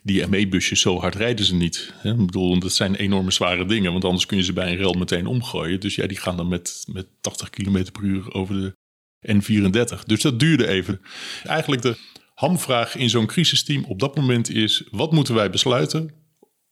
die 0.06 0.26
ME-busjes, 0.26 0.80
zo 0.80 1.00
hard 1.00 1.14
rijden 1.14 1.44
ze 1.44 1.54
niet. 1.54 1.92
Hè? 1.96 2.10
Ik 2.10 2.26
bedoel, 2.26 2.58
dat 2.58 2.72
zijn 2.72 2.94
enorme 2.94 3.30
zware 3.30 3.66
dingen, 3.66 3.92
want 3.92 4.04
anders 4.04 4.26
kun 4.26 4.36
je 4.36 4.42
ze 4.42 4.52
bij 4.52 4.70
een 4.70 4.76
rel 4.76 4.92
meteen 4.92 5.26
omgooien. 5.26 5.80
Dus 5.80 5.94
ja, 5.94 6.06
die 6.06 6.16
gaan 6.16 6.36
dan 6.36 6.48
met, 6.48 6.84
met 6.92 7.06
80 7.20 7.50
km 7.50 7.84
per 7.92 8.02
uur 8.02 8.34
over 8.34 8.54
de 8.54 8.74
N34. 9.32 10.04
Dus 10.06 10.20
dat 10.20 10.40
duurde 10.40 10.66
even. 10.66 11.00
Eigenlijk 11.44 11.82
de 11.82 11.96
hamvraag 12.34 12.96
in 12.96 13.10
zo'n 13.10 13.26
crisisteam 13.26 13.84
op 13.84 13.98
dat 13.98 14.16
moment 14.16 14.50
is: 14.50 14.82
wat 14.90 15.12
moeten 15.12 15.34
wij 15.34 15.50
besluiten 15.50 16.10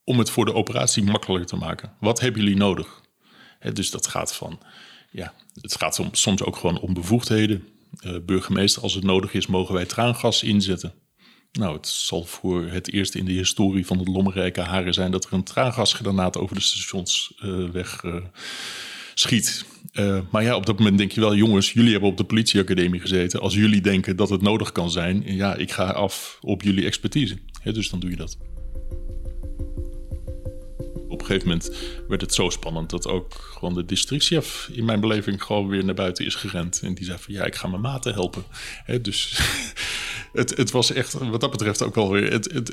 om 0.05 0.19
het 0.19 0.31
voor 0.31 0.45
de 0.45 0.55
operatie 0.55 1.03
makkelijker 1.03 1.49
te 1.49 1.57
maken? 1.57 1.93
Wat 2.01 2.21
hebben 2.21 2.43
jullie 2.43 2.57
nodig? 2.57 3.01
Hè, 3.59 3.73
dus 3.73 3.91
dat 3.91 4.07
gaat 4.07 4.35
van, 4.35 4.61
ja, 5.11 5.35
het 5.61 5.77
gaat 5.77 6.03
soms 6.13 6.43
ook 6.43 6.57
gewoon 6.57 6.81
om 6.81 6.95
bevoegdheden. 6.95 7.69
Uh, 8.07 8.17
burgemeester, 8.27 8.83
als 8.83 8.95
het 8.95 9.05
nodig 9.05 9.35
is, 9.35 9.47
mogen 9.47 9.75
wij 9.75 9.85
traangas 9.87 10.43
inzetten. 10.43 10.95
Nou, 11.59 11.77
het 11.77 11.89
zal 11.89 12.25
voor 12.25 12.67
het 12.67 12.93
eerst 12.93 13.15
in 13.15 13.25
de 13.25 13.33
historie 13.33 13.87
van 13.87 13.99
het 13.99 14.09
lommerrijke 14.09 14.61
Haren 14.61 14.95
zijn 14.95 15.11
dat 15.11 15.25
er 15.25 15.33
een 15.33 15.43
traangasgranaat 15.43 16.39
over 16.39 16.55
de 16.57 16.63
stationsweg 16.63 18.03
uh, 18.03 18.15
uh, 18.15 18.21
schiet. 19.15 19.65
Uh, 19.93 20.21
maar 20.31 20.43
ja, 20.43 20.57
op 20.57 20.67
dat 20.67 20.79
moment 20.79 20.99
denk 20.99 21.13
je 21.13 21.21
wel, 21.21 21.35
jongens, 21.35 21.73
jullie 21.73 21.93
hebben 21.93 22.09
op 22.09 22.17
de 22.17 22.25
politieacademie 22.25 23.01
gezeten. 23.01 23.41
Als 23.41 23.55
jullie 23.55 23.81
denken 23.81 24.17
dat 24.17 24.31
het 24.31 24.43
nodig 24.43 24.73
kan 24.73 24.91
zijn, 24.91 25.23
ja, 25.27 25.55
ik 25.55 25.73
ga 25.73 25.85
af 25.85 26.39
op 26.41 26.63
jullie 26.63 26.85
expertise. 26.85 27.39
Dus 27.63 27.91
dan 27.91 28.01
doe 28.01 28.11
je 28.11 28.17
dat. 28.17 28.37
Op 31.25 31.31
een 31.31 31.37
gegeven 31.41 31.59
moment 31.59 32.05
werd 32.09 32.21
het 32.21 32.35
zo 32.35 32.51
spannend 32.51 32.91
dat 32.91 33.07
ook 33.07 33.33
gewoon 33.33 33.75
de 33.75 33.85
districtchef 33.85 34.69
in 34.73 34.85
mijn 34.85 35.01
beleving 35.01 35.43
gewoon 35.43 35.69
weer 35.69 35.85
naar 35.85 35.95
buiten 35.95 36.25
is 36.25 36.35
gerend. 36.35 36.81
En 36.83 36.95
die 36.95 37.05
zei 37.05 37.19
van 37.19 37.35
ja, 37.35 37.45
ik 37.45 37.55
ga 37.55 37.69
mijn 37.69 37.81
maten 37.81 38.13
helpen. 38.13 38.45
He, 38.85 39.01
dus 39.01 39.41
het, 40.33 40.57
het 40.57 40.71
was 40.71 40.93
echt 40.93 41.13
wat 41.13 41.41
dat 41.41 41.51
betreft 41.51 41.83
ook 41.83 41.95
wel 41.95 42.11
weer 42.11 42.33
het, 42.33 42.73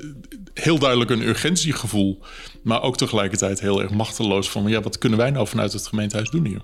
heel 0.54 0.80
duidelijk 0.80 1.10
een 1.10 1.22
urgentiegevoel. 1.22 2.24
Maar 2.64 2.82
ook 2.82 2.98
tegelijkertijd 2.98 3.60
heel 3.60 3.82
erg 3.82 3.92
machteloos 3.92 4.50
van 4.50 4.68
ja, 4.68 4.82
wat 4.82 4.98
kunnen 4.98 5.20
wij 5.20 5.32
nou 5.32 5.48
vanuit 5.48 5.74
het 5.74 5.88
gemeentehuis 5.88 6.30
doen 6.30 6.46
hier? 6.46 6.62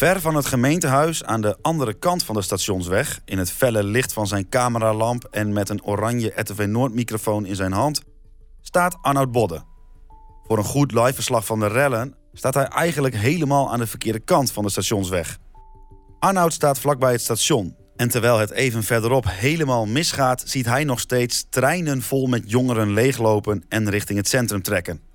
Ver 0.00 0.20
van 0.20 0.34
het 0.34 0.46
gemeentehuis 0.46 1.24
aan 1.24 1.40
de 1.40 1.56
andere 1.62 1.94
kant 1.94 2.22
van 2.22 2.34
de 2.34 2.42
stationsweg, 2.42 3.20
in 3.24 3.38
het 3.38 3.50
felle 3.50 3.84
licht 3.84 4.12
van 4.12 4.26
zijn 4.26 4.48
cameralamp 4.48 5.24
en 5.24 5.52
met 5.52 5.68
een 5.68 5.84
oranje 5.84 6.32
RTV 6.34 6.66
Noord-microfoon 6.68 7.46
in 7.46 7.56
zijn 7.56 7.72
hand, 7.72 8.02
staat 8.60 8.98
Arnoud 9.00 9.32
Bodde. 9.32 9.62
Voor 10.42 10.58
een 10.58 10.64
goed 10.64 10.92
liveverslag 10.92 11.46
van 11.46 11.60
de 11.60 11.66
rellen 11.66 12.14
staat 12.32 12.54
hij 12.54 12.64
eigenlijk 12.64 13.14
helemaal 13.14 13.72
aan 13.72 13.78
de 13.78 13.86
verkeerde 13.86 14.20
kant 14.20 14.52
van 14.52 14.64
de 14.64 14.70
stationsweg. 14.70 15.38
Arnoud 16.18 16.52
staat 16.52 16.78
vlakbij 16.78 17.12
het 17.12 17.20
station. 17.20 17.76
En 17.96 18.08
terwijl 18.08 18.38
het 18.38 18.50
even 18.50 18.82
verderop 18.82 19.24
helemaal 19.28 19.86
misgaat, 19.86 20.42
ziet 20.46 20.66
hij 20.66 20.84
nog 20.84 21.00
steeds 21.00 21.46
treinen 21.50 22.02
vol 22.02 22.26
met 22.26 22.50
jongeren 22.50 22.92
leeglopen 22.92 23.64
en 23.68 23.90
richting 23.90 24.18
het 24.18 24.28
centrum 24.28 24.62
trekken. 24.62 25.09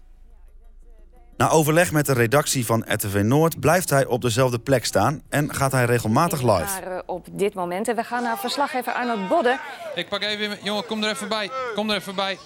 Na 1.38 1.50
overleg 1.50 1.91
met 1.91 2.06
de 2.06 2.13
redactie 2.13 2.65
van 2.65 2.86
RTV 2.88 3.21
Noord 3.24 3.60
blijft 3.60 3.89
hij 3.89 4.06
op 4.06 4.21
dezelfde 4.21 4.60
plek 4.60 4.86
staan 4.86 5.21
en 5.30 5.54
gaat 5.54 5.71
hij 5.71 5.86
regelmatig 5.86 6.41
live. 6.41 7.04
Op 7.06 7.28
dit 7.32 7.54
moment 7.54 7.88
en 7.88 7.95
we 7.95 8.04
gaan 8.04 8.24
naar 8.24 8.38
verslaggever 8.38 8.93
Arnold 8.93 9.28
Bodde. 9.28 9.60
Ik 9.95 10.10
pak 10.10 10.21
even, 10.21 10.58
jongen, 10.63 10.86
kom 10.86 11.04
er 11.04 11.10
even 11.10 11.28
bij. 11.28 11.50
Kom 11.74 11.89
er 11.89 11.95
even 11.95 12.15
bij. 12.15 12.38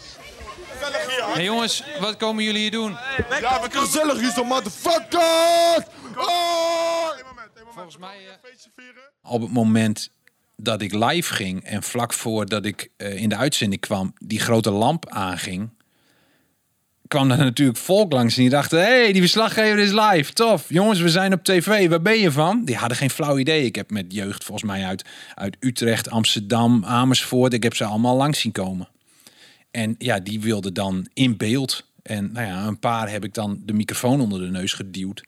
Hey 1.34 1.44
jongens, 1.44 1.84
wat 2.00 2.18
komen 2.18 2.44
jullie 2.44 2.62
hier 2.62 2.72
doen? 2.72 2.92
Ja, 3.42 3.62
we 3.62 3.68
gezellig 3.72 4.20
hier 4.20 4.32
zo, 4.32 4.44
motherfucker! 4.44 5.86
Oh! 6.16 7.10
Volgens 7.74 7.98
mij... 7.98 8.18
Uh... 8.26 9.32
Op 9.32 9.42
het 9.42 9.52
moment 9.52 10.12
dat 10.56 10.82
ik 10.82 10.94
live 10.94 11.34
ging 11.34 11.64
en 11.64 11.84
vlak 11.84 12.14
voordat 12.14 12.66
ik 12.66 12.90
uh, 12.98 13.22
in 13.22 13.30
de 13.30 13.36
uitzending 13.36 13.82
kwam, 13.82 14.14
die 14.18 14.40
grote 14.40 14.72
lamp 14.72 15.10
aanging, 15.10 15.70
kwam 17.10 17.32
er 17.32 17.38
natuurlijk 17.38 17.78
volk 17.78 18.12
langs 18.14 18.36
en 18.36 18.42
die 18.42 18.50
dachten, 18.50 18.80
hey, 18.80 19.12
die 19.12 19.22
verslaggever 19.22 19.80
is 19.80 19.92
live, 19.92 20.34
tof. 20.34 20.66
Jongens, 20.68 21.00
we 21.00 21.10
zijn 21.10 21.34
op 21.34 21.44
tv, 21.44 21.90
waar 21.90 22.02
ben 22.02 22.20
je 22.20 22.32
van? 22.32 22.66
Die 22.66 22.76
hadden 22.76 22.98
geen 22.98 23.10
flauw 23.10 23.38
idee. 23.38 23.66
Ik 23.66 23.76
heb 23.76 23.92
met 23.92 24.06
jeugd 24.14 24.44
volgens 24.44 24.72
mij 24.72 24.86
uit, 24.86 25.06
uit 25.36 25.58
Utrecht, 25.60 26.10
Amsterdam, 26.10 26.86
Amersfoort, 26.86 27.54
ik 27.54 27.64
heb 27.64 27.76
ze 27.76 27.86
allemaal 27.86 28.16
langs 28.16 28.40
zien 28.40 28.52
komen. 28.52 28.88
En 29.72 29.96
ja, 29.98 30.20
die 30.20 30.42
wilde 30.42 30.72
dan 30.72 31.08
in 31.14 31.38
beeld. 31.38 31.88
En 32.04 32.32
nou 32.32 32.48
ja, 32.48 32.66
een 32.66 32.80
paar 32.80 33.10
heb 33.10 33.24
ik 33.24 33.34
dan 33.34 33.62
de 33.66 33.74
microfoon 33.74 34.22
onder 34.22 34.40
de 34.40 34.50
neus 34.50 34.74
geduwd. 34.74 35.24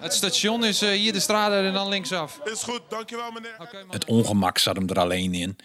Het 0.00 0.14
station 0.14 0.64
is 0.64 0.82
uh, 0.82 0.90
hier 0.90 1.12
de 1.12 1.20
straat 1.20 1.52
en 1.52 1.72
dan 1.72 1.88
linksaf. 1.88 2.40
Is 2.44 2.62
goed, 2.62 2.80
dankjewel 2.88 3.30
meneer. 3.30 3.56
Okay, 3.58 3.84
het 3.90 4.04
ongemak 4.04 4.58
zat 4.58 4.76
hem 4.76 4.88
er 4.88 4.98
alleen 4.98 5.34
in. 5.34 5.56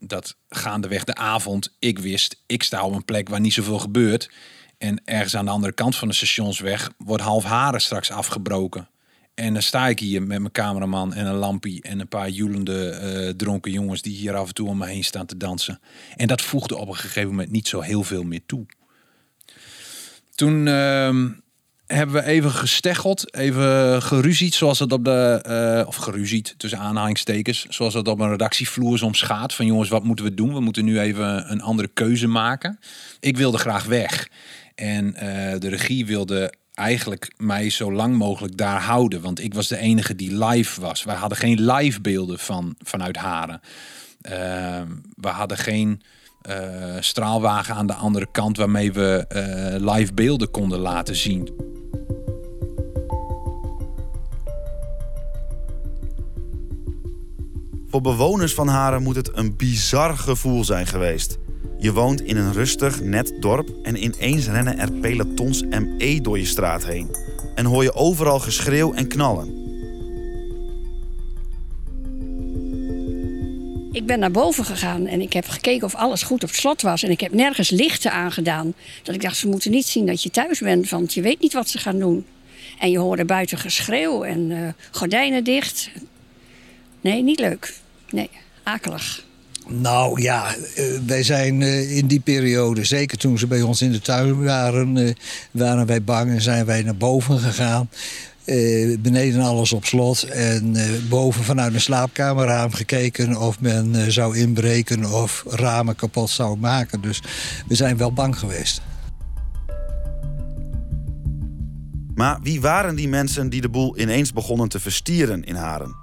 Dat 0.00 0.36
gaandeweg 0.48 1.04
de 1.04 1.14
avond, 1.14 1.76
ik 1.78 1.98
wist, 1.98 2.42
ik 2.46 2.62
sta 2.62 2.84
op 2.84 2.94
een 2.94 3.04
plek 3.04 3.28
waar 3.28 3.40
niet 3.40 3.52
zoveel 3.52 3.78
gebeurt. 3.78 4.30
En 4.78 5.00
ergens 5.04 5.36
aan 5.36 5.44
de 5.44 5.50
andere 5.50 5.72
kant 5.72 5.96
van 5.96 6.08
de 6.08 6.14
stationsweg 6.14 6.90
wordt 6.98 7.22
half 7.22 7.44
haren 7.44 7.80
straks 7.80 8.10
afgebroken. 8.10 8.88
En 9.34 9.52
dan 9.52 9.62
sta 9.62 9.88
ik 9.88 9.98
hier 9.98 10.22
met 10.22 10.38
mijn 10.38 10.52
cameraman 10.52 11.14
en 11.14 11.26
een 11.26 11.34
lampie 11.34 11.82
en 11.82 12.00
een 12.00 12.08
paar 12.08 12.28
joelende 12.28 13.00
uh, 13.02 13.28
dronken 13.36 13.72
jongens 13.72 14.02
die 14.02 14.16
hier 14.16 14.34
af 14.34 14.48
en 14.48 14.54
toe 14.54 14.68
om 14.68 14.78
me 14.78 14.86
heen 14.86 15.04
staan 15.04 15.26
te 15.26 15.36
dansen. 15.36 15.80
En 16.16 16.26
dat 16.26 16.42
voegde 16.42 16.76
op 16.76 16.88
een 16.88 16.96
gegeven 16.96 17.30
moment 17.30 17.50
niet 17.50 17.68
zo 17.68 17.80
heel 17.80 18.02
veel 18.02 18.22
meer 18.22 18.40
toe. 18.46 18.66
Toen 20.34 20.66
uh, 20.66 21.14
hebben 21.86 22.14
we 22.16 22.24
even 22.24 22.50
gesteggeld, 22.50 23.34
even 23.34 24.02
geruzied, 24.02 24.54
zoals 24.54 24.78
het 24.78 24.92
op 24.92 25.04
de, 25.04 25.44
uh, 25.80 25.88
of 25.88 25.96
geruzied 25.96 26.54
tussen 26.56 26.78
aanhalingstekens, 26.78 27.66
zoals 27.68 27.94
het 27.94 28.08
op 28.08 28.20
een 28.20 28.30
redactievloer 28.30 28.98
soms 28.98 29.22
gaat. 29.22 29.54
Van 29.54 29.66
jongens, 29.66 29.88
wat 29.88 30.04
moeten 30.04 30.24
we 30.24 30.34
doen? 30.34 30.52
We 30.52 30.60
moeten 30.60 30.84
nu 30.84 31.00
even 31.00 31.50
een 31.50 31.60
andere 31.60 31.88
keuze 31.88 32.26
maken. 32.26 32.78
Ik 33.20 33.36
wilde 33.36 33.58
graag 33.58 33.84
weg. 33.84 34.28
En 34.78 35.06
uh, 35.06 35.20
de 35.58 35.68
regie 35.68 36.06
wilde 36.06 36.52
eigenlijk 36.74 37.32
mij 37.36 37.70
zo 37.70 37.92
lang 37.92 38.16
mogelijk 38.16 38.56
daar 38.56 38.80
houden. 38.80 39.20
Want 39.20 39.42
ik 39.42 39.54
was 39.54 39.68
de 39.68 39.76
enige 39.76 40.14
die 40.14 40.44
live 40.44 40.80
was. 40.80 41.04
Wij 41.04 41.14
hadden 41.14 41.38
geen 41.38 41.72
live 41.72 42.00
beelden 42.00 42.38
van, 42.38 42.74
vanuit 42.84 43.16
Haren. 43.16 43.60
Uh, 44.22 44.32
we 45.14 45.28
hadden 45.28 45.56
geen 45.56 46.02
uh, 46.48 46.96
straalwagen 47.00 47.74
aan 47.74 47.86
de 47.86 47.94
andere 47.94 48.26
kant 48.32 48.56
waarmee 48.56 48.92
we 48.92 49.24
uh, 49.28 49.94
live 49.94 50.14
beelden 50.14 50.50
konden 50.50 50.78
laten 50.78 51.16
zien. 51.16 51.48
Voor 57.88 58.00
bewoners 58.00 58.54
van 58.54 58.68
Haren 58.68 59.02
moet 59.02 59.16
het 59.16 59.36
een 59.36 59.56
bizar 59.56 60.18
gevoel 60.18 60.64
zijn 60.64 60.86
geweest. 60.86 61.38
Je 61.80 61.92
woont 61.92 62.20
in 62.20 62.36
een 62.36 62.52
rustig, 62.52 63.00
net 63.00 63.32
dorp 63.40 63.68
en 63.82 64.02
ineens 64.02 64.46
rennen 64.46 64.78
er 64.78 64.92
pelotons 64.92 65.62
ME 65.62 66.18
door 66.22 66.38
je 66.38 66.46
straat 66.46 66.86
heen. 66.86 67.10
En 67.54 67.64
hoor 67.64 67.82
je 67.82 67.94
overal 67.94 68.38
geschreeuw 68.38 68.92
en 68.94 69.08
knallen. 69.08 69.66
Ik 73.92 74.06
ben 74.06 74.18
naar 74.18 74.30
boven 74.30 74.64
gegaan 74.64 75.06
en 75.06 75.20
ik 75.20 75.32
heb 75.32 75.48
gekeken 75.48 75.86
of 75.86 75.94
alles 75.94 76.22
goed 76.22 76.42
op 76.42 76.50
slot 76.50 76.82
was. 76.82 77.02
En 77.02 77.10
ik 77.10 77.20
heb 77.20 77.32
nergens 77.32 77.70
lichten 77.70 78.12
aangedaan. 78.12 78.74
Dat 79.02 79.14
ik 79.14 79.22
dacht, 79.22 79.36
ze 79.36 79.48
moeten 79.48 79.70
niet 79.70 79.86
zien 79.86 80.06
dat 80.06 80.22
je 80.22 80.30
thuis 80.30 80.58
bent, 80.60 80.88
want 80.88 81.14
je 81.14 81.20
weet 81.20 81.40
niet 81.40 81.52
wat 81.52 81.68
ze 81.68 81.78
gaan 81.78 81.98
doen. 81.98 82.26
En 82.78 82.90
je 82.90 82.98
hoorde 82.98 83.24
buiten 83.24 83.58
geschreeuw 83.58 84.22
en 84.22 84.50
eh, 84.50 84.68
gordijnen 84.90 85.44
dicht. 85.44 85.90
Nee, 87.00 87.22
niet 87.22 87.40
leuk. 87.40 87.74
Nee, 88.10 88.30
akelig. 88.62 89.26
Nou 89.70 90.22
ja, 90.22 90.54
uh, 90.56 90.84
wij 91.06 91.22
zijn 91.22 91.60
uh, 91.60 91.96
in 91.96 92.06
die 92.06 92.20
periode, 92.20 92.84
zeker 92.84 93.18
toen 93.18 93.38
ze 93.38 93.46
bij 93.46 93.62
ons 93.62 93.82
in 93.82 93.92
de 93.92 94.00
tuin 94.00 94.44
waren, 94.44 95.16
waren 95.50 95.86
wij 95.86 96.02
bang 96.02 96.30
en 96.30 96.40
zijn 96.42 96.64
wij 96.64 96.82
naar 96.82 96.96
boven 96.96 97.38
gegaan. 97.38 97.88
Beneden 98.98 99.40
alles 99.40 99.72
op 99.72 99.84
slot 99.84 100.22
en 100.22 100.76
boven 101.08 101.44
vanuit 101.44 101.74
een 101.74 101.80
slaapkamerraam 101.80 102.72
gekeken 102.72 103.36
of 103.36 103.60
men 103.60 104.12
zou 104.12 104.36
inbreken 104.36 105.12
of 105.12 105.44
ramen 105.48 105.96
kapot 105.96 106.30
zou 106.30 106.58
maken. 106.58 107.00
Dus 107.00 107.22
we 107.66 107.74
zijn 107.74 107.96
wel 107.96 108.12
bang 108.12 108.38
geweest. 108.38 108.80
Maar 112.14 112.38
wie 112.42 112.60
waren 112.60 112.94
die 112.94 113.08
mensen 113.08 113.48
die 113.48 113.60
de 113.60 113.68
boel 113.68 113.98
ineens 113.98 114.32
begonnen 114.32 114.68
te 114.68 114.80
verstieren 114.80 115.44
in 115.44 115.54
Haren? 115.54 115.96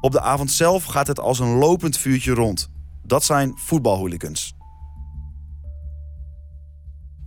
Op 0.00 0.12
de 0.12 0.20
avond 0.20 0.50
zelf 0.50 0.84
gaat 0.84 1.06
het 1.06 1.20
als 1.20 1.38
een 1.38 1.54
lopend 1.54 1.98
vuurtje 1.98 2.32
rond. 2.32 2.68
Dat 3.02 3.24
zijn 3.24 3.52
voetbalhooligans. 3.56 4.54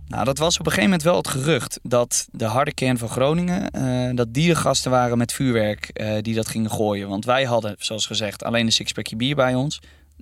Nou, 0.06 0.24
dat 0.24 0.38
was 0.38 0.58
op 0.58 0.66
een 0.66 0.72
gegeven 0.72 0.90
moment 0.90 1.02
wel 1.02 1.16
het 1.16 1.28
gerucht 1.28 1.80
dat 1.82 2.28
de 2.32 2.44
harde 2.44 2.74
kern 2.74 2.98
van 2.98 3.08
Groningen, 3.08 3.76
uh, 3.76 4.16
dat 4.16 4.34
die 4.34 4.54
gasten 4.54 4.90
waren 4.90 5.18
met 5.18 5.32
vuurwerk 5.32 5.90
uh, 5.92 6.16
die 6.20 6.34
dat 6.34 6.48
gingen 6.48 6.70
gooien. 6.70 7.08
Want 7.08 7.24
wij 7.24 7.44
hadden, 7.44 7.74
zoals 7.78 8.06
gezegd, 8.06 8.44
alleen 8.44 8.66
een 8.66 8.72
sixpackje 8.72 9.16
bier 9.16 9.34
bij 9.34 9.54
ons. 9.54 9.80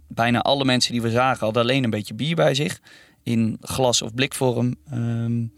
Bijna 0.09 0.41
alle 0.41 0.65
mensen 0.65 0.93
die 0.93 1.03
we 1.03 1.11
zagen 1.11 1.45
hadden 1.45 1.63
alleen 1.63 1.85
een 1.85 1.91
beetje 1.91 2.15
bier 2.15 2.35
bij 2.35 2.55
zich. 2.55 2.81
In 3.23 3.57
glas- 3.61 4.03
of 4.03 4.15
blikvorm. 4.15 4.75
Um, 4.93 5.53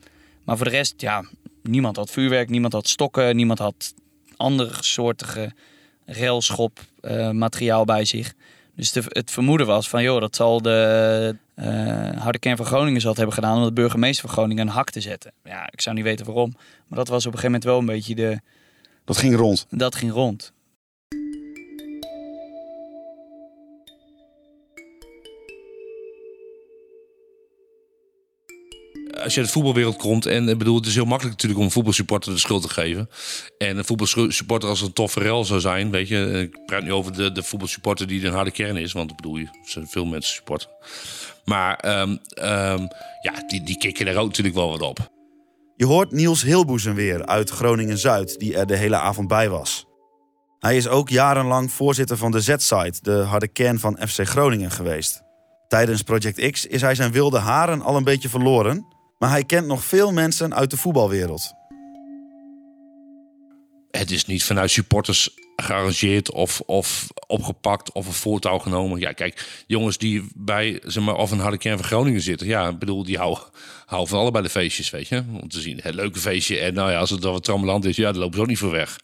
maar 0.44 0.56
voor 0.56 0.66
de 0.66 0.72
rest, 0.72 1.00
ja, 1.00 1.24
niemand 1.62 1.96
had 1.96 2.10
vuurwerk, 2.10 2.48
niemand 2.48 2.72
had 2.72 2.88
stokken, 2.88 3.36
niemand 3.36 3.58
had 3.58 3.94
andere 4.36 4.70
soortige 4.80 5.52
railschop 6.06 6.80
uh, 7.00 7.30
materiaal 7.30 7.84
bij 7.84 8.04
zich. 8.04 8.34
Dus 8.76 8.92
de, 8.92 9.02
het 9.08 9.30
vermoeden 9.30 9.66
was 9.66 9.88
van, 9.88 10.02
joh, 10.02 10.20
dat 10.20 10.36
zal 10.36 10.62
de 10.62 11.36
uh, 11.56 12.22
harde 12.22 12.38
kern 12.38 12.56
van 12.56 12.66
Groningen 12.66 13.00
zal 13.00 13.10
het 13.10 13.18
hebben 13.18 13.36
gedaan 13.36 13.58
om 13.58 13.64
de 13.64 13.72
burgemeester 13.72 14.26
van 14.26 14.36
Groningen 14.36 14.66
een 14.66 14.72
hak 14.72 14.90
te 14.90 15.00
zetten. 15.00 15.32
Ja, 15.44 15.68
ik 15.70 15.80
zou 15.80 15.94
niet 15.94 16.04
weten 16.04 16.26
waarom, 16.26 16.54
maar 16.86 16.98
dat 16.98 17.08
was 17.08 17.26
op 17.26 17.32
een 17.32 17.38
gegeven 17.38 17.60
moment 17.60 17.64
wel 17.64 17.78
een 17.78 17.86
beetje 17.86 18.14
de... 18.14 18.40
Dat 19.04 19.16
ging 19.16 19.36
rond? 19.36 19.66
Dat 19.70 19.94
ging 19.94 20.12
rond. 20.12 20.52
Als 29.24 29.34
je 29.34 29.40
uit 29.40 29.48
de 29.48 29.54
voetbalwereld 29.54 29.96
komt, 29.96 30.26
en 30.26 30.48
ik 30.48 30.58
bedoel, 30.58 30.76
het 30.76 30.86
is 30.86 30.94
heel 30.94 31.04
makkelijk 31.04 31.34
natuurlijk 31.34 31.62
om 31.62 31.70
voetbalsupporter 31.70 32.32
de 32.32 32.38
schuld 32.38 32.62
te 32.62 32.68
geven. 32.68 33.10
En 33.58 33.76
een 33.76 33.84
voetbalsupporter 33.84 34.68
als 34.68 34.80
een 34.80 34.92
toffe 34.92 35.20
rel 35.20 35.44
zou 35.44 35.60
zijn, 35.60 35.90
weet 35.90 36.08
je. 36.08 36.50
Ik 36.52 36.66
praat 36.66 36.82
nu 36.82 36.92
over 36.92 37.12
de, 37.12 37.32
de 37.32 37.42
voetbalsupporter 37.42 38.06
die 38.06 38.26
een 38.26 38.32
harde 38.32 38.50
kern 38.50 38.76
is, 38.76 38.92
want 38.92 39.10
ik 39.10 39.16
bedoel, 39.16 39.38
er 39.38 39.50
zijn 39.64 39.86
veel 39.86 40.04
mensen 40.04 40.34
supporten. 40.34 40.68
Maar 41.44 42.00
um, 42.00 42.10
um, 42.10 42.88
ja, 43.20 43.44
die, 43.46 43.62
die 43.62 43.78
kikken 43.78 44.06
er 44.06 44.16
ook 44.16 44.26
natuurlijk 44.26 44.54
wel 44.54 44.70
wat 44.70 44.82
op. 44.82 45.12
Je 45.76 45.86
hoort 45.86 46.12
Niels 46.12 46.42
Hilboezen 46.42 46.94
weer 46.94 47.26
uit 47.26 47.50
Groningen-Zuid, 47.50 48.38
die 48.38 48.56
er 48.56 48.66
de 48.66 48.76
hele 48.76 48.96
avond 48.96 49.28
bij 49.28 49.48
was. 49.48 49.86
Hij 50.58 50.76
is 50.76 50.88
ook 50.88 51.08
jarenlang 51.08 51.72
voorzitter 51.72 52.16
van 52.16 52.30
de 52.30 52.40
Z-site, 52.40 52.98
de 53.02 53.16
harde 53.16 53.48
kern 53.48 53.78
van 53.78 53.98
FC 54.08 54.26
Groningen 54.26 54.70
geweest. 54.70 55.22
Tijdens 55.68 56.02
Project 56.02 56.50
X 56.50 56.66
is 56.66 56.80
hij 56.80 56.94
zijn 56.94 57.12
wilde 57.12 57.38
haren 57.38 57.82
al 57.82 57.96
een 57.96 58.04
beetje 58.04 58.28
verloren, 58.28 58.93
maar 59.18 59.30
hij 59.30 59.44
kent 59.44 59.66
nog 59.66 59.84
veel 59.84 60.12
mensen 60.12 60.54
uit 60.54 60.70
de 60.70 60.76
voetbalwereld. 60.76 61.52
Het 63.90 64.10
is 64.10 64.26
niet 64.26 64.44
vanuit 64.44 64.70
supporters 64.70 65.30
gearrangeerd 65.56 66.30
of, 66.30 66.60
of 66.60 67.08
opgepakt 67.26 67.92
of 67.92 68.06
een 68.06 68.12
voortouw 68.12 68.58
genomen. 68.58 69.00
Ja, 69.00 69.12
kijk, 69.12 69.64
jongens 69.66 69.98
die 69.98 70.28
bij 70.34 70.80
zeg 70.84 71.04
maar, 71.04 71.14
of 71.14 71.30
een 71.30 71.38
harde 71.38 71.58
kern 71.58 71.76
van 71.76 71.86
Groningen 71.86 72.20
zitten. 72.20 72.46
Ja, 72.46 72.68
ik 72.68 72.78
bedoel, 72.78 73.04
die 73.04 73.16
houden, 73.16 73.44
houden 73.86 74.10
van 74.10 74.18
allebei 74.18 74.44
de 74.44 74.50
feestjes, 74.50 74.90
weet 74.90 75.08
je. 75.08 75.22
Om 75.42 75.48
te 75.48 75.60
zien, 75.60 75.78
het 75.82 75.94
leuke 75.94 76.18
feestje. 76.18 76.58
En 76.58 76.74
nou 76.74 76.90
ja, 76.90 76.98
als 76.98 77.10
het 77.10 77.22
dan 77.22 77.32
wat 77.32 77.44
trammeland 77.44 77.84
is, 77.84 77.96
ja, 77.96 78.12
dan 78.12 78.20
lopen 78.20 78.34
ze 78.34 78.40
ook 78.40 78.48
niet 78.48 78.58
voor 78.58 78.70
weg. 78.70 78.98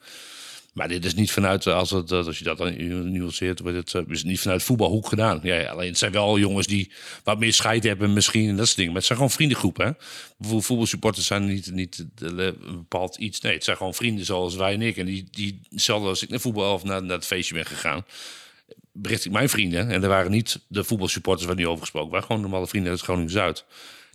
Maar 0.73 0.89
dit 0.89 1.05
is 1.05 1.14
niet 1.14 1.31
vanuit, 1.31 1.66
als, 1.66 1.91
het, 1.91 2.12
als 2.12 2.39
je 2.39 2.45
dat 2.45 2.59
dan 2.59 2.77
nuanceert, 3.12 3.59
het, 3.59 3.95
is 3.95 4.18
het 4.18 4.25
niet 4.25 4.41
vanuit 4.41 4.62
voetbalhoek 4.62 5.09
gedaan. 5.09 5.41
Ja, 5.43 5.71
alleen 5.71 5.89
het 5.89 5.99
zijn 5.99 6.12
wel 6.12 6.39
jongens 6.39 6.66
die 6.66 6.93
wat 7.25 7.39
meer 7.39 7.53
scheid 7.53 7.85
hebben 7.85 8.12
misschien 8.12 8.49
en 8.49 8.57
dat 8.57 8.64
soort 8.64 8.77
dingen. 8.77 8.93
Maar 8.93 9.01
het 9.01 9.07
zijn 9.07 9.18
gewoon 9.18 9.35
vriendengroepen. 9.35 9.87
Hè? 9.87 9.93
Voetbalsupporters 10.61 11.27
zijn 11.27 11.47
niet, 11.47 11.71
niet 11.73 12.07
bepaald 12.61 13.16
iets. 13.16 13.41
Nee, 13.41 13.53
het 13.53 13.64
zijn 13.64 13.77
gewoon 13.77 13.95
vrienden 13.95 14.25
zoals 14.25 14.57
wij 14.57 14.75
en 14.75 14.83
ik. 14.83 14.97
En 14.97 15.07
die, 15.07 15.29
die 15.31 15.61
zelden 15.71 16.09
als 16.09 16.23
ik 16.23 16.29
naar 16.29 16.41
voetbal 16.41 16.75
of 16.75 16.85
naar, 16.85 17.03
naar 17.03 17.16
het 17.16 17.27
feestje 17.27 17.55
ben 17.55 17.66
gegaan, 17.66 18.05
bericht 18.93 19.25
ik 19.25 19.33
mijn 19.33 19.49
vrienden. 19.49 19.89
En 19.91 20.03
er 20.03 20.09
waren 20.09 20.31
niet 20.31 20.61
de 20.66 20.85
voetbalsupporters 20.85 21.47
waar 21.47 21.57
nu 21.57 21.66
over 21.66 21.81
gesproken 21.81 22.11
waren. 22.11 22.27
Gewoon 22.27 22.43
normale 22.43 22.66
vrienden 22.66 22.91
uit 22.91 23.01
Groningen-Zuid. 23.01 23.64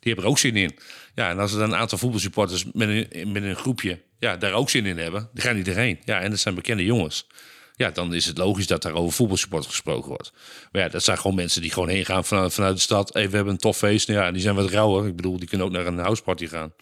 Die 0.06 0.14
hebben 0.14 0.32
er 0.32 0.38
ook 0.38 0.40
zin 0.46 0.56
in. 0.56 0.78
Ja, 1.16 1.30
en 1.30 1.40
als 1.40 1.54
er 1.54 1.60
dan 1.60 1.72
een 1.72 1.78
aantal 1.78 1.98
voetbalsupporters 1.98 2.66
met 2.74 2.90
een, 2.90 3.32
met 3.32 3.44
een 3.44 3.56
groepje 3.56 4.02
ja, 4.20 4.38
daar 4.38 4.54
ook 4.54 4.70
zin 4.70 4.86
in 4.86 4.98
hebben, 4.98 5.30
dan 5.34 5.44
gaan 5.44 5.56
die 5.56 5.66
erheen. 5.74 6.00
Ja, 6.04 6.20
en 6.20 6.30
dat 6.30 6.40
zijn 6.40 6.56
bekende 6.56 6.86
jongens. 6.86 7.28
Ja, 7.76 7.92
dan 7.92 8.14
is 8.14 8.26
het 8.26 8.38
logisch 8.38 8.68
dat 8.68 8.82
daar 8.82 8.94
over 8.94 9.14
voetbalsupport 9.14 9.66
gesproken 9.66 10.10
wordt. 10.10 10.32
Maar 10.72 10.82
ja, 10.82 10.90
dat 10.90 11.04
zijn 11.04 11.18
gewoon 11.18 11.36
mensen 11.36 11.62
die 11.62 11.72
gewoon 11.72 11.90
heen 11.90 12.06
gaan 12.06 12.26
vanuit, 12.26 12.54
vanuit 12.54 12.76
de 12.76 12.82
stad. 12.82 13.14
Hey, 13.14 13.30
we 13.30 13.36
hebben 13.36 13.54
een 13.54 13.60
tof 13.60 13.78
feest. 13.78 14.08
Nou 14.08 14.20
ja, 14.20 14.32
die 14.32 14.42
zijn 14.42 14.56
wat 14.56 14.70
rauwer. 14.70 15.08
Ik 15.08 15.16
bedoel, 15.16 15.40
die 15.40 15.48
kunnen 15.48 15.68
ook 15.68 15.74
naar 15.74 15.88
een 15.88 15.98
houseparty 15.98 16.48
gaan. 16.48 16.74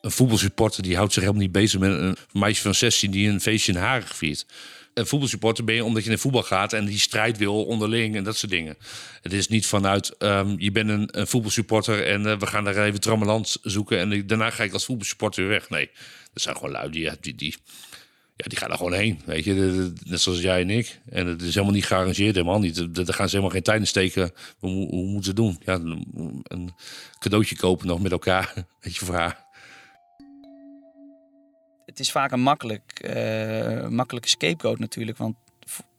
Een 0.00 0.10
voetbalsupporter 0.10 0.82
die 0.82 0.96
houdt 0.96 1.12
zich 1.12 1.22
helemaal 1.22 1.42
niet 1.42 1.52
bezig 1.52 1.80
met 1.80 1.90
een 1.90 2.16
meisje 2.32 2.62
van 2.62 2.74
16 2.74 3.10
die 3.10 3.28
een 3.28 3.40
feestje 3.40 3.72
in 3.72 3.78
Haren 3.78 4.08
viert 4.08 4.46
een 4.94 5.06
voetbalsupporter 5.06 5.64
ben 5.64 5.74
je 5.74 5.84
omdat 5.84 6.02
je 6.02 6.08
naar 6.08 6.18
voetbal 6.18 6.42
gaat 6.42 6.72
en 6.72 6.84
die 6.84 6.98
strijd 6.98 7.38
wil 7.38 7.64
onderling 7.64 8.16
en 8.16 8.24
dat 8.24 8.36
soort 8.36 8.52
dingen. 8.52 8.76
Het 9.22 9.32
is 9.32 9.48
niet 9.48 9.66
vanuit 9.66 10.14
um, 10.18 10.54
je 10.58 10.72
bent 10.72 10.88
een, 10.88 11.26
voetbalsupporter 11.26 12.06
en 12.06 12.22
uh, 12.22 12.38
we 12.38 12.46
gaan 12.46 12.64
daar 12.64 12.84
even 12.84 13.00
trammeland 13.00 13.56
zoeken 13.62 13.98
en 13.98 14.26
daarna 14.26 14.50
ga 14.50 14.64
ik 14.64 14.72
als 14.72 14.84
voetbalsupporter 14.84 15.42
weer 15.42 15.52
weg. 15.52 15.70
Nee, 15.70 15.90
dat 16.32 16.42
zijn 16.42 16.56
gewoon 16.56 16.70
lui 16.70 16.90
die, 16.90 17.10
die, 17.20 17.34
die, 17.34 17.56
ja, 18.36 18.44
die 18.48 18.58
gaan 18.58 18.70
er 18.70 18.76
gewoon 18.76 18.92
heen. 18.92 19.20
Weet 19.24 19.44
je, 19.44 19.92
net 20.04 20.20
zoals 20.20 20.40
jij 20.40 20.60
en 20.60 20.70
ik. 20.70 20.98
En 21.08 21.26
het 21.26 21.42
is 21.42 21.54
helemaal 21.54 21.74
niet 21.74 21.86
gearrangeerd, 21.86 22.34
helemaal 22.34 22.60
niet. 22.60 22.94
Daar 22.94 23.14
gaan 23.14 23.28
ze 23.28 23.36
helemaal 23.36 23.54
geen 23.54 23.62
tijd 23.62 23.80
in 23.80 23.86
steken. 23.86 24.32
Hoe, 24.58 25.04
moeten 25.04 25.24
ze 25.24 25.32
doen? 25.32 25.58
Ja, 25.64 25.74
een 26.42 26.74
cadeautje 27.18 27.56
kopen 27.56 27.86
nog 27.86 28.02
met 28.02 28.12
elkaar. 28.12 28.54
Weet 28.80 28.96
je, 28.96 29.34
het 31.86 32.00
is 32.00 32.10
vaak 32.10 32.32
een 32.32 32.40
makkelijk, 32.40 33.10
uh, 33.16 33.88
makkelijke 33.88 34.28
scapegoat 34.28 34.78
natuurlijk. 34.78 35.18
Want 35.18 35.36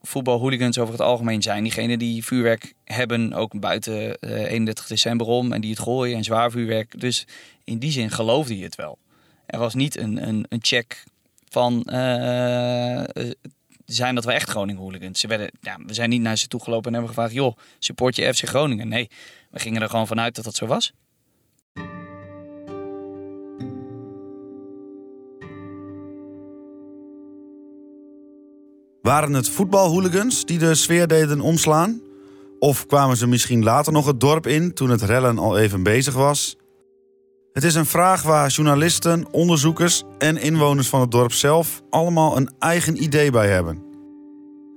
voetbalhooligans 0.01 0.77
over 0.77 0.93
het 0.93 1.01
algemeen 1.01 1.41
zijn 1.41 1.63
diegenen 1.63 1.99
die 1.99 2.25
vuurwerk 2.25 2.73
hebben, 2.83 3.33
ook 3.33 3.59
buiten 3.59 4.17
uh, 4.19 4.51
31 4.51 4.87
december 4.87 5.27
om, 5.27 5.51
en 5.53 5.61
die 5.61 5.69
het 5.69 5.79
gooien 5.79 6.17
en 6.17 6.23
zwaar 6.23 6.51
vuurwerk. 6.51 6.99
Dus 6.99 7.27
in 7.63 7.79
die 7.79 7.91
zin 7.91 8.11
geloofde 8.11 8.57
je 8.57 8.63
het 8.63 8.75
wel. 8.75 8.97
Er 9.45 9.59
was 9.59 9.73
niet 9.73 9.97
een, 9.97 10.27
een, 10.27 10.45
een 10.49 10.59
check 10.61 11.03
van 11.49 11.87
uh, 11.89 13.03
zijn 13.85 14.15
dat 14.15 14.25
we 14.25 14.31
echt 14.31 14.49
Groningen 14.49 14.81
hooligans. 14.81 15.19
Ze 15.19 15.27
werden, 15.27 15.51
ja, 15.61 15.77
we 15.85 15.93
zijn 15.93 16.09
niet 16.09 16.21
naar 16.21 16.37
ze 16.37 16.47
toe 16.47 16.61
gelopen 16.63 16.87
en 16.87 16.93
hebben 16.93 17.13
gevraagd, 17.13 17.33
joh, 17.33 17.57
support 17.79 18.15
je 18.15 18.33
FC 18.33 18.47
Groningen? 18.47 18.87
Nee, 18.87 19.09
we 19.49 19.59
gingen 19.59 19.81
er 19.81 19.89
gewoon 19.89 20.07
vanuit 20.07 20.35
dat 20.35 20.43
dat 20.43 20.55
zo 20.55 20.65
was. 20.65 20.93
Waren 29.03 29.33
het 29.33 29.49
voetbalhooligans 29.49 30.45
die 30.45 30.57
de 30.57 30.75
sfeer 30.75 31.07
deden 31.07 31.41
omslaan? 31.41 32.01
Of 32.59 32.85
kwamen 32.85 33.17
ze 33.17 33.27
misschien 33.27 33.63
later 33.63 33.93
nog 33.93 34.05
het 34.05 34.19
dorp 34.19 34.47
in 34.47 34.73
toen 34.73 34.89
het 34.89 35.01
rellen 35.01 35.37
al 35.37 35.57
even 35.57 35.83
bezig 35.83 36.13
was? 36.13 36.57
Het 37.53 37.63
is 37.63 37.75
een 37.75 37.85
vraag 37.85 38.21
waar 38.21 38.49
journalisten, 38.49 39.25
onderzoekers 39.31 40.03
en 40.17 40.37
inwoners 40.37 40.87
van 40.87 41.01
het 41.01 41.11
dorp 41.11 41.31
zelf 41.31 41.81
allemaal 41.89 42.37
een 42.37 42.49
eigen 42.59 43.03
idee 43.03 43.31
bij 43.31 43.49
hebben. 43.49 43.83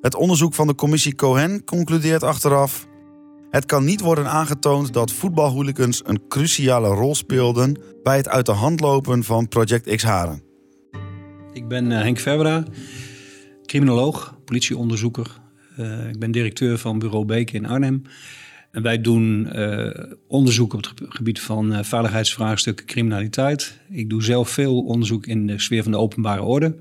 Het 0.00 0.14
onderzoek 0.14 0.54
van 0.54 0.66
de 0.66 0.74
commissie 0.74 1.14
Cohen 1.14 1.64
concludeert 1.64 2.22
achteraf: 2.22 2.86
het 3.50 3.66
kan 3.66 3.84
niet 3.84 4.00
worden 4.00 4.28
aangetoond 4.28 4.92
dat 4.92 5.12
voetbalhooligans 5.12 6.00
een 6.04 6.28
cruciale 6.28 6.88
rol 6.88 7.14
speelden 7.14 7.78
bij 8.02 8.16
het 8.16 8.28
uit 8.28 8.46
de 8.46 8.52
hand 8.52 8.80
lopen 8.80 9.24
van 9.24 9.48
Project 9.48 9.96
X 9.96 10.02
Haren. 10.02 10.42
Ik 11.52 11.68
ben 11.68 11.90
uh, 11.90 11.98
Henk 11.98 12.18
Verbera 12.18 12.64
criminoloog, 13.66 14.38
politieonderzoeker. 14.44 15.26
Uh, 15.78 16.08
ik 16.08 16.18
ben 16.18 16.30
directeur 16.30 16.78
van 16.78 16.98
bureau 16.98 17.24
Beek 17.24 17.52
in 17.52 17.66
Arnhem. 17.66 18.02
En 18.70 18.82
wij 18.82 19.00
doen 19.00 19.48
eh, 19.52 20.04
onderzoek 20.26 20.74
op 20.74 20.84
het 20.84 20.92
gebied 21.08 21.40
van 21.40 21.72
uh, 21.72 21.82
veiligheidsvraagstukken, 21.82 22.86
criminaliteit. 22.86 23.78
Ik 23.90 24.10
doe 24.10 24.22
zelf 24.22 24.48
veel 24.48 24.82
onderzoek 24.82 25.26
in 25.26 25.46
de 25.46 25.60
sfeer 25.60 25.82
van 25.82 25.92
de 25.92 25.98
openbare 25.98 26.42
orde. 26.42 26.76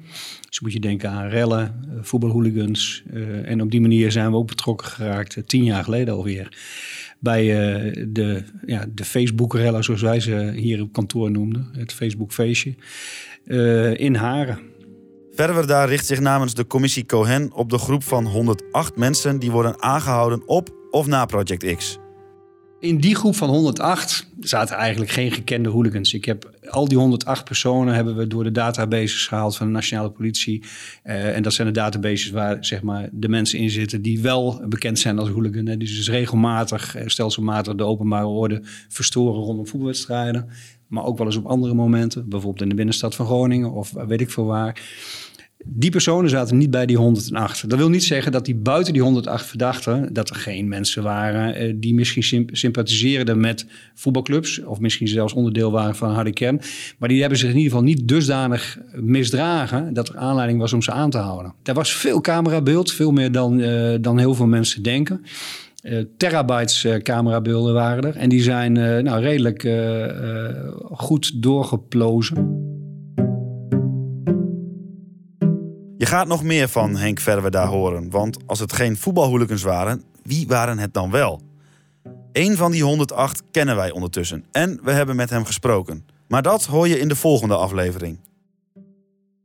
Dus 0.49 0.59
moet 0.59 0.73
je 0.73 0.79
denken 0.79 1.09
aan 1.09 1.29
rellen, 1.29 1.85
voetbalhooligans. 2.01 3.03
en 3.43 3.61
op 3.61 3.71
die 3.71 3.81
manier 3.81 4.11
zijn 4.11 4.31
we 4.31 4.37
ook 4.37 4.47
betrokken 4.47 4.87
geraakt, 4.87 5.37
tien 5.45 5.63
jaar 5.63 5.83
geleden 5.83 6.13
alweer. 6.13 6.57
Bij 7.19 7.43
de, 8.07 8.43
ja, 8.65 8.85
de 8.93 9.05
Facebook-rellen, 9.05 9.83
zoals 9.83 10.01
wij 10.01 10.19
ze 10.19 10.51
hier 10.55 10.81
op 10.81 10.93
kantoor 10.93 11.31
noemden. 11.31 11.69
Het 11.71 11.93
Facebook-feestje. 11.93 12.75
in 13.97 14.15
Haren. 14.15 14.59
Verder 15.35 15.67
daar 15.67 15.89
richt 15.89 16.05
zich 16.05 16.19
namens 16.19 16.53
de 16.53 16.67
commissie 16.67 17.05
Cohen 17.05 17.53
op 17.53 17.69
de 17.69 17.77
groep 17.77 18.03
van 18.03 18.25
108 18.25 18.95
mensen 18.95 19.39
die 19.39 19.51
worden 19.51 19.81
aangehouden 19.81 20.47
op 20.47 20.69
of 20.91 21.07
na 21.07 21.25
Project 21.25 21.75
X. 21.75 21.97
In 22.79 22.97
die 22.97 23.15
groep 23.15 23.35
van 23.35 23.49
108 23.49 24.29
zaten 24.39 24.75
eigenlijk 24.75 25.11
geen 25.11 25.31
gekende 25.31 25.69
hooligans. 25.69 26.13
Ik 26.13 26.25
heb 26.25 26.51
al 26.69 26.87
die 26.87 26.97
108 26.97 27.43
personen 27.43 27.93
hebben 27.93 28.15
we 28.15 28.27
door 28.27 28.43
de 28.43 28.51
databases 28.51 29.27
gehaald 29.27 29.57
van 29.57 29.67
de 29.67 29.73
nationale 29.73 30.09
politie. 30.09 30.63
Uh, 31.03 31.35
en 31.35 31.43
dat 31.43 31.53
zijn 31.53 31.67
de 31.67 31.73
databases 31.73 32.29
waar 32.29 32.65
zeg 32.65 32.81
maar, 32.81 33.09
de 33.11 33.29
mensen 33.29 33.59
in 33.59 33.69
zitten 33.69 34.01
die 34.01 34.21
wel 34.21 34.61
bekend 34.67 34.99
zijn 34.99 35.19
als 35.19 35.29
hooligan. 35.29 35.65
Die 35.65 35.77
dus 35.77 36.09
regelmatig, 36.09 36.95
stelselmatig 37.05 37.75
de 37.75 37.83
openbare 37.83 38.27
orde 38.27 38.61
verstoren 38.87 39.41
rondom 39.41 39.67
voetbalwedstrijden. 39.67 40.49
Maar 40.87 41.03
ook 41.03 41.17
wel 41.17 41.27
eens 41.27 41.35
op 41.35 41.45
andere 41.45 41.73
momenten, 41.73 42.29
bijvoorbeeld 42.29 42.61
in 42.61 42.69
de 42.69 42.75
binnenstad 42.75 43.15
van 43.15 43.25
Groningen 43.25 43.71
of 43.71 43.91
weet 43.91 44.21
ik 44.21 44.31
veel 44.31 44.45
waar. 44.45 44.81
Die 45.67 45.89
personen 45.89 46.29
zaten 46.29 46.57
niet 46.57 46.71
bij 46.71 46.85
die 46.85 46.97
108. 46.97 47.69
Dat 47.69 47.79
wil 47.79 47.89
niet 47.89 48.03
zeggen 48.03 48.31
dat 48.31 48.45
die 48.45 48.55
buiten 48.55 48.93
die 48.93 49.01
108 49.01 49.45
verdachten, 49.45 50.13
dat 50.13 50.29
er 50.29 50.35
geen 50.35 50.67
mensen 50.67 51.03
waren 51.03 51.55
eh, 51.55 51.73
die 51.75 51.93
misschien 51.93 52.49
sympathiseerden 52.51 53.39
met 53.39 53.65
voetbalclubs. 53.93 54.63
Of 54.63 54.79
misschien 54.79 55.07
zelfs 55.07 55.33
onderdeel 55.33 55.71
waren 55.71 55.95
van 55.95 56.09
een 56.09 56.15
harde. 56.15 56.59
Maar 56.97 57.09
die 57.09 57.19
hebben 57.19 57.37
zich 57.37 57.49
in 57.49 57.55
ieder 57.55 57.71
geval 57.71 57.85
niet 57.85 58.07
dusdanig 58.07 58.77
misdragen 58.93 59.93
dat 59.93 60.09
er 60.09 60.17
aanleiding 60.17 60.59
was 60.59 60.73
om 60.73 60.81
ze 60.81 60.91
aan 60.91 61.09
te 61.09 61.17
houden. 61.17 61.53
Er 61.63 61.73
was 61.73 61.93
veel 61.93 62.21
camerabeeld, 62.21 62.91
veel 62.91 63.11
meer 63.11 63.31
dan, 63.31 63.59
uh, 63.59 63.95
dan 64.01 64.19
heel 64.19 64.33
veel 64.33 64.47
mensen 64.47 64.83
denken. 64.83 65.25
Uh, 65.83 66.03
terabytes 66.17 66.87
camerabeelden 67.03 67.73
waren 67.73 68.03
er. 68.03 68.15
En 68.15 68.29
die 68.29 68.41
zijn 68.41 68.73
nou, 69.03 69.21
redelijk 69.21 69.69
goed 70.91 71.43
doorgeplozen. 71.43 72.73
Je 75.97 76.05
gaat 76.05 76.27
nog 76.27 76.43
meer 76.43 76.69
van 76.69 76.95
Henk 76.95 77.19
Verwe 77.19 77.49
daar 77.49 77.67
horen, 77.67 78.09
want 78.09 78.37
als 78.45 78.59
het 78.59 78.73
geen 78.73 78.97
voetbalhooligans 78.97 79.63
waren, 79.63 80.03
wie 80.23 80.47
waren 80.47 80.79
het 80.79 80.93
dan 80.93 81.11
wel? 81.11 81.41
Eén 82.31 82.57
van 82.57 82.71
die 82.71 82.83
108 82.83 83.43
kennen 83.51 83.75
wij 83.75 83.91
ondertussen 83.91 84.45
en 84.51 84.79
we 84.83 84.91
hebben 84.91 85.15
met 85.15 85.29
hem 85.29 85.45
gesproken. 85.45 86.05
Maar 86.27 86.41
dat 86.41 86.65
hoor 86.65 86.87
je 86.87 86.99
in 86.99 87.07
de 87.07 87.15
volgende 87.15 87.55
aflevering. 87.55 88.19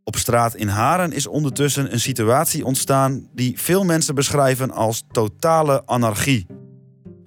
Op 0.04 0.16
straat 0.16 0.54
in 0.54 0.68
Haren 0.68 1.12
is 1.12 1.26
ondertussen 1.26 1.92
een 1.92 2.00
situatie 2.00 2.64
ontstaan 2.64 3.26
die 3.34 3.60
veel 3.60 3.84
mensen 3.84 4.14
beschrijven 4.14 4.70
als 4.70 5.04
totale 5.10 5.86
anarchie. 5.86 6.46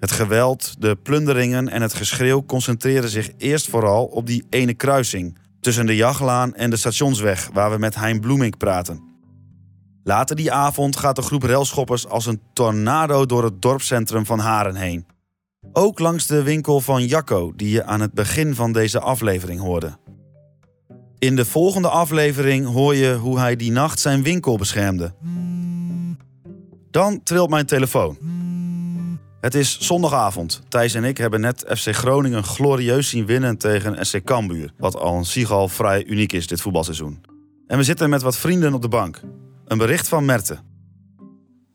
Het 0.00 0.12
geweld, 0.12 0.74
de 0.78 0.96
plunderingen 1.02 1.68
en 1.68 1.82
het 1.82 1.94
geschreeuw 1.94 2.44
concentreren 2.44 3.08
zich 3.08 3.30
eerst 3.36 3.68
vooral 3.68 4.04
op 4.04 4.26
die 4.26 4.44
ene 4.50 4.74
kruising 4.74 5.38
tussen 5.60 5.86
de 5.86 5.96
Jaglaan 5.96 6.54
en 6.54 6.70
de 6.70 6.76
Stationsweg, 6.76 7.50
waar 7.52 7.70
we 7.70 7.78
met 7.78 7.94
Hein 7.94 8.20
Bloemink 8.20 8.56
praten. 8.56 9.13
Later 10.04 10.36
die 10.36 10.52
avond 10.52 10.96
gaat 10.96 11.16
de 11.16 11.22
groep 11.22 11.42
railschoppers 11.42 12.08
als 12.08 12.26
een 12.26 12.40
tornado 12.52 13.26
door 13.26 13.44
het 13.44 13.62
dorpscentrum 13.62 14.26
van 14.26 14.38
Haren 14.38 14.76
heen. 14.76 15.06
Ook 15.72 15.98
langs 15.98 16.26
de 16.26 16.42
winkel 16.42 16.80
van 16.80 17.06
Jacco, 17.06 17.52
die 17.56 17.70
je 17.70 17.84
aan 17.84 18.00
het 18.00 18.12
begin 18.12 18.54
van 18.54 18.72
deze 18.72 19.00
aflevering 19.00 19.60
hoorde. 19.60 19.96
In 21.18 21.36
de 21.36 21.44
volgende 21.44 21.88
aflevering 21.88 22.66
hoor 22.66 22.94
je 22.94 23.14
hoe 23.14 23.38
hij 23.38 23.56
die 23.56 23.72
nacht 23.72 24.00
zijn 24.00 24.22
winkel 24.22 24.56
beschermde. 24.56 25.14
Dan 26.90 27.22
trilt 27.22 27.50
mijn 27.50 27.66
telefoon. 27.66 28.18
Het 29.40 29.54
is 29.54 29.78
zondagavond. 29.78 30.62
Thijs 30.68 30.94
en 30.94 31.04
ik 31.04 31.18
hebben 31.18 31.40
net 31.40 31.64
FC 31.76 31.94
Groningen 31.94 32.44
glorieus 32.44 33.08
zien 33.08 33.26
winnen 33.26 33.58
tegen 33.58 34.06
SC 34.06 34.24
Cambuur. 34.24 34.72
Wat 34.78 34.96
al 34.96 35.16
een 35.16 35.24
zich 35.24 35.50
al 35.50 35.68
vrij 35.68 36.04
uniek 36.04 36.32
is 36.32 36.46
dit 36.46 36.60
voetbalseizoen. 36.60 37.20
En 37.66 37.78
we 37.78 37.84
zitten 37.84 38.10
met 38.10 38.22
wat 38.22 38.36
vrienden 38.36 38.74
op 38.74 38.82
de 38.82 38.88
bank. 38.88 39.20
Een 39.64 39.78
bericht 39.78 40.08
van 40.08 40.24
Merte. 40.24 40.58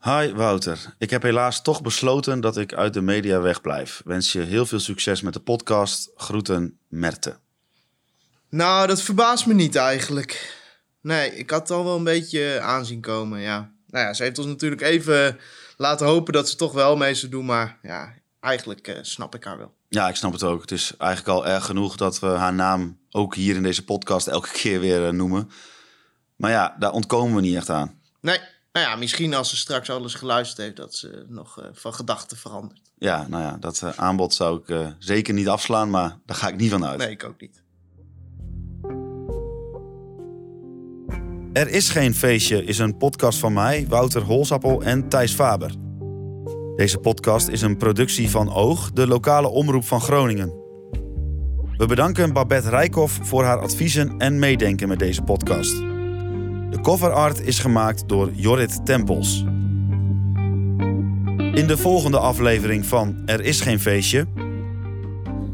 Hi 0.02 0.34
Wouter, 0.34 0.96
ik 0.98 1.10
heb 1.10 1.22
helaas 1.22 1.62
toch 1.62 1.82
besloten 1.82 2.42
dat 2.42 2.58
ik 2.58 2.74
uit 2.74 2.94
de 2.94 3.02
media 3.02 3.42
wegblijf. 3.42 4.02
Wens 4.06 4.32
je 4.32 4.42
heel 4.42 4.66
veel 4.66 4.80
succes 4.80 5.22
met 5.22 5.34
de 5.34 5.40
podcast. 5.40 6.12
Groeten 6.16 6.78
Merte. 6.88 7.38
Nou, 8.50 8.88
dat 8.88 9.02
verbaast 9.02 9.46
me 9.46 9.54
niet 9.54 9.76
eigenlijk. 9.76 10.58
Nee, 11.02 11.36
ik 11.36 11.50
had 11.50 11.60
het 11.60 11.72
al 11.72 11.84
wel 11.84 11.96
een 11.96 12.04
beetje 12.04 12.60
aanzien 12.60 13.02
komen, 13.02 13.40
ja. 13.40 13.72
Nou 13.88 14.06
ja, 14.06 14.14
ze 14.14 14.24
heeft 14.24 14.38
ons 14.38 14.48
natuurlijk 14.48 14.82
even 14.82 15.40
laten 15.78 16.08
hopen 16.08 16.34
dat 16.34 16.50
ze 16.50 16.56
toch 16.56 16.74
wel 16.74 16.98
mee 16.98 17.14
zou 17.14 17.32
doen, 17.32 17.46
maar 17.46 17.78
ja, 17.82 18.14
eigenlijk 18.40 18.88
uh, 18.88 18.96
snap 19.02 19.36
ik 19.36 19.44
haar 19.44 19.58
wel. 19.58 19.74
Ja, 19.88 20.08
ik 20.08 20.16
snap 20.16 20.32
het 20.32 20.44
ook. 20.44 20.62
Het 20.62 20.72
is 20.72 20.94
eigenlijk 20.98 21.38
al 21.38 21.48
erg 21.48 21.66
genoeg 21.66 21.96
dat 21.96 22.20
we 22.20 22.28
haar 22.28 22.54
naam 22.54 23.00
ook 23.12 23.36
hier 23.36 23.56
in 23.56 23.64
deze 23.64 23.84
podcast 23.84 24.28
elke 24.28 24.52
keer 24.52 24.80
weer 24.80 25.06
uh, 25.08 25.10
noemen. 25.10 25.50
Maar 26.40 26.52
ja, 26.52 26.76
daar 26.80 26.92
ontkomen 26.92 27.36
we 27.36 27.42
niet 27.42 27.56
echt 27.56 27.70
aan. 27.70 28.00
Nee, 28.22 28.38
nou 28.72 28.86
ja, 28.86 28.96
misschien 28.96 29.34
als 29.34 29.50
ze 29.50 29.58
straks 29.58 29.90
alles 29.90 30.14
geluisterd 30.14 30.58
heeft, 30.58 30.76
dat 30.76 30.96
ze 30.96 31.26
nog 31.28 31.60
uh, 31.60 31.66
van 31.74 31.94
gedachten 31.94 32.38
verandert. 32.38 32.82
Ja, 32.98 33.28
nou 33.28 33.44
ja, 33.44 33.58
dat 33.60 33.82
uh, 33.84 33.90
aanbod 33.96 34.34
zou 34.34 34.60
ik 34.60 34.70
uh, 34.70 34.88
zeker 35.00 35.34
niet 35.34 35.48
afslaan, 35.48 35.90
maar 35.90 36.18
daar 36.26 36.38
ga 36.38 36.48
ik 36.48 36.56
niet 36.56 36.72
van 36.72 36.86
uit. 36.86 36.98
Nee, 36.98 37.10
ik 37.10 37.24
ook 37.24 37.42
niet. 37.42 37.62
Er 41.54 41.68
is 41.68 41.90
geen 41.90 42.16
feestje 42.16 42.64
is 42.64 42.78
een 42.78 42.98
podcast 42.98 43.40
van 43.40 43.54
mij, 43.54 43.86
Wouter 43.88 44.22
Holsappel 44.22 44.84
en 44.84 45.10
Thijs 45.10 45.34
Faber. 45.34 45.72
Deze 46.76 46.98
podcast 46.98 47.48
is 47.48 47.62
een 47.62 47.78
productie 47.78 48.30
van 48.30 48.54
Oog, 48.54 48.92
de 48.92 49.08
lokale 49.08 49.48
omroep 49.48 49.86
van 49.86 50.02
Groningen. 50.02 50.54
We 51.78 51.86
bedanken 51.86 52.34
Babette 52.34 52.70
Rijkoff 52.70 53.20
voor 53.22 53.44
haar 53.44 53.60
adviezen 53.60 54.18
en 54.18 54.40
meedenken 54.40 54.88
met 54.88 55.00
deze 55.00 55.22
podcast. 55.22 55.89
De 56.70 56.82
cover 56.82 57.12
art 57.12 57.42
is 57.42 57.60
gemaakt 57.60 58.04
door 58.08 58.30
Jorrit 58.34 58.86
Tempels. 58.86 59.46
In 61.54 61.68
de 61.68 61.78
volgende 61.78 62.20
aflevering 62.20 62.86
van 62.86 63.16
Er 63.26 63.42
is 63.42 63.62
geen 63.62 63.80
feestje. 63.80 64.26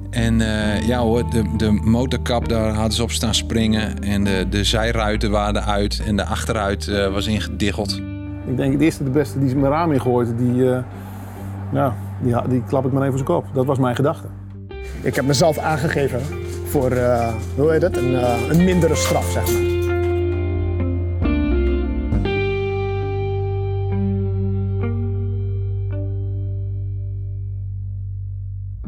En 0.10 0.40
uh, 0.40 0.88
ja 0.88 1.00
hoor, 1.00 1.30
de, 1.30 1.44
de 1.58 1.72
motorkap, 1.72 2.50
daar 2.50 2.74
hadden 2.74 2.94
ze 2.94 3.04
op 3.04 3.12
staan 3.12 3.36
springen. 3.36 4.04
En 4.04 4.24
de, 4.24 4.46
de 4.50 4.64
zijruiten 4.64 5.32
waren 5.32 5.66
uit 5.66 6.02
en 6.06 6.16
de 6.16 6.26
achteruit 6.26 6.88
uh, 6.88 7.14
was 7.14 7.28
ingediggeld. 7.28 7.98
Ik 8.48 8.58
denk, 8.58 8.80
de 8.80 8.86
eerste 8.86 9.04
de 9.04 9.10
beste 9.10 9.40
die 9.40 9.50
ze 9.50 9.56
mijn 9.56 9.72
raam 9.72 9.92
ingooit, 9.92 10.38
die, 10.38 10.54
uh, 10.54 10.78
ja, 11.74 11.96
die, 12.22 12.36
die 12.50 12.64
klap 12.64 12.86
ik 12.86 12.92
maar 12.92 13.02
even 13.02 13.18
zijn 13.18 13.30
kop. 13.30 13.46
Dat 13.54 13.66
was 13.66 13.78
mijn 13.78 13.96
gedachte. 13.96 14.28
Ik 15.02 15.16
heb 15.16 15.26
mezelf 15.26 15.58
aangegeven 15.58 16.22
voor, 16.66 16.92
hoe 17.56 17.72
heet 17.72 17.82
het, 17.82 17.98
een, 17.98 18.14
een 18.50 18.64
mindere 18.64 18.96
straf, 18.96 19.32
zeg 19.32 19.52
maar. 19.52 19.75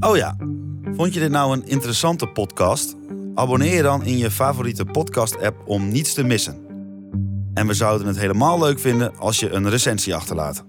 Oh 0.07 0.17
ja, 0.17 0.35
vond 0.95 1.13
je 1.13 1.19
dit 1.19 1.31
nou 1.31 1.53
een 1.53 1.67
interessante 1.67 2.27
podcast? 2.27 2.95
Abonneer 3.35 3.75
je 3.75 3.81
dan 3.81 4.03
in 4.03 4.17
je 4.17 4.31
favoriete 4.31 4.85
podcast-app 4.85 5.63
om 5.65 5.87
niets 5.91 6.13
te 6.13 6.23
missen. 6.23 6.65
En 7.53 7.67
we 7.67 7.73
zouden 7.73 8.07
het 8.07 8.19
helemaal 8.19 8.59
leuk 8.59 8.79
vinden 8.79 9.17
als 9.17 9.39
je 9.39 9.49
een 9.49 9.69
recensie 9.69 10.15
achterlaat. 10.15 10.65